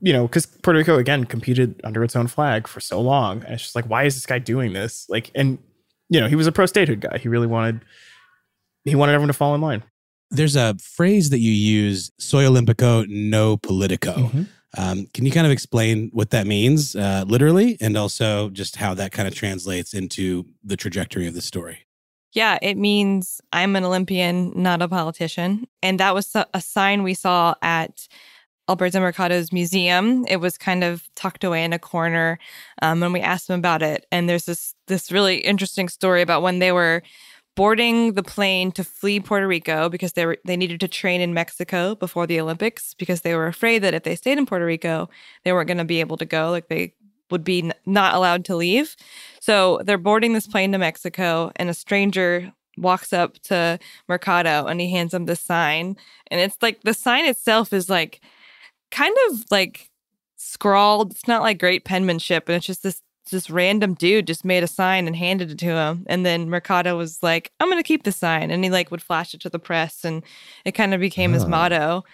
you 0.00 0.14
know, 0.14 0.26
because 0.26 0.46
Puerto 0.46 0.78
Rico 0.78 0.96
again 0.96 1.24
competed 1.24 1.78
under 1.84 2.02
its 2.02 2.16
own 2.16 2.26
flag 2.26 2.66
for 2.66 2.80
so 2.80 2.98
long. 3.02 3.44
And 3.44 3.52
it's 3.52 3.64
just 3.64 3.74
like, 3.76 3.84
why 3.84 4.04
is 4.04 4.14
this 4.14 4.24
guy 4.24 4.38
doing 4.38 4.72
this? 4.72 5.04
Like, 5.10 5.30
and 5.34 5.58
you 6.08 6.18
know, 6.18 6.26
he 6.28 6.36
was 6.36 6.46
a 6.46 6.52
pro 6.52 6.64
statehood 6.64 7.00
guy. 7.00 7.18
He 7.18 7.28
really 7.28 7.46
wanted 7.46 7.82
he 8.84 8.94
wanted 8.94 9.12
everyone 9.12 9.28
to 9.28 9.34
fall 9.34 9.54
in 9.54 9.60
line. 9.60 9.82
there's 10.30 10.56
a 10.56 10.74
phrase 10.80 11.28
that 11.30 11.40
you 11.40 11.52
use: 11.52 12.10
"Soy 12.18 12.44
Olympico, 12.44 13.06
no 13.08 13.58
politico." 13.58 14.14
Mm-hmm. 14.14 14.42
Um, 14.76 15.06
can 15.14 15.24
you 15.24 15.32
kind 15.32 15.46
of 15.46 15.52
explain 15.52 16.10
what 16.12 16.30
that 16.30 16.46
means, 16.46 16.96
uh, 16.96 17.24
literally, 17.26 17.76
and 17.80 17.96
also 17.96 18.50
just 18.50 18.76
how 18.76 18.94
that 18.94 19.12
kind 19.12 19.26
of 19.26 19.34
translates 19.34 19.94
into 19.94 20.46
the 20.62 20.76
trajectory 20.76 21.26
of 21.26 21.34
the 21.34 21.40
story? 21.40 21.86
Yeah, 22.32 22.58
it 22.60 22.76
means 22.76 23.40
I'm 23.52 23.76
an 23.76 23.84
Olympian, 23.84 24.52
not 24.54 24.82
a 24.82 24.88
politician. 24.88 25.66
And 25.82 25.98
that 26.00 26.14
was 26.14 26.34
a 26.34 26.60
sign 26.60 27.02
we 27.02 27.14
saw 27.14 27.54
at 27.62 28.06
Alberto 28.68 29.00
Mercado's 29.00 29.52
museum. 29.52 30.26
It 30.28 30.36
was 30.36 30.58
kind 30.58 30.84
of 30.84 31.08
tucked 31.14 31.44
away 31.44 31.64
in 31.64 31.72
a 31.72 31.78
corner. 31.78 32.38
Um, 32.82 33.02
and 33.02 33.12
we 33.12 33.20
asked 33.20 33.48
him 33.48 33.58
about 33.58 33.82
it. 33.82 34.04
And 34.12 34.28
there's 34.28 34.44
this 34.44 34.74
this 34.86 35.10
really 35.10 35.38
interesting 35.38 35.88
story 35.88 36.20
about 36.20 36.42
when 36.42 36.58
they 36.58 36.72
were 36.72 37.02
boarding 37.56 38.12
the 38.12 38.22
plane 38.22 38.70
to 38.70 38.84
flee 38.84 39.18
Puerto 39.18 39.48
Rico 39.48 39.88
because 39.88 40.12
they 40.12 40.24
were 40.24 40.38
they 40.44 40.56
needed 40.56 40.78
to 40.80 40.88
train 40.88 41.20
in 41.20 41.34
Mexico 41.34 41.96
before 41.96 42.26
the 42.26 42.38
Olympics 42.38 42.94
because 42.94 43.22
they 43.22 43.34
were 43.34 43.48
afraid 43.48 43.80
that 43.80 43.94
if 43.94 44.04
they 44.04 44.14
stayed 44.14 44.38
in 44.38 44.46
Puerto 44.46 44.64
Rico, 44.64 45.08
they 45.42 45.52
weren't 45.52 45.66
going 45.66 45.78
to 45.78 45.84
be 45.84 46.00
able 46.00 46.18
to 46.18 46.24
go. 46.24 46.50
Like 46.50 46.68
they 46.68 46.94
would 47.30 47.42
be 47.42 47.62
n- 47.62 47.72
not 47.84 48.14
allowed 48.14 48.44
to 48.44 48.54
leave. 48.54 48.94
So 49.40 49.80
they're 49.84 49.98
boarding 49.98 50.34
this 50.34 50.46
plane 50.46 50.70
to 50.72 50.78
Mexico, 50.78 51.50
and 51.56 51.68
a 51.68 51.74
stranger 51.74 52.52
walks 52.76 53.12
up 53.12 53.38
to 53.40 53.78
Mercado 54.06 54.66
and 54.66 54.80
he 54.80 54.90
hands 54.90 55.14
him 55.14 55.24
this 55.24 55.40
sign. 55.40 55.96
And 56.30 56.40
it's 56.40 56.58
like 56.60 56.82
the 56.82 56.92
sign 56.92 57.24
itself 57.24 57.72
is 57.72 57.88
like 57.88 58.20
kind 58.90 59.16
of 59.30 59.44
like 59.50 59.90
scrawled. 60.36 61.12
It's 61.12 61.26
not 61.26 61.42
like 61.42 61.58
great 61.58 61.84
penmanship, 61.84 62.48
and 62.48 62.56
it's 62.56 62.66
just 62.66 62.82
this 62.82 63.02
this 63.30 63.50
random 63.50 63.94
dude 63.94 64.26
just 64.26 64.44
made 64.44 64.62
a 64.62 64.68
sign 64.68 65.06
and 65.06 65.16
handed 65.16 65.50
it 65.50 65.58
to 65.58 65.66
him. 65.66 66.06
And 66.08 66.24
then 66.24 66.48
Mercado 66.48 66.96
was 66.96 67.22
like, 67.22 67.52
I'm 67.60 67.68
gonna 67.68 67.82
keep 67.82 68.04
the 68.04 68.12
sign. 68.12 68.50
And 68.50 68.62
he 68.62 68.70
like 68.70 68.90
would 68.90 69.02
flash 69.02 69.34
it 69.34 69.40
to 69.42 69.50
the 69.50 69.58
press 69.58 70.04
and 70.04 70.22
it 70.64 70.72
kind 70.72 70.94
of 70.94 71.00
became 71.00 71.32
his 71.32 71.46
motto. 71.46 72.04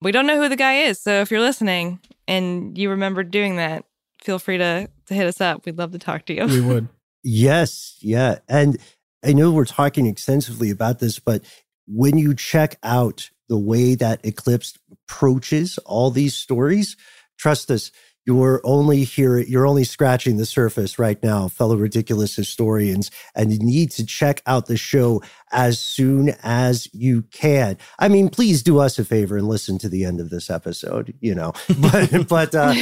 We 0.00 0.12
don't 0.12 0.26
know 0.26 0.40
who 0.40 0.48
the 0.48 0.56
guy 0.56 0.82
is. 0.82 1.00
So 1.00 1.20
if 1.20 1.30
you're 1.30 1.40
listening 1.40 2.00
and 2.26 2.76
you 2.78 2.90
remember 2.90 3.24
doing 3.24 3.56
that, 3.56 3.84
feel 4.22 4.38
free 4.38 4.58
to 4.58 4.88
to 5.06 5.14
hit 5.14 5.26
us 5.26 5.40
up. 5.40 5.64
We'd 5.64 5.78
love 5.78 5.92
to 5.92 5.98
talk 5.98 6.26
to 6.26 6.34
you. 6.34 6.46
We 6.46 6.60
would. 6.60 6.88
Yes, 7.24 7.96
yeah. 8.00 8.38
And 8.48 8.78
I 9.24 9.32
know 9.32 9.50
we're 9.50 9.64
talking 9.64 10.06
extensively 10.06 10.70
about 10.70 11.00
this, 11.00 11.18
but 11.18 11.42
when 11.88 12.16
you 12.16 12.32
check 12.32 12.78
out 12.84 13.30
the 13.48 13.58
way 13.58 13.96
that 13.96 14.24
Eclipsed 14.24 14.78
approaches 14.92 15.78
all 15.78 16.10
these 16.10 16.34
stories, 16.34 16.96
trust 17.36 17.70
us, 17.70 17.90
you're 18.28 18.60
only 18.62 19.04
here, 19.04 19.38
you're 19.38 19.66
only 19.66 19.84
scratching 19.84 20.36
the 20.36 20.44
surface 20.44 20.98
right 20.98 21.22
now, 21.22 21.48
fellow 21.48 21.76
ridiculous 21.76 22.36
historians, 22.36 23.10
and 23.34 23.50
you 23.50 23.58
need 23.58 23.90
to 23.90 24.04
check 24.04 24.42
out 24.44 24.66
the 24.66 24.76
show 24.76 25.22
as 25.50 25.78
soon 25.78 26.34
as 26.42 26.92
you 26.92 27.22
can. 27.30 27.78
I 27.98 28.08
mean, 28.08 28.28
please 28.28 28.62
do 28.62 28.80
us 28.80 28.98
a 28.98 29.04
favor 29.06 29.38
and 29.38 29.48
listen 29.48 29.78
to 29.78 29.88
the 29.88 30.04
end 30.04 30.20
of 30.20 30.28
this 30.28 30.50
episode, 30.50 31.14
you 31.22 31.34
know. 31.34 31.54
But 31.80 32.28
but 32.28 32.54
uh 32.54 32.74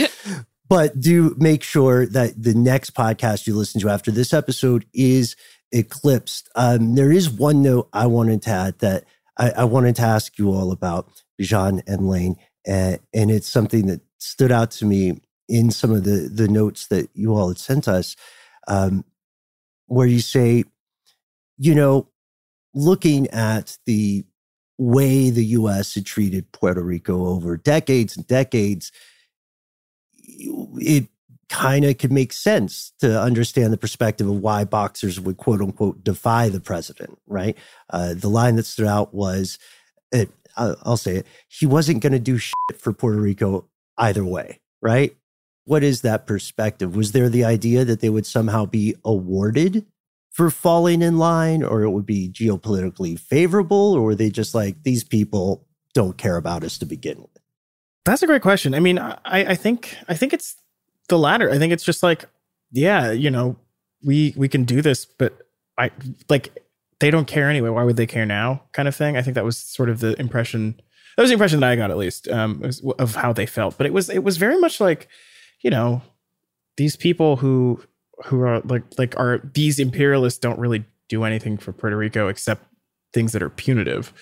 but 0.68 1.01
do 1.01 1.36
make 1.38 1.62
sure 1.62 2.07
that 2.07 2.42
the 2.42 2.55
next 2.55 2.94
podcast 2.94 3.47
you 3.47 3.55
listen 3.55 3.80
to 3.82 3.88
after 3.88 4.11
this 4.11 4.34
episode 4.34 4.84
is 4.92 5.36
eclipsed. 5.70 6.49
Um, 6.57 6.97
there 6.97 7.12
is 7.12 7.30
one 7.30 7.62
note 7.62 7.88
I 7.92 8.07
wanted 8.07 8.42
to 8.42 8.51
add 8.51 8.78
that 8.80 9.05
I, 9.38 9.51
I 9.59 9.64
wanted 9.64 9.94
to 9.97 10.03
ask 10.03 10.38
you 10.38 10.51
all 10.51 10.72
about 10.72 11.09
Bijan 11.40 11.82
and 11.86 12.09
Lane, 12.09 12.34
and, 12.66 12.99
and 13.14 13.30
it's 13.30 13.49
something 13.49 13.86
that 13.86 14.01
stood 14.18 14.51
out 14.51 14.72
to 14.72 14.84
me 14.84 15.20
in 15.49 15.70
some 15.70 15.92
of 15.92 16.05
the 16.05 16.28
the 16.32 16.49
notes 16.49 16.86
that 16.88 17.11
you 17.14 17.34
all 17.34 17.49
had 17.49 17.59
sent 17.59 17.88
us, 17.88 18.16
um, 18.68 19.05
where 19.86 20.07
you 20.07 20.20
say, 20.20 20.64
you 21.59 21.74
know, 21.74 22.09
looking 22.74 23.28
at 23.28 23.78
the 23.86 24.24
way 24.78 25.30
the 25.30 25.44
U.S. 25.47 25.94
had 25.94 26.05
treated 26.05 26.53
Puerto 26.53 26.82
Rico 26.82 27.26
over 27.26 27.57
decades 27.57 28.16
and 28.16 28.26
decades, 28.26 28.92
it 30.18 31.09
kind 31.49 31.84
of 31.84 31.97
could 31.99 32.12
make 32.12 32.32
sense 32.32 32.92
to 32.99 33.20
understand 33.20 33.72
the 33.72 33.78
perspective 33.78 34.28
of 34.28 34.40
why 34.40 34.64
boxers 34.64 35.20
would 35.20 35.36
quote 35.36 35.61
unquote 35.61 36.03
defy 36.03 36.49
the 36.49 36.61
president, 36.61 37.18
right? 37.26 37.57
Uh, 37.90 38.14
the 38.14 38.28
line 38.28 38.57
that 38.57 38.66
stood 38.66 38.86
out 38.86 39.14
was, 39.14 39.59
it, 40.12 40.28
I'll 40.57 40.97
say 40.97 41.16
it, 41.16 41.26
he 41.49 41.66
wasn't 41.66 42.03
going 42.03 42.12
to 42.12 42.18
do 42.18 42.38
shit 42.38 42.55
for 42.78 42.92
Puerto 42.92 43.20
Rico 43.20 43.66
either 43.99 44.24
way, 44.24 44.61
right? 44.80 45.16
What 45.67 45.85
is 45.85 46.01
that 46.01 46.27
perspective? 46.27 46.97
Was 46.97 47.12
there 47.12 47.29
the 47.29 47.45
idea 47.45 47.85
that 47.85 48.01
they 48.01 48.09
would 48.09 48.25
somehow 48.27 48.64
be 48.64 48.97
awarded 49.05 49.85
for 50.31 50.51
falling 50.51 51.03
in 51.03 51.19
line 51.19 51.62
or 51.62 51.83
it 51.83 51.91
would 51.91 52.07
be 52.07 52.31
geopolitically 52.31 53.19
favorable 53.19 53.93
or 53.95 54.01
were 54.03 54.14
they 54.14 54.31
just 54.31 54.55
like, 54.55 54.83
these 54.83 55.05
people 55.05 55.67
don't 55.93 56.17
care 56.17 56.37
about 56.37 56.64
us 56.64 56.79
to 56.79 56.87
begin 56.87 57.21
with? 57.21 57.37
That's 58.05 58.23
a 58.23 58.27
great 58.27 58.43
question. 58.43 58.75
I 58.75 58.81
mean, 58.81 58.99
I, 58.99 59.17
I 59.25 59.55
think 59.57 59.97
I 60.09 60.14
think 60.14 60.33
it's 60.33 60.55
the 61.09 61.19
latter. 61.19 61.51
I 61.51 61.59
think 61.59 61.73
it's 61.73 61.85
just 61.85 62.03
like, 62.05 62.27
yeah, 62.71 63.11
you 63.11 63.31
know, 63.31 63.57
we 64.05 64.33
we 64.37 64.49
can 64.49 64.64
do 64.64 64.81
this, 64.81 65.05
but 65.05 65.37
I 65.77 65.91
like 66.29 66.57
they 67.01 67.11
don't 67.11 67.27
care 67.27 67.51
anyway. 67.51 67.71
Why 67.71 67.83
would 67.83 67.97
they 67.97 68.07
care 68.07 68.25
now? 68.25 68.62
Kind 68.73 68.87
of 68.87 68.95
thing. 68.95 69.17
I 69.17 69.23
think 69.23 69.35
that 69.35 69.45
was 69.45 69.59
sort 69.59 69.89
of 69.89 69.99
the 69.99 70.19
impression. 70.21 70.81
That 71.17 71.23
was 71.23 71.31
the 71.31 71.35
impression 71.35 71.59
that 71.61 71.71
I 71.71 71.75
got 71.75 71.91
at 71.91 71.97
least 71.97 72.29
um, 72.29 72.62
of 72.99 73.17
how 73.17 73.33
they 73.33 73.47
felt. 73.47 73.77
But 73.77 73.87
it 73.87 73.93
was 73.93 74.09
it 74.09 74.23
was 74.23 74.37
very 74.37 74.59
much 74.61 74.81
like, 74.81 75.09
you 75.63 75.71
know, 75.71 76.03
these 76.77 76.97
people 76.97 77.37
who 77.37 77.83
who 78.25 78.41
are 78.41 78.61
like 78.61 78.85
like 78.99 79.19
are 79.19 79.41
these 79.55 79.79
imperialists 79.79 80.39
don't 80.39 80.59
really 80.59 80.85
do 81.09 81.25
anything 81.25 81.57
for 81.57 81.73
Puerto 81.73 81.97
Rico 81.97 82.29
except 82.29 82.65
things 83.13 83.33
that 83.33 83.43
are 83.43 83.51
punitive. 83.51 84.13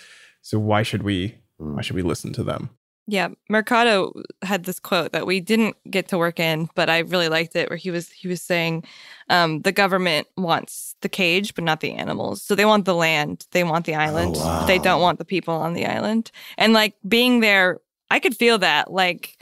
So 0.43 0.59
why 0.59 0.82
should 0.82 1.03
we 1.03 1.37
why 1.57 1.82
should 1.82 1.97
we 1.97 2.03
listen 2.03 2.32
to 2.35 2.43
them? 2.43 2.70
Yeah, 3.07 3.28
Mercado 3.51 4.14
had 4.41 4.64
this 4.64 4.80
quote 4.80 5.12
that 5.12 5.26
we 5.26 5.39
didn't 5.39 5.76
get 5.91 6.09
to 6.09 6.16
work 6.16 6.41
in, 6.41 6.70
but 6.74 6.89
I 6.89 7.01
really 7.01 7.28
liked 7.28 7.55
it. 7.55 7.68
Where 7.68 7.76
he 7.76 7.91
was 7.91 8.11
he 8.11 8.28
was 8.28 8.41
saying, 8.41 8.85
um, 9.28 9.61
"The 9.61 9.72
government 9.72 10.26
wants 10.39 10.97
the 11.03 11.11
cage, 11.11 11.55
but 11.55 11.64
not 11.64 11.80
the 11.80 11.93
animals. 11.93 12.43
So 12.43 12.55
they 12.55 12.64
want 12.64 12.87
the 12.87 12.95
land, 12.95 13.47
they 13.51 13.62
want 13.62 13.85
the 13.85 13.95
island, 13.95 14.37
but 14.37 14.66
they 14.66 14.78
don't 14.78 15.03
want 15.03 15.18
the 15.18 15.24
people 15.26 15.55
on 15.55 15.74
the 15.74 15.85
island." 15.85 16.30
And 16.57 16.72
like 16.72 16.95
being 17.07 17.41
there, 17.41 17.80
I 18.11 18.20
could 18.20 18.37
feel 18.37 18.57
that. 18.59 18.91
Like 18.91 19.37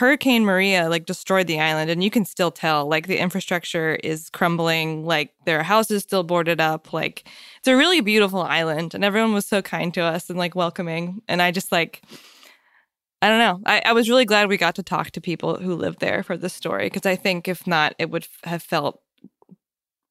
Hurricane 0.00 0.44
Maria, 0.46 0.88
like 0.88 1.04
destroyed 1.04 1.46
the 1.46 1.60
island, 1.60 1.90
and 1.90 2.02
you 2.02 2.10
can 2.10 2.24
still 2.24 2.50
tell. 2.50 2.88
Like 2.88 3.06
the 3.06 3.18
infrastructure 3.18 3.96
is 3.96 4.30
crumbling. 4.30 5.04
Like 5.04 5.34
their 5.44 5.60
are 5.60 5.62
houses 5.62 6.02
still 6.02 6.22
boarded 6.22 6.58
up. 6.60 6.92
Like 6.94 7.28
it's 7.58 7.68
a 7.68 7.76
really 7.76 8.00
beautiful 8.00 8.40
island, 8.40 8.94
and 8.94 9.04
everyone 9.04 9.34
was 9.34 9.44
so 9.46 9.60
kind 9.60 9.92
to 9.94 10.00
us 10.00 10.30
and 10.30 10.38
like 10.38 10.54
welcoming. 10.54 11.20
And 11.28 11.42
I 11.42 11.50
just 11.50 11.70
like. 11.70 12.02
I 13.22 13.28
don't 13.28 13.38
know. 13.38 13.60
I, 13.66 13.82
I 13.84 13.92
was 13.92 14.08
really 14.08 14.24
glad 14.24 14.48
we 14.48 14.56
got 14.56 14.76
to 14.76 14.82
talk 14.82 15.10
to 15.10 15.20
people 15.20 15.56
who 15.58 15.74
lived 15.74 16.00
there 16.00 16.22
for 16.22 16.38
this 16.38 16.54
story 16.54 16.86
because 16.86 17.04
I 17.04 17.16
think 17.16 17.48
if 17.48 17.66
not, 17.66 17.94
it 17.98 18.08
would 18.08 18.22
f- 18.22 18.38
have 18.44 18.62
felt 18.62 19.02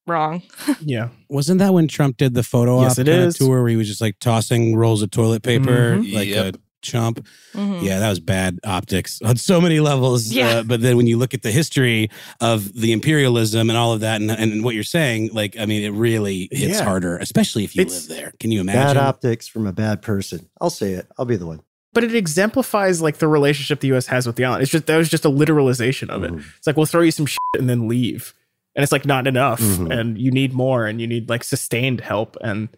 wrong. 0.05 0.43
Yeah. 0.81 1.09
Wasn't 1.27 1.57
that 1.57 1.73
when 1.73 1.87
Trump 1.87 2.17
did 2.17 2.35
the 2.35 2.43
photo 2.43 2.81
Yes, 2.81 2.99
op 2.99 3.07
it 3.07 3.35
tour 3.35 3.61
where 3.63 3.67
he 3.69 3.75
was 3.77 3.87
just 3.87 3.99
like 4.01 4.19
tossing 4.19 4.75
rolls 4.75 5.01
of 5.01 5.09
toilet 5.09 5.41
paper 5.41 5.97
Mhm. 5.97 6.13
like 6.13 6.27
Yep. 6.27 6.55
a 6.55 6.59
chump? 6.81 7.25
Mhm. 7.53 7.83
Yeah, 7.83 7.99
that 7.99 8.09
was 8.09 8.19
bad 8.19 8.59
optics 8.63 9.21
on 9.23 9.35
so 9.37 9.59
many 9.61 9.79
levels. 9.79 10.31
Yeah. 10.31 10.47
Uh, 10.59 10.63
but 10.63 10.81
then 10.81 10.97
when 10.97 11.07
you 11.07 11.17
look 11.17 11.33
at 11.33 11.41
the 11.41 11.51
history 11.51 12.09
of 12.41 12.73
the 12.73 12.91
imperialism 12.91 13.69
and 13.69 13.77
all 13.77 13.93
of 13.93 13.99
that 14.01 14.21
and, 14.21 14.31
and 14.31 14.63
what 14.63 14.75
you're 14.75 14.83
saying, 14.83 15.29
like, 15.33 15.57
I 15.59 15.65
mean, 15.65 15.83
it 15.83 15.91
really 15.91 16.47
hits 16.51 16.79
Yeah. 16.79 16.83
harder, 16.83 17.17
especially 17.17 17.63
if 17.63 17.75
you 17.75 17.81
It's- 17.81 18.07
live 18.09 18.17
there. 18.17 18.33
Can 18.39 18.51
you 18.51 18.61
imagine? 18.61 18.95
Bad 18.95 18.97
optics 18.97 19.47
from 19.47 19.67
a 19.67 19.73
bad 19.73 20.01
person. 20.01 20.47
I'll 20.61 20.69
say 20.69 20.93
it. 20.93 21.07
I'll 21.17 21.25
be 21.25 21.35
the 21.37 21.47
one. 21.47 21.61
but 21.91 22.03
it 22.03 22.13
exemplifies 22.13 23.01
like 23.01 23.17
the 23.17 23.27
relationship 23.27 23.79
the 23.79 23.87
U.S. 23.87 24.05
has 24.05 24.27
with 24.27 24.35
the 24.35 24.45
island. 24.45 24.61
It's 24.61 24.71
just 24.71 24.85
that 24.85 24.95
was 24.97 25.09
just 25.09 25.25
a 25.25 25.29
literalization 25.29 26.09
of 26.09 26.23
it. 26.23 26.31
Mhm. 26.31 26.43
It's 26.57 26.67
like 26.67 26.77
we'll 26.77 26.85
throw 26.85 27.01
you 27.01 27.09
some 27.11 27.25
shit 27.25 27.39
and 27.57 27.67
then 27.67 27.87
leave, 27.87 28.33
and 28.75 28.83
it's 28.83 28.91
like 28.91 29.07
not 29.07 29.25
enough, 29.25 29.59
Mhm. 29.59 29.91
and 29.99 30.15
you 30.17 30.29
need 30.29 30.53
more, 30.53 30.85
and 30.85 31.01
you 31.01 31.07
need 31.07 31.29
like 31.29 31.43
sustained 31.43 32.01
help, 32.01 32.37
and 32.41 32.69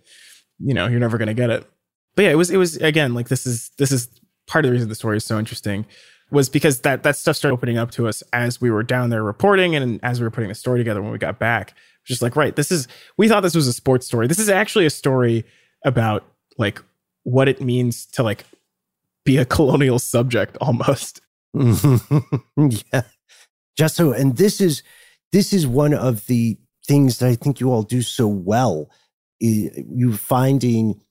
you 0.60 0.74
know 0.74 0.88
you're 0.88 1.02
never 1.02 1.18
gonna 1.18 1.34
get 1.34 1.50
it. 1.50 1.66
But 2.16 2.24
yeah, 2.24 2.32
it 2.32 2.36
was 2.36 2.50
it 2.50 2.58
was 2.58 2.78
again 2.78 3.14
like 3.14 3.30
this 3.30 3.46
is 3.46 3.72
this 3.78 3.92
is 3.92 4.10
part 4.48 4.66
of 4.66 4.70
the 4.70 4.74
reason 4.74 4.90
the 4.90 4.96
story 4.96 5.18
is 5.18 5.26
so 5.26 5.40
interesting 5.40 5.86
was 6.32 6.50
because 6.50 6.82
that 6.82 7.04
that 7.04 7.16
stuff 7.16 7.36
started 7.36 7.54
opening 7.54 7.78
up 7.78 7.92
to 7.92 8.08
us 8.08 8.24
as 8.34 8.60
we 8.62 8.72
were 8.72 8.84
down 8.84 9.10
there 9.10 9.24
reporting 9.24 9.76
and 9.76 10.00
as 10.04 10.20
we 10.20 10.26
were 10.26 10.32
putting 10.32 10.50
the 10.50 10.56
story 10.56 10.80
together 10.80 11.02
when 11.02 11.12
we 11.12 11.18
got 11.18 11.40
back. 11.40 11.76
Just 12.06 12.22
like 12.22 12.36
right, 12.36 12.56
this 12.56 12.72
is 12.72 12.88
we 13.18 13.28
thought 13.28 13.42
this 13.42 13.56
was 13.56 13.68
a 13.68 13.74
sports 13.74 14.08
story. 14.08 14.28
This 14.28 14.40
is 14.40 14.50
actually 14.50 14.86
a 14.86 14.90
story 14.90 15.46
about 15.86 16.26
like 16.58 16.82
what 17.24 17.48
it 17.48 17.62
means 17.62 18.06
to 18.08 18.24
like 18.24 18.46
be 19.24 19.38
a 19.38 19.46
colonial 19.58 20.00
subject 20.00 20.58
almost. 20.60 21.22
yeah. 21.54 23.04
Just 23.78 23.96
so, 23.96 24.12
and 24.12 24.38
this 24.38 24.60
is 24.60 24.84
this 25.32 25.54
is 25.54 25.66
one 25.66 25.94
of 25.94 26.26
the 26.28 26.58
things 26.88 27.20
that 27.20 27.28
I 27.28 27.36
think 27.36 27.60
you 27.60 27.72
all 27.72 27.84
do 27.84 28.02
so 28.02 28.28
well. 28.28 28.90
You 29.40 30.14
finding, 30.18 31.02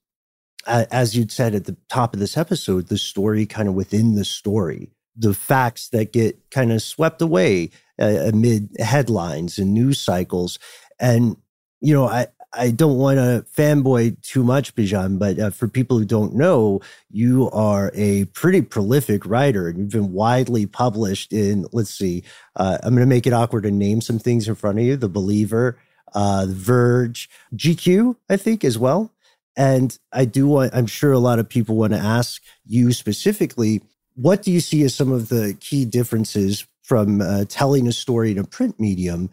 as 0.67 1.15
you'd 1.15 1.31
said 1.31 1.55
at 1.55 1.65
the 1.65 1.77
top 1.89 2.13
of 2.13 2.19
this 2.19 2.37
episode, 2.37 2.87
the 2.87 2.97
story 2.97 3.45
kind 3.45 3.67
of 3.67 3.73
within 3.73 4.15
the 4.15 4.25
story, 4.25 4.91
the 5.15 5.33
facts 5.33 5.89
that 5.89 6.13
get 6.13 6.37
kind 6.51 6.71
of 6.71 6.81
swept 6.81 7.21
away 7.21 7.71
uh, 7.99 8.05
amid 8.25 8.69
headlines 8.79 9.57
and 9.57 9.73
news 9.73 9.99
cycles, 9.99 10.59
and 10.99 11.37
you 11.79 11.93
know, 11.93 12.07
I 12.07 12.27
I 12.53 12.71
don't 12.71 12.97
want 12.97 13.17
to 13.17 13.45
fanboy 13.55 14.21
too 14.21 14.43
much, 14.43 14.75
Bijan, 14.75 15.17
but 15.17 15.39
uh, 15.39 15.49
for 15.51 15.69
people 15.69 15.97
who 15.97 16.03
don't 16.03 16.35
know, 16.35 16.81
you 17.09 17.49
are 17.51 17.91
a 17.95 18.25
pretty 18.25 18.61
prolific 18.61 19.25
writer 19.25 19.69
and 19.69 19.79
you've 19.79 19.89
been 19.89 20.11
widely 20.11 20.65
published 20.65 21.31
in, 21.31 21.65
let's 21.71 21.93
see, 21.93 22.23
uh, 22.57 22.77
I'm 22.83 22.93
going 22.93 23.07
to 23.07 23.09
make 23.09 23.25
it 23.25 23.31
awkward 23.31 23.63
to 23.63 23.71
name 23.71 24.01
some 24.01 24.19
things 24.19 24.49
in 24.49 24.55
front 24.55 24.79
of 24.79 24.85
you 24.85 24.97
The 24.97 25.07
Believer, 25.07 25.77
uh, 26.13 26.45
The 26.45 26.53
Verge, 26.53 27.29
GQ, 27.55 28.17
I 28.29 28.35
think, 28.35 28.65
as 28.65 28.77
well. 28.77 29.13
And 29.57 29.97
I 30.13 30.25
do 30.25 30.47
want, 30.47 30.73
I'm 30.73 30.87
sure 30.87 31.11
a 31.11 31.19
lot 31.19 31.39
of 31.39 31.47
people 31.47 31.75
want 31.75 31.93
to 31.93 31.99
ask 31.99 32.41
you 32.65 32.93
specifically 32.93 33.81
what 34.15 34.43
do 34.43 34.51
you 34.51 34.59
see 34.59 34.83
as 34.83 34.93
some 34.93 35.11
of 35.11 35.29
the 35.29 35.57
key 35.59 35.85
differences 35.85 36.65
from 36.83 37.21
uh, 37.21 37.45
telling 37.47 37.87
a 37.87 37.91
story 37.91 38.31
in 38.31 38.37
a 38.37 38.43
print 38.43 38.79
medium 38.79 39.29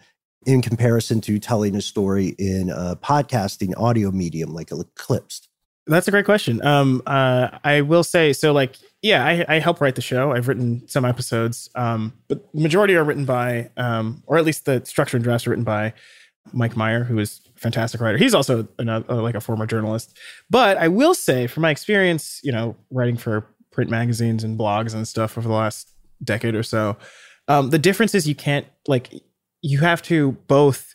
in 0.47 0.63
comparison 0.63 1.21
to 1.23 1.39
telling 1.39 1.75
a 1.75 1.83
story 1.83 2.35
in 2.39 2.71
a 2.71 2.97
podcasting 2.97 3.73
audio 3.77 4.11
medium 4.11 4.55
like 4.55 4.71
Eclipsed? 4.71 5.49
That's 5.87 6.07
a 6.07 6.11
great 6.11 6.27
question. 6.27 6.65
Um, 6.65 7.03
uh, 7.07 7.59
I 7.65 7.81
will 7.81 8.05
say 8.05 8.33
so. 8.33 8.53
Like, 8.53 8.77
yeah, 9.03 9.25
I, 9.25 9.45
I 9.49 9.59
help 9.59 9.81
write 9.81 9.95
the 9.95 10.03
show. 10.03 10.33
I've 10.33 10.47
written 10.47 10.87
some 10.87 11.05
episodes, 11.05 11.71
um, 11.75 12.13
but 12.29 12.53
the 12.53 12.61
majority 12.61 12.95
are 12.95 13.05
written 13.05 13.25
by, 13.25 13.71
um, 13.77 14.23
or 14.27 14.37
at 14.37 14.45
least 14.45 14.67
the 14.67 14.85
structure 14.85 15.17
and 15.17 15.25
drafts 15.25 15.47
are 15.47 15.51
written 15.51 15.65
by 15.65 15.95
Mike 16.53 16.77
Meyer, 16.77 17.05
who 17.05 17.19
is 17.19 17.41
fantastic 17.59 18.01
writer. 18.01 18.19
He's 18.19 18.35
also 18.35 18.69
another, 18.79 19.15
like 19.15 19.35
a 19.35 19.41
former 19.41 19.67
journalist. 19.67 20.17
But 20.49 20.77
I 20.77 20.89
will 20.89 21.15
say, 21.15 21.47
from 21.47 21.63
my 21.63 21.71
experience, 21.71 22.41
you 22.43 22.53
know, 22.53 22.77
writing 22.91 23.17
for 23.17 23.47
print 23.71 23.91
magazines 23.91 24.45
and 24.45 24.59
blogs 24.59 24.95
and 24.95 25.07
stuff 25.07 25.37
over 25.37 25.47
the 25.47 25.55
last 25.55 25.93
decade 26.23 26.55
or 26.55 26.63
so, 26.63 26.97
um, 27.49 27.71
the 27.71 27.79
difference 27.79 28.15
is 28.15 28.29
you 28.29 28.35
can't 28.35 28.67
like 28.87 29.13
you 29.63 29.79
have 29.81 30.03
to 30.03 30.33
both 30.47 30.95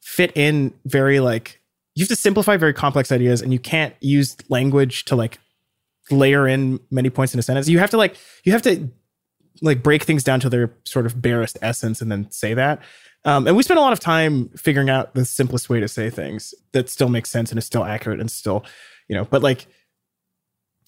fit 0.00 0.32
in 0.34 0.72
very 0.84 1.20
like 1.20 1.60
you 1.94 2.02
have 2.02 2.08
to 2.08 2.16
simplify 2.16 2.56
very 2.56 2.72
complex 2.72 3.12
ideas 3.12 3.42
and 3.42 3.52
you 3.52 3.58
can't 3.58 3.94
use 4.00 4.36
language 4.48 5.04
to 5.04 5.16
like 5.16 5.38
layer 6.10 6.48
in 6.48 6.80
many 6.90 7.10
points 7.10 7.34
in 7.34 7.40
a 7.40 7.42
sentence. 7.42 7.68
You 7.68 7.78
have 7.78 7.90
to 7.90 7.96
like 7.96 8.16
you 8.44 8.52
have 8.52 8.62
to 8.62 8.88
like 9.62 9.82
break 9.82 10.04
things 10.04 10.24
down 10.24 10.40
to 10.40 10.48
their 10.48 10.72
sort 10.84 11.06
of 11.06 11.20
barest 11.20 11.58
essence 11.60 12.00
and 12.00 12.10
then 12.10 12.30
say 12.30 12.54
that. 12.54 12.80
Um, 13.24 13.46
and 13.46 13.56
we 13.56 13.62
spent 13.62 13.78
a 13.78 13.82
lot 13.82 13.92
of 13.92 14.00
time 14.00 14.48
figuring 14.56 14.88
out 14.88 15.14
the 15.14 15.24
simplest 15.24 15.68
way 15.68 15.80
to 15.80 15.88
say 15.88 16.08
things 16.08 16.54
that 16.72 16.88
still 16.88 17.08
makes 17.08 17.30
sense 17.30 17.50
and 17.50 17.58
is 17.58 17.66
still 17.66 17.84
accurate 17.84 18.20
and 18.20 18.30
still, 18.30 18.64
you 19.08 19.14
know, 19.14 19.24
but 19.24 19.42
like 19.42 19.66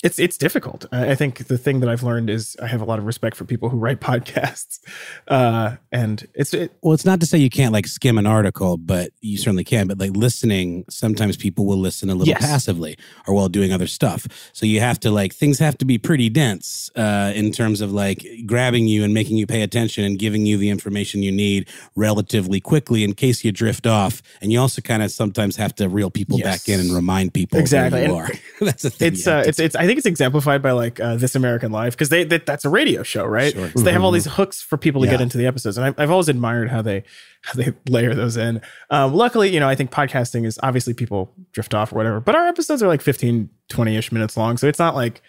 it's 0.02 0.18
it's 0.18 0.36
difficult. 0.36 0.84
I 0.92 1.14
think 1.14 1.46
the 1.46 1.56
thing 1.56 1.80
that 1.80 1.88
I've 1.88 2.02
learned 2.02 2.28
is 2.28 2.56
I 2.60 2.66
have 2.66 2.80
a 2.80 2.84
lot 2.84 2.98
of 2.98 3.06
respect 3.06 3.36
for 3.36 3.44
people 3.44 3.68
who 3.68 3.78
write 3.78 4.00
podcasts, 4.10 4.80
uh, 5.28 5.76
and 5.92 6.26
it's 6.34 6.52
it, 6.54 6.72
well, 6.82 6.92
it's 6.92 7.04
not 7.04 7.20
to 7.20 7.26
say 7.26 7.38
you 7.38 7.50
can't 7.50 7.72
like 7.72 7.86
skim 7.86 8.18
an 8.18 8.26
article, 8.26 8.76
but 8.76 9.10
you 9.20 9.38
certainly 9.38 9.64
can. 9.64 9.86
But 9.86 9.98
like 9.98 10.16
listening, 10.16 10.84
sometimes 10.90 11.36
people 11.36 11.66
will 11.66 11.78
listen 11.78 12.10
a 12.10 12.14
little 12.14 12.28
Yes. 12.32 12.40
passively 12.40 12.96
or 13.28 13.34
while 13.34 13.48
doing 13.48 13.72
other 13.72 13.86
stuff. 13.86 14.26
So 14.52 14.66
you 14.66 14.80
have 14.80 14.98
to 15.00 15.10
like 15.10 15.32
things 15.34 15.58
have 15.60 15.78
to 15.78 15.84
be 15.84 15.98
pretty 15.98 16.28
dense 16.28 16.90
uh, 16.96 17.32
in 17.34 17.52
terms 17.52 17.80
of 17.80 17.92
like 17.92 18.26
grabbing 18.46 18.86
you 18.88 19.04
and 19.04 19.14
making 19.14 19.36
you 19.36 19.46
pay 19.46 19.62
attention 19.62 20.04
and 20.04 20.18
giving 20.18 20.46
you 20.46 20.56
the 20.56 20.68
information 20.70 21.22
you 21.22 21.30
need 21.32 21.68
relatively 21.94 22.60
quickly 22.60 23.04
in 23.04 23.12
case 23.14 23.44
you 23.44 23.52
drift 23.52 23.86
off. 23.86 24.22
And 24.40 24.50
you 24.52 24.58
also 24.60 24.80
kind 24.82 25.02
of 25.02 25.10
sometimes 25.10 25.56
have 25.56 25.74
to 25.76 25.88
reel 25.88 26.10
people 26.10 26.38
Yes. 26.38 26.46
back 26.66 26.68
in 26.74 26.80
and 26.80 26.92
remind 26.92 27.34
people 27.34 27.58
Exactly. 27.60 28.00
where 28.00 28.08
you 28.08 28.16
And 28.16 28.30
are. 28.30 28.32
That's 28.66 28.82
the 28.82 28.90
thing. 28.90 29.12
it's 29.12 29.26
uh, 29.26 29.44
it's 29.46 29.58
it's 29.58 29.76
I 29.76 29.86
think 29.86 29.91
it's 29.98 30.06
exemplified 30.06 30.62
by 30.62 30.72
like 30.72 31.00
uh, 31.00 31.16
This 31.16 31.34
American 31.34 31.72
Life 31.72 31.94
because 31.94 32.08
they 32.08 32.24
that, 32.24 32.46
that's 32.46 32.64
a 32.64 32.68
radio 32.68 33.02
show, 33.02 33.24
right? 33.24 33.52
Sure. 33.52 33.70
So 33.70 33.80
they 33.82 33.92
have 33.92 34.02
all 34.04 34.10
these 34.10 34.26
hooks 34.26 34.60
for 34.62 34.76
people 34.76 35.00
to 35.02 35.08
get 35.08 35.20
into 35.20 35.38
the 35.38 35.46
episodes, 35.46 35.76
and 35.76 35.86
I've, 35.86 35.98
I've 35.98 36.10
always 36.10 36.28
admired 36.28 36.70
how 36.70 36.82
they 36.82 37.04
how 37.42 37.54
they 37.54 37.72
layer 37.88 38.14
those 38.14 38.36
in. 38.36 38.60
Um, 38.90 39.14
luckily, 39.14 39.52
you 39.52 39.60
know, 39.60 39.68
I 39.68 39.74
think 39.74 39.90
podcasting 39.90 40.46
is 40.46 40.58
obviously 40.62 40.94
people 40.94 41.34
drift 41.52 41.74
off 41.74 41.92
or 41.92 41.96
whatever, 41.96 42.20
but 42.20 42.34
our 42.34 42.46
episodes 42.46 42.82
are 42.82 42.88
like 42.88 43.02
15, 43.02 43.48
20 43.68 43.96
ish 43.96 44.12
minutes 44.12 44.36
long, 44.36 44.56
so 44.56 44.66
it's 44.68 44.78
not 44.78 44.94
like 44.94 45.22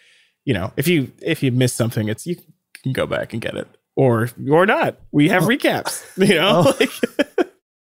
you 0.45 0.53
know 0.53 0.71
if 0.77 0.87
you 0.87 1.11
if 1.21 1.41
you 1.43 1.51
miss 1.51 1.73
something, 1.73 2.07
it's 2.09 2.25
you 2.25 2.37
can 2.83 2.93
go 2.93 3.05
back 3.07 3.33
and 3.33 3.41
get 3.41 3.55
it. 3.55 3.67
Or 3.95 4.29
or 4.49 4.65
not. 4.65 4.97
We 5.11 5.29
have 5.29 5.43
recaps, 5.43 6.03
you 6.17 6.35
know. 6.35 6.63
Oh. 6.65 6.75
Like, 6.79 7.47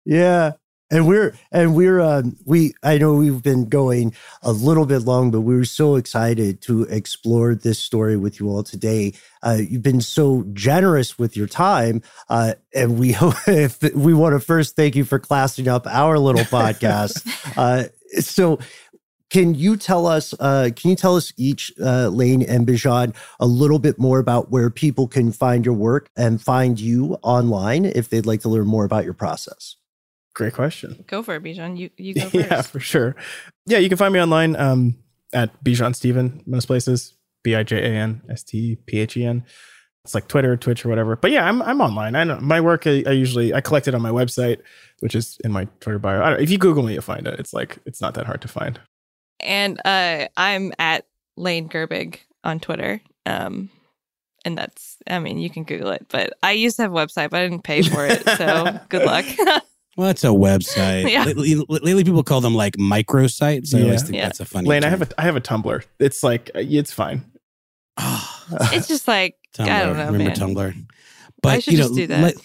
Yeah. 0.04 0.52
And 0.94 1.08
we're 1.08 1.34
and 1.50 1.74
we're 1.74 2.00
um 2.00 2.36
we 2.44 2.72
I 2.84 2.98
know 2.98 3.14
we've 3.14 3.42
been 3.42 3.68
going 3.68 4.14
a 4.42 4.52
little 4.52 4.86
bit 4.86 5.00
long, 5.00 5.32
but 5.32 5.40
we 5.40 5.56
were 5.56 5.64
so 5.64 5.96
excited 5.96 6.62
to 6.62 6.84
explore 6.84 7.56
this 7.56 7.80
story 7.80 8.16
with 8.16 8.38
you 8.38 8.48
all 8.48 8.62
today. 8.62 9.14
Uh, 9.42 9.58
you've 9.58 9.82
been 9.82 10.00
so 10.00 10.44
generous 10.52 11.18
with 11.18 11.36
your 11.36 11.48
time, 11.48 12.00
uh, 12.28 12.54
and 12.72 12.96
we 12.96 13.16
if 13.48 13.82
we 13.92 14.14
want 14.14 14.34
to 14.34 14.40
first 14.40 14.76
thank 14.76 14.94
you 14.94 15.04
for 15.04 15.18
classing 15.18 15.66
up 15.66 15.84
our 15.88 16.16
little 16.16 16.44
podcast. 16.44 17.26
uh, 17.56 17.88
so, 18.20 18.60
can 19.30 19.56
you 19.56 19.76
tell 19.76 20.06
us? 20.06 20.32
Uh, 20.38 20.70
can 20.76 20.90
you 20.90 20.96
tell 20.96 21.16
us 21.16 21.32
each, 21.36 21.72
uh, 21.82 22.06
Lane 22.06 22.40
and 22.42 22.68
Bijan, 22.68 23.16
a 23.40 23.46
little 23.46 23.80
bit 23.80 23.98
more 23.98 24.20
about 24.20 24.52
where 24.52 24.70
people 24.70 25.08
can 25.08 25.32
find 25.32 25.66
your 25.66 25.74
work 25.74 26.08
and 26.16 26.40
find 26.40 26.78
you 26.78 27.14
online 27.24 27.84
if 27.84 28.10
they'd 28.10 28.26
like 28.26 28.42
to 28.42 28.48
learn 28.48 28.68
more 28.68 28.84
about 28.84 29.04
your 29.04 29.12
process? 29.12 29.74
Great 30.34 30.52
question. 30.52 31.04
Go 31.06 31.22
for 31.22 31.36
it, 31.36 31.42
Bijan. 31.42 31.76
You 31.78 31.90
you 31.96 32.14
go 32.14 32.20
first. 32.28 32.34
yeah, 32.34 32.62
for 32.62 32.80
sure. 32.80 33.16
Yeah, 33.66 33.78
you 33.78 33.88
can 33.88 33.98
find 33.98 34.12
me 34.12 34.20
online 34.20 34.56
um, 34.56 34.96
at 35.32 35.62
Bijan 35.64 35.94
Stephen, 35.94 36.42
most 36.46 36.66
places. 36.66 37.14
B 37.42 37.54
I 37.54 37.62
J 37.62 37.76
A 37.78 37.88
N 37.88 38.22
S 38.28 38.42
T 38.42 38.76
P 38.86 38.98
H 38.98 39.16
E 39.16 39.24
N. 39.24 39.44
It's 40.04 40.14
like 40.14 40.28
Twitter, 40.28 40.56
Twitch, 40.56 40.84
or 40.84 40.88
whatever. 40.88 41.14
But 41.16 41.30
yeah, 41.30 41.46
I'm 41.46 41.62
I'm 41.62 41.80
online. 41.80 42.16
I 42.16 42.24
know 42.24 42.38
my 42.40 42.60
work. 42.60 42.86
I, 42.86 43.04
I 43.06 43.12
usually 43.12 43.54
I 43.54 43.60
collect 43.60 43.86
it 43.86 43.94
on 43.94 44.02
my 44.02 44.10
website, 44.10 44.58
which 45.00 45.14
is 45.14 45.38
in 45.44 45.52
my 45.52 45.66
Twitter 45.80 45.98
bio. 45.98 46.22
I 46.22 46.30
don't, 46.30 46.40
if 46.40 46.50
you 46.50 46.58
Google 46.58 46.82
me, 46.82 46.94
you'll 46.94 47.02
find 47.02 47.26
it. 47.26 47.38
It's 47.38 47.52
like 47.52 47.78
it's 47.86 48.00
not 48.00 48.14
that 48.14 48.26
hard 48.26 48.42
to 48.42 48.48
find. 48.48 48.80
And 49.40 49.80
uh, 49.84 50.28
I'm 50.36 50.72
at 50.78 51.06
Lane 51.36 51.68
Gerbig 51.68 52.18
on 52.42 52.60
Twitter. 52.60 53.00
Um, 53.26 53.70
and 54.44 54.58
that's, 54.58 54.96
I 55.08 55.18
mean, 55.18 55.38
you 55.38 55.48
can 55.48 55.64
Google 55.64 55.90
it, 55.90 56.06
but 56.10 56.34
I 56.42 56.52
used 56.52 56.76
to 56.76 56.82
have 56.82 56.92
a 56.92 56.94
website, 56.94 57.30
but 57.30 57.40
I 57.40 57.48
didn't 57.48 57.64
pay 57.64 57.82
for 57.82 58.06
it. 58.06 58.22
So 58.36 58.80
good 58.88 59.04
luck. 59.04 59.24
Well, 59.96 60.08
it's 60.08 60.24
a 60.24 60.28
website. 60.28 61.08
Yeah. 61.10 61.24
Lately, 61.24 61.54
lately 61.68 62.04
people 62.04 62.22
call 62.22 62.40
them 62.40 62.54
like 62.54 62.76
microsites. 62.76 63.74
I 63.74 63.82
always 63.82 64.02
think 64.02 64.16
Yeah. 64.16 64.24
that's 64.26 64.40
a 64.40 64.44
funny. 64.44 64.68
Lane, 64.68 64.84
I 64.84 64.88
have 64.88 65.02
a 65.02 65.08
I 65.18 65.22
have 65.22 65.36
a 65.36 65.40
Tumblr. 65.40 65.82
It's 66.00 66.22
like 66.22 66.50
uh, 66.54 66.60
it's 66.60 66.92
fine. 66.92 67.24
it's 67.98 68.88
just 68.88 69.06
like, 69.06 69.36
Tumblr. 69.56 69.68
I 69.70 69.82
don't 69.84 69.96
know, 69.96 70.06
Remember 70.06 70.24
man. 70.24 70.36
Tumblr? 70.36 70.86
But 71.42 71.62
should 71.62 71.74
you 71.74 71.78
know, 71.78 71.84
just 71.84 71.94
do 71.94 72.06
that. 72.08 72.22
Like, 72.22 72.36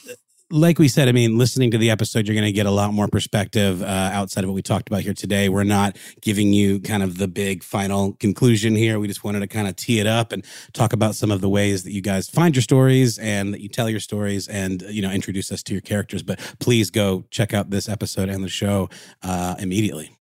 like 0.51 0.79
we 0.79 0.87
said, 0.87 1.07
I 1.07 1.11
mean, 1.11 1.37
listening 1.37 1.69
to 1.71 1.77
the 1.77 1.91
episode, 1.91 2.27
you're 2.27 2.33
going 2.33 2.45
to 2.45 2.51
get 2.51 2.65
a 2.65 2.71
lot 2.71 2.93
more 2.93 3.07
perspective 3.07 3.83
uh, 3.83 3.85
outside 3.85 4.43
of 4.43 4.49
what 4.49 4.55
we 4.55 4.61
talked 4.63 4.87
about 4.87 5.01
here 5.01 5.13
today. 5.13 5.47
We're 5.47 5.63
not 5.63 5.95
giving 6.21 6.53
you 6.53 6.79
kind 6.79 7.03
of 7.03 7.17
the 7.17 7.27
big 7.27 7.63
final 7.63 8.13
conclusion 8.13 8.75
here. 8.75 8.99
We 8.99 9.07
just 9.07 9.23
wanted 9.23 9.41
to 9.41 9.47
kind 9.47 9.67
of 9.67 9.75
tee 9.75 9.99
it 9.99 10.07
up 10.07 10.31
and 10.31 10.43
talk 10.73 10.93
about 10.93 11.15
some 11.15 11.29
of 11.29 11.41
the 11.41 11.49
ways 11.49 11.83
that 11.83 11.91
you 11.91 12.01
guys 12.01 12.29
find 12.29 12.55
your 12.55 12.63
stories 12.63 13.19
and 13.19 13.53
that 13.53 13.61
you 13.61 13.69
tell 13.69 13.89
your 13.89 13.99
stories 13.99 14.47
and 14.47 14.81
you 14.83 15.01
know 15.01 15.11
introduce 15.11 15.51
us 15.51 15.61
to 15.63 15.73
your 15.73 15.81
characters. 15.81 16.23
But 16.23 16.39
please 16.59 16.89
go 16.89 17.25
check 17.29 17.53
out 17.53 17.69
this 17.69 17.87
episode 17.87 18.29
and 18.29 18.43
the 18.43 18.49
show 18.49 18.89
uh, 19.21 19.55
immediately. 19.59 20.17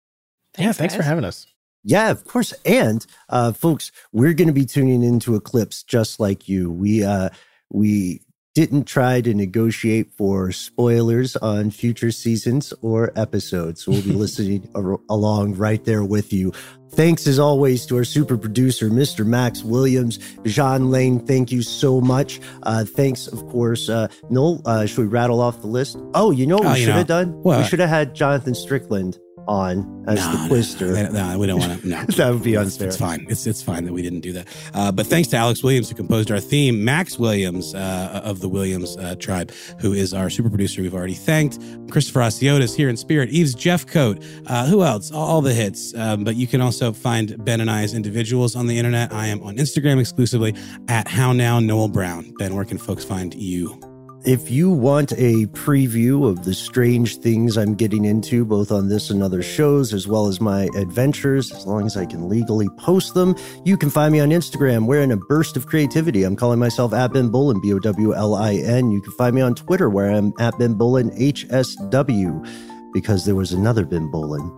yeah, 0.57 0.71
thanks 0.71 0.95
for 0.95 1.03
having 1.03 1.23
us. 1.23 1.45
Yeah, 1.83 2.09
of 2.09 2.25
course. 2.25 2.51
And 2.65 3.05
uh, 3.29 3.51
folks, 3.51 3.91
we're 4.11 4.33
going 4.33 4.47
to 4.47 4.53
be 4.53 4.65
tuning 4.65 5.03
into 5.03 5.35
Eclipsed 5.35 5.87
just 5.87 6.19
like 6.19 6.49
you. 6.49 6.71
We 6.71 7.03
uh, 7.03 7.29
we 7.69 8.21
didn't 8.55 8.85
try 8.85 9.19
to 9.21 9.33
negotiate 9.33 10.09
for 10.17 10.51
spoilers 10.51 11.35
on 11.37 11.69
future 11.69 12.09
seasons 12.09 12.73
or 12.81 13.11
episodes. 13.17 13.85
We'll 13.85 14.01
be 14.01 14.11
listening 14.23 14.67
ar- 14.73 14.99
along 15.09 15.55
right 15.55 15.83
there 15.83 16.03
with 16.03 16.33
you. 16.33 16.51
Thanks 16.91 17.27
as 17.27 17.37
always 17.37 17.85
to 17.87 17.97
our 17.97 18.05
super 18.05 18.37
producer, 18.37 18.89
Mr. 18.89 19.25
Max 19.25 19.61
Williams. 19.63 20.17
Bijan 20.37 20.89
Lane, 20.89 21.19
thank 21.19 21.51
you 21.51 21.61
so 21.61 21.99
much. 21.99 22.39
Uh, 22.63 22.85
thanks, 22.85 23.27
of 23.27 23.45
course. 23.49 23.89
Uh, 23.89 24.07
Noel, 24.29 24.61
uh, 24.65 24.85
should 24.85 24.99
we 24.99 25.05
rattle 25.07 25.41
off 25.41 25.59
the 25.59 25.67
list? 25.67 25.97
Oh, 26.13 26.31
you 26.31 26.47
know 26.47 26.55
what 26.55 26.67
Oh, 26.67 26.73
we 26.73 26.79
should 26.79 26.87
know, 26.89 26.93
have 26.93 27.07
done? 27.07 27.27
what? 27.43 27.57
We 27.57 27.65
should 27.65 27.79
have 27.79 27.89
had 27.89 28.15
Jonathan 28.15 28.55
Strickland 28.55 29.19
on 29.47 30.03
as 30.07 30.17
No, 30.19 30.31
the 30.31 30.93
no. 30.93 31.09
No, 31.11 31.31
no, 31.33 31.39
we 31.39 31.47
don't 31.47 31.59
want 31.59 31.81
to. 31.81 31.87
No, 31.87 32.03
That 32.05 32.33
would 32.33 32.43
be 32.43 32.53
It's- 32.53 32.73
unfair. 32.73 32.87
It's 32.87 32.97
fine. 32.97 33.25
It's 33.29 33.45
it's 33.47 33.61
fine 33.61 33.85
that 33.85 33.93
we 33.93 34.01
didn't 34.01 34.21
do 34.21 34.33
that. 34.33 34.47
Uh, 34.73 34.91
but 34.91 35.07
thanks 35.07 35.27
to 35.29 35.37
Alex 35.37 35.63
Williams 35.63 35.89
who 35.89 35.95
composed 35.95 36.31
our 36.31 36.39
theme, 36.39 36.83
Max 36.83 37.17
Williams 37.19 37.73
uh, 37.75 38.21
of 38.23 38.39
the 38.39 38.49
Williams 38.49 38.97
uh, 38.97 39.15
tribe, 39.15 39.51
who 39.79 39.93
is 39.93 40.13
our 40.13 40.29
super 40.29 40.49
producer. 40.49 40.81
We've 40.81 40.93
already 40.93 41.13
thanked 41.13 41.59
Christopher 41.91 42.21
Hasiotis 42.21 42.75
here 42.75 42.89
in 42.89 42.97
spirit. 42.97 43.29
Eves 43.29 43.53
Jeff 43.53 43.85
Coat. 43.85 44.23
Uh, 44.47 44.65
who 44.67 44.83
else? 44.83 45.11
All, 45.11 45.27
all 45.27 45.41
the 45.41 45.53
hits. 45.53 45.93
Um, 45.95 46.23
but 46.23 46.35
you 46.35 46.47
can 46.47 46.61
also 46.61 46.91
find 46.91 47.43
Ben 47.45 47.61
and 47.61 47.69
I 47.69 47.83
as 47.83 47.93
individuals 47.93 48.55
on 48.55 48.67
the 48.67 48.77
internet. 48.77 49.13
I 49.13 49.27
am 49.27 49.41
on 49.43 49.57
Instagram 49.57 49.99
exclusively 49.99 50.55
at 50.87 51.07
How 51.07 51.33
Now 51.33 51.59
Noel 51.59 51.87
Brown. 51.87 52.33
Ben, 52.37 52.55
where 52.55 52.65
can 52.65 52.77
folks 52.77 53.03
find 53.03 53.33
you? 53.33 53.94
If 54.25 54.49
you 54.49 54.71
want 54.71 55.11
a 55.13 55.45
preview 55.53 56.27
of 56.27 56.45
the 56.45 56.53
strange 56.55 57.17
things 57.17 57.57
I'm 57.57 57.75
getting 57.75 58.05
into, 58.05 58.43
both 58.43 58.71
on 58.71 58.89
this 58.89 59.11
and 59.11 59.21
other 59.21 59.43
shows, 59.43 59.93
as 59.93 60.07
well 60.07 60.25
as 60.25 60.41
my 60.41 60.67
adventures, 60.75 61.51
as 61.51 61.67
long 61.67 61.85
as 61.85 61.95
I 61.95 62.07
can 62.07 62.27
legally 62.27 62.67
post 62.79 63.13
them, 63.13 63.35
you 63.65 63.77
can 63.77 63.91
find 63.91 64.11
me 64.11 64.19
on 64.19 64.29
Instagram. 64.29 64.87
We're 64.87 65.01
in 65.03 65.11
a 65.11 65.17
burst 65.17 65.55
of 65.57 65.67
creativity. 65.67 66.23
I'm 66.23 66.35
calling 66.35 66.57
myself 66.57 66.91
at 66.91 67.13
Ben 67.13 67.29
Bowlin, 67.29 67.61
B 67.61 67.71
O 67.71 67.77
W 67.77 68.15
L 68.15 68.33
I 68.33 68.55
N. 68.55 68.89
You 68.89 68.99
can 68.99 69.11
find 69.13 69.35
me 69.35 69.41
on 69.41 69.53
Twitter, 69.53 69.91
where 69.91 70.09
I'm 70.09 70.33
at 70.39 70.57
Ben 70.57 70.73
Bowlin, 70.73 71.11
HSW, 71.11 72.91
because 72.93 73.25
there 73.25 73.35
was 73.35 73.51
another 73.51 73.85
Ben 73.85 74.09
Bowlin. 74.09 74.51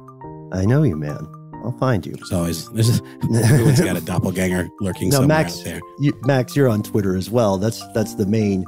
I 0.53 0.63
know 0.63 0.83
you, 0.83 0.95
man. 0.95 1.27
I'll 1.65 1.77
find 1.77 2.05
you. 2.05 2.15
As 2.21 2.31
always, 2.31 2.69
there's 2.71 3.01
everyone's 3.43 3.81
got 3.81 3.97
a 3.97 4.01
doppelganger 4.01 4.69
lurking 4.79 5.09
No, 5.09 5.17
somewhere 5.17 5.39
Max, 5.39 5.59
out 5.59 5.65
there. 5.65 5.79
you, 5.99 6.13
Max, 6.23 6.55
you're 6.55 6.69
on 6.69 6.83
Twitter 6.83 7.17
as 7.17 7.29
well. 7.29 7.57
That's 7.57 7.85
that's 7.93 8.15
the 8.15 8.25
main 8.25 8.63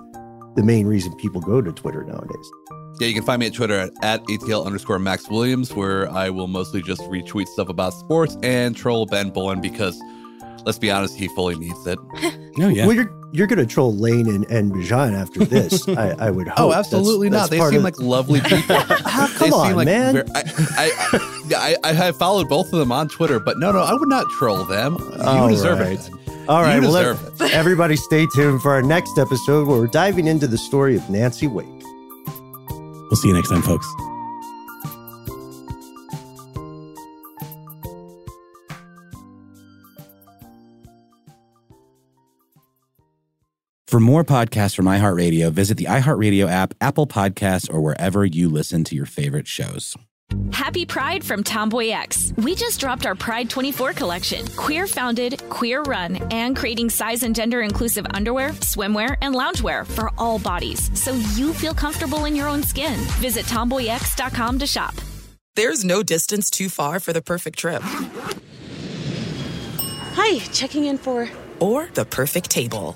the 0.56 0.64
main 0.64 0.88
reason 0.88 1.16
people 1.16 1.42
go 1.42 1.62
to 1.62 1.72
Twitter 1.72 2.04
nowadays. 2.04 2.52
Yeah, 3.00 3.08
you 3.08 3.14
can 3.14 3.24
find 3.24 3.40
me 3.40 3.48
at 3.48 3.54
Twitter 3.54 3.80
at, 3.80 3.92
at 4.02 4.24
ATL 4.26 4.66
underscore 4.66 5.00
Max 5.00 5.30
Williams, 5.30 5.74
where 5.74 6.12
I 6.12 6.30
will 6.30 6.48
mostly 6.48 6.82
just 6.82 7.02
retweet 7.04 7.48
stuff 7.48 7.70
about 7.70 7.94
sports 7.94 8.38
and 8.44 8.76
troll 8.76 9.06
Ben 9.06 9.30
Bowlin 9.30 9.62
because, 9.62 9.98
let's 10.70 10.78
be 10.80 10.92
honest, 10.92 11.16
he 11.18 11.28
fully 11.30 11.56
needs 11.56 11.86
it. 11.88 11.98
Oh 12.62 12.68
yeah. 12.68 12.86
Well, 12.86 12.94
you're 12.96 13.10
you're 13.32 13.48
going 13.48 13.60
to 13.60 13.66
troll 13.66 13.96
Lane 13.96 14.28
and, 14.28 14.44
and 14.52 14.70
Bijan 14.74 15.14
after 15.14 15.46
this. 15.46 15.88
I, 15.88 16.10
I 16.28 16.30
would 16.30 16.48
hope. 16.50 16.60
Oh, 16.60 16.74
absolutely 16.74 17.30
that's 17.30 17.44
not. 17.44 17.50
They 17.52 17.60
seem 17.70 17.78
of- 17.78 17.84
like 17.84 17.98
lovely 18.00 18.42
people. 18.44 18.76
Ah, 18.80 19.34
They 19.40 19.50
come 19.50 19.54
on, 19.54 19.76
like 19.78 19.86
man. 19.86 20.16
ver- 20.16 20.26
I, 20.36 20.44
I, 20.78 21.20
I, 21.56 21.76
I 21.90 21.94
have 21.94 22.18
followed 22.18 22.50
both 22.50 22.74
of 22.74 22.80
them 22.80 22.92
on 22.92 23.08
Twitter, 23.08 23.40
but 23.40 23.58
no, 23.58 23.72
no, 23.72 23.80
I 23.80 23.94
would 23.94 24.10
not 24.10 24.26
troll 24.32 24.66
them. 24.66 24.98
You 25.00 25.22
All 25.22 25.48
deserve 25.48 25.80
right. 25.80 25.98
it. 26.00 26.10
All 26.50 26.64
right, 26.64 26.76
You 26.76 26.82
well, 26.82 26.92
deserve 27.16 27.40
let- 27.40 27.54
everybody 27.54 27.96
stay 27.96 28.26
tuned 28.36 28.62
for 28.62 28.74
our 28.74 28.82
next 28.82 29.18
episode 29.18 29.68
where 29.68 29.78
we're 29.78 29.88
diving 29.88 30.28
into 30.28 30.48
the 30.48 30.58
story 30.58 30.98
of 30.98 31.10
Nancy 31.10 31.48
Wake. 31.48 31.66
We'll 32.68 33.16
see 33.16 33.30
you 33.30 33.36
next 33.36 33.50
time, 33.50 33.62
folks. 33.62 33.88
For 43.90 44.00
more 44.00 44.24
podcasts 44.24 44.76
from 44.76 44.86
iHeartRadio, 44.86 45.52
visit 45.52 45.78
the 45.78 45.86
iHeartRadio 45.86 46.48
app, 46.48 46.76
Apple 46.80 47.08
Podcasts, 47.08 47.74
or 47.74 47.82
wherever 47.82 48.24
you 48.24 48.48
listen 48.48 48.84
to 48.84 48.94
your 48.94 49.08
favorite 49.08 49.48
shows. 49.48 49.96
Happy 50.52 50.86
Pride 50.86 51.24
from 51.24 51.44
TomboyX. 51.44 52.38
We 52.38 52.54
just 52.54 52.80
dropped 52.80 53.08
our 53.08 53.16
Pride 53.16 53.50
24 53.50 53.94
collection. 53.94 54.46
Queer 54.50 54.86
founded, 54.86 55.42
queer 55.50 55.82
run, 55.82 56.18
and 56.32 56.56
creating 56.56 56.92
size 56.92 57.24
and 57.24 57.36
gender 57.36 57.62
inclusive 57.62 58.06
underwear, 58.14 58.52
swimwear, 58.52 59.18
and 59.24 59.34
loungewear 59.34 59.88
for 59.88 60.12
all 60.20 60.38
bodies 60.38 60.92
so 60.94 61.14
you 61.34 61.52
feel 61.52 61.74
comfortable 61.74 62.26
in 62.26 62.36
your 62.36 62.48
own 62.48 62.62
skin. 62.62 62.94
Visit 63.18 63.48
tomboyx.com 63.48 64.60
to 64.60 64.68
shop. 64.68 64.94
There's 65.56 65.84
no 65.84 66.04
distance 66.04 66.52
too 66.52 66.70
far 66.70 67.00
for 67.00 67.12
the 67.12 67.24
perfect 67.24 67.58
trip. 67.58 67.82
Hi, 70.14 70.38
checking 70.54 70.86
in 70.86 71.00
for. 71.00 71.28
Or 71.60 71.90
the 71.96 72.06
perfect 72.06 72.52
table. 72.52 72.96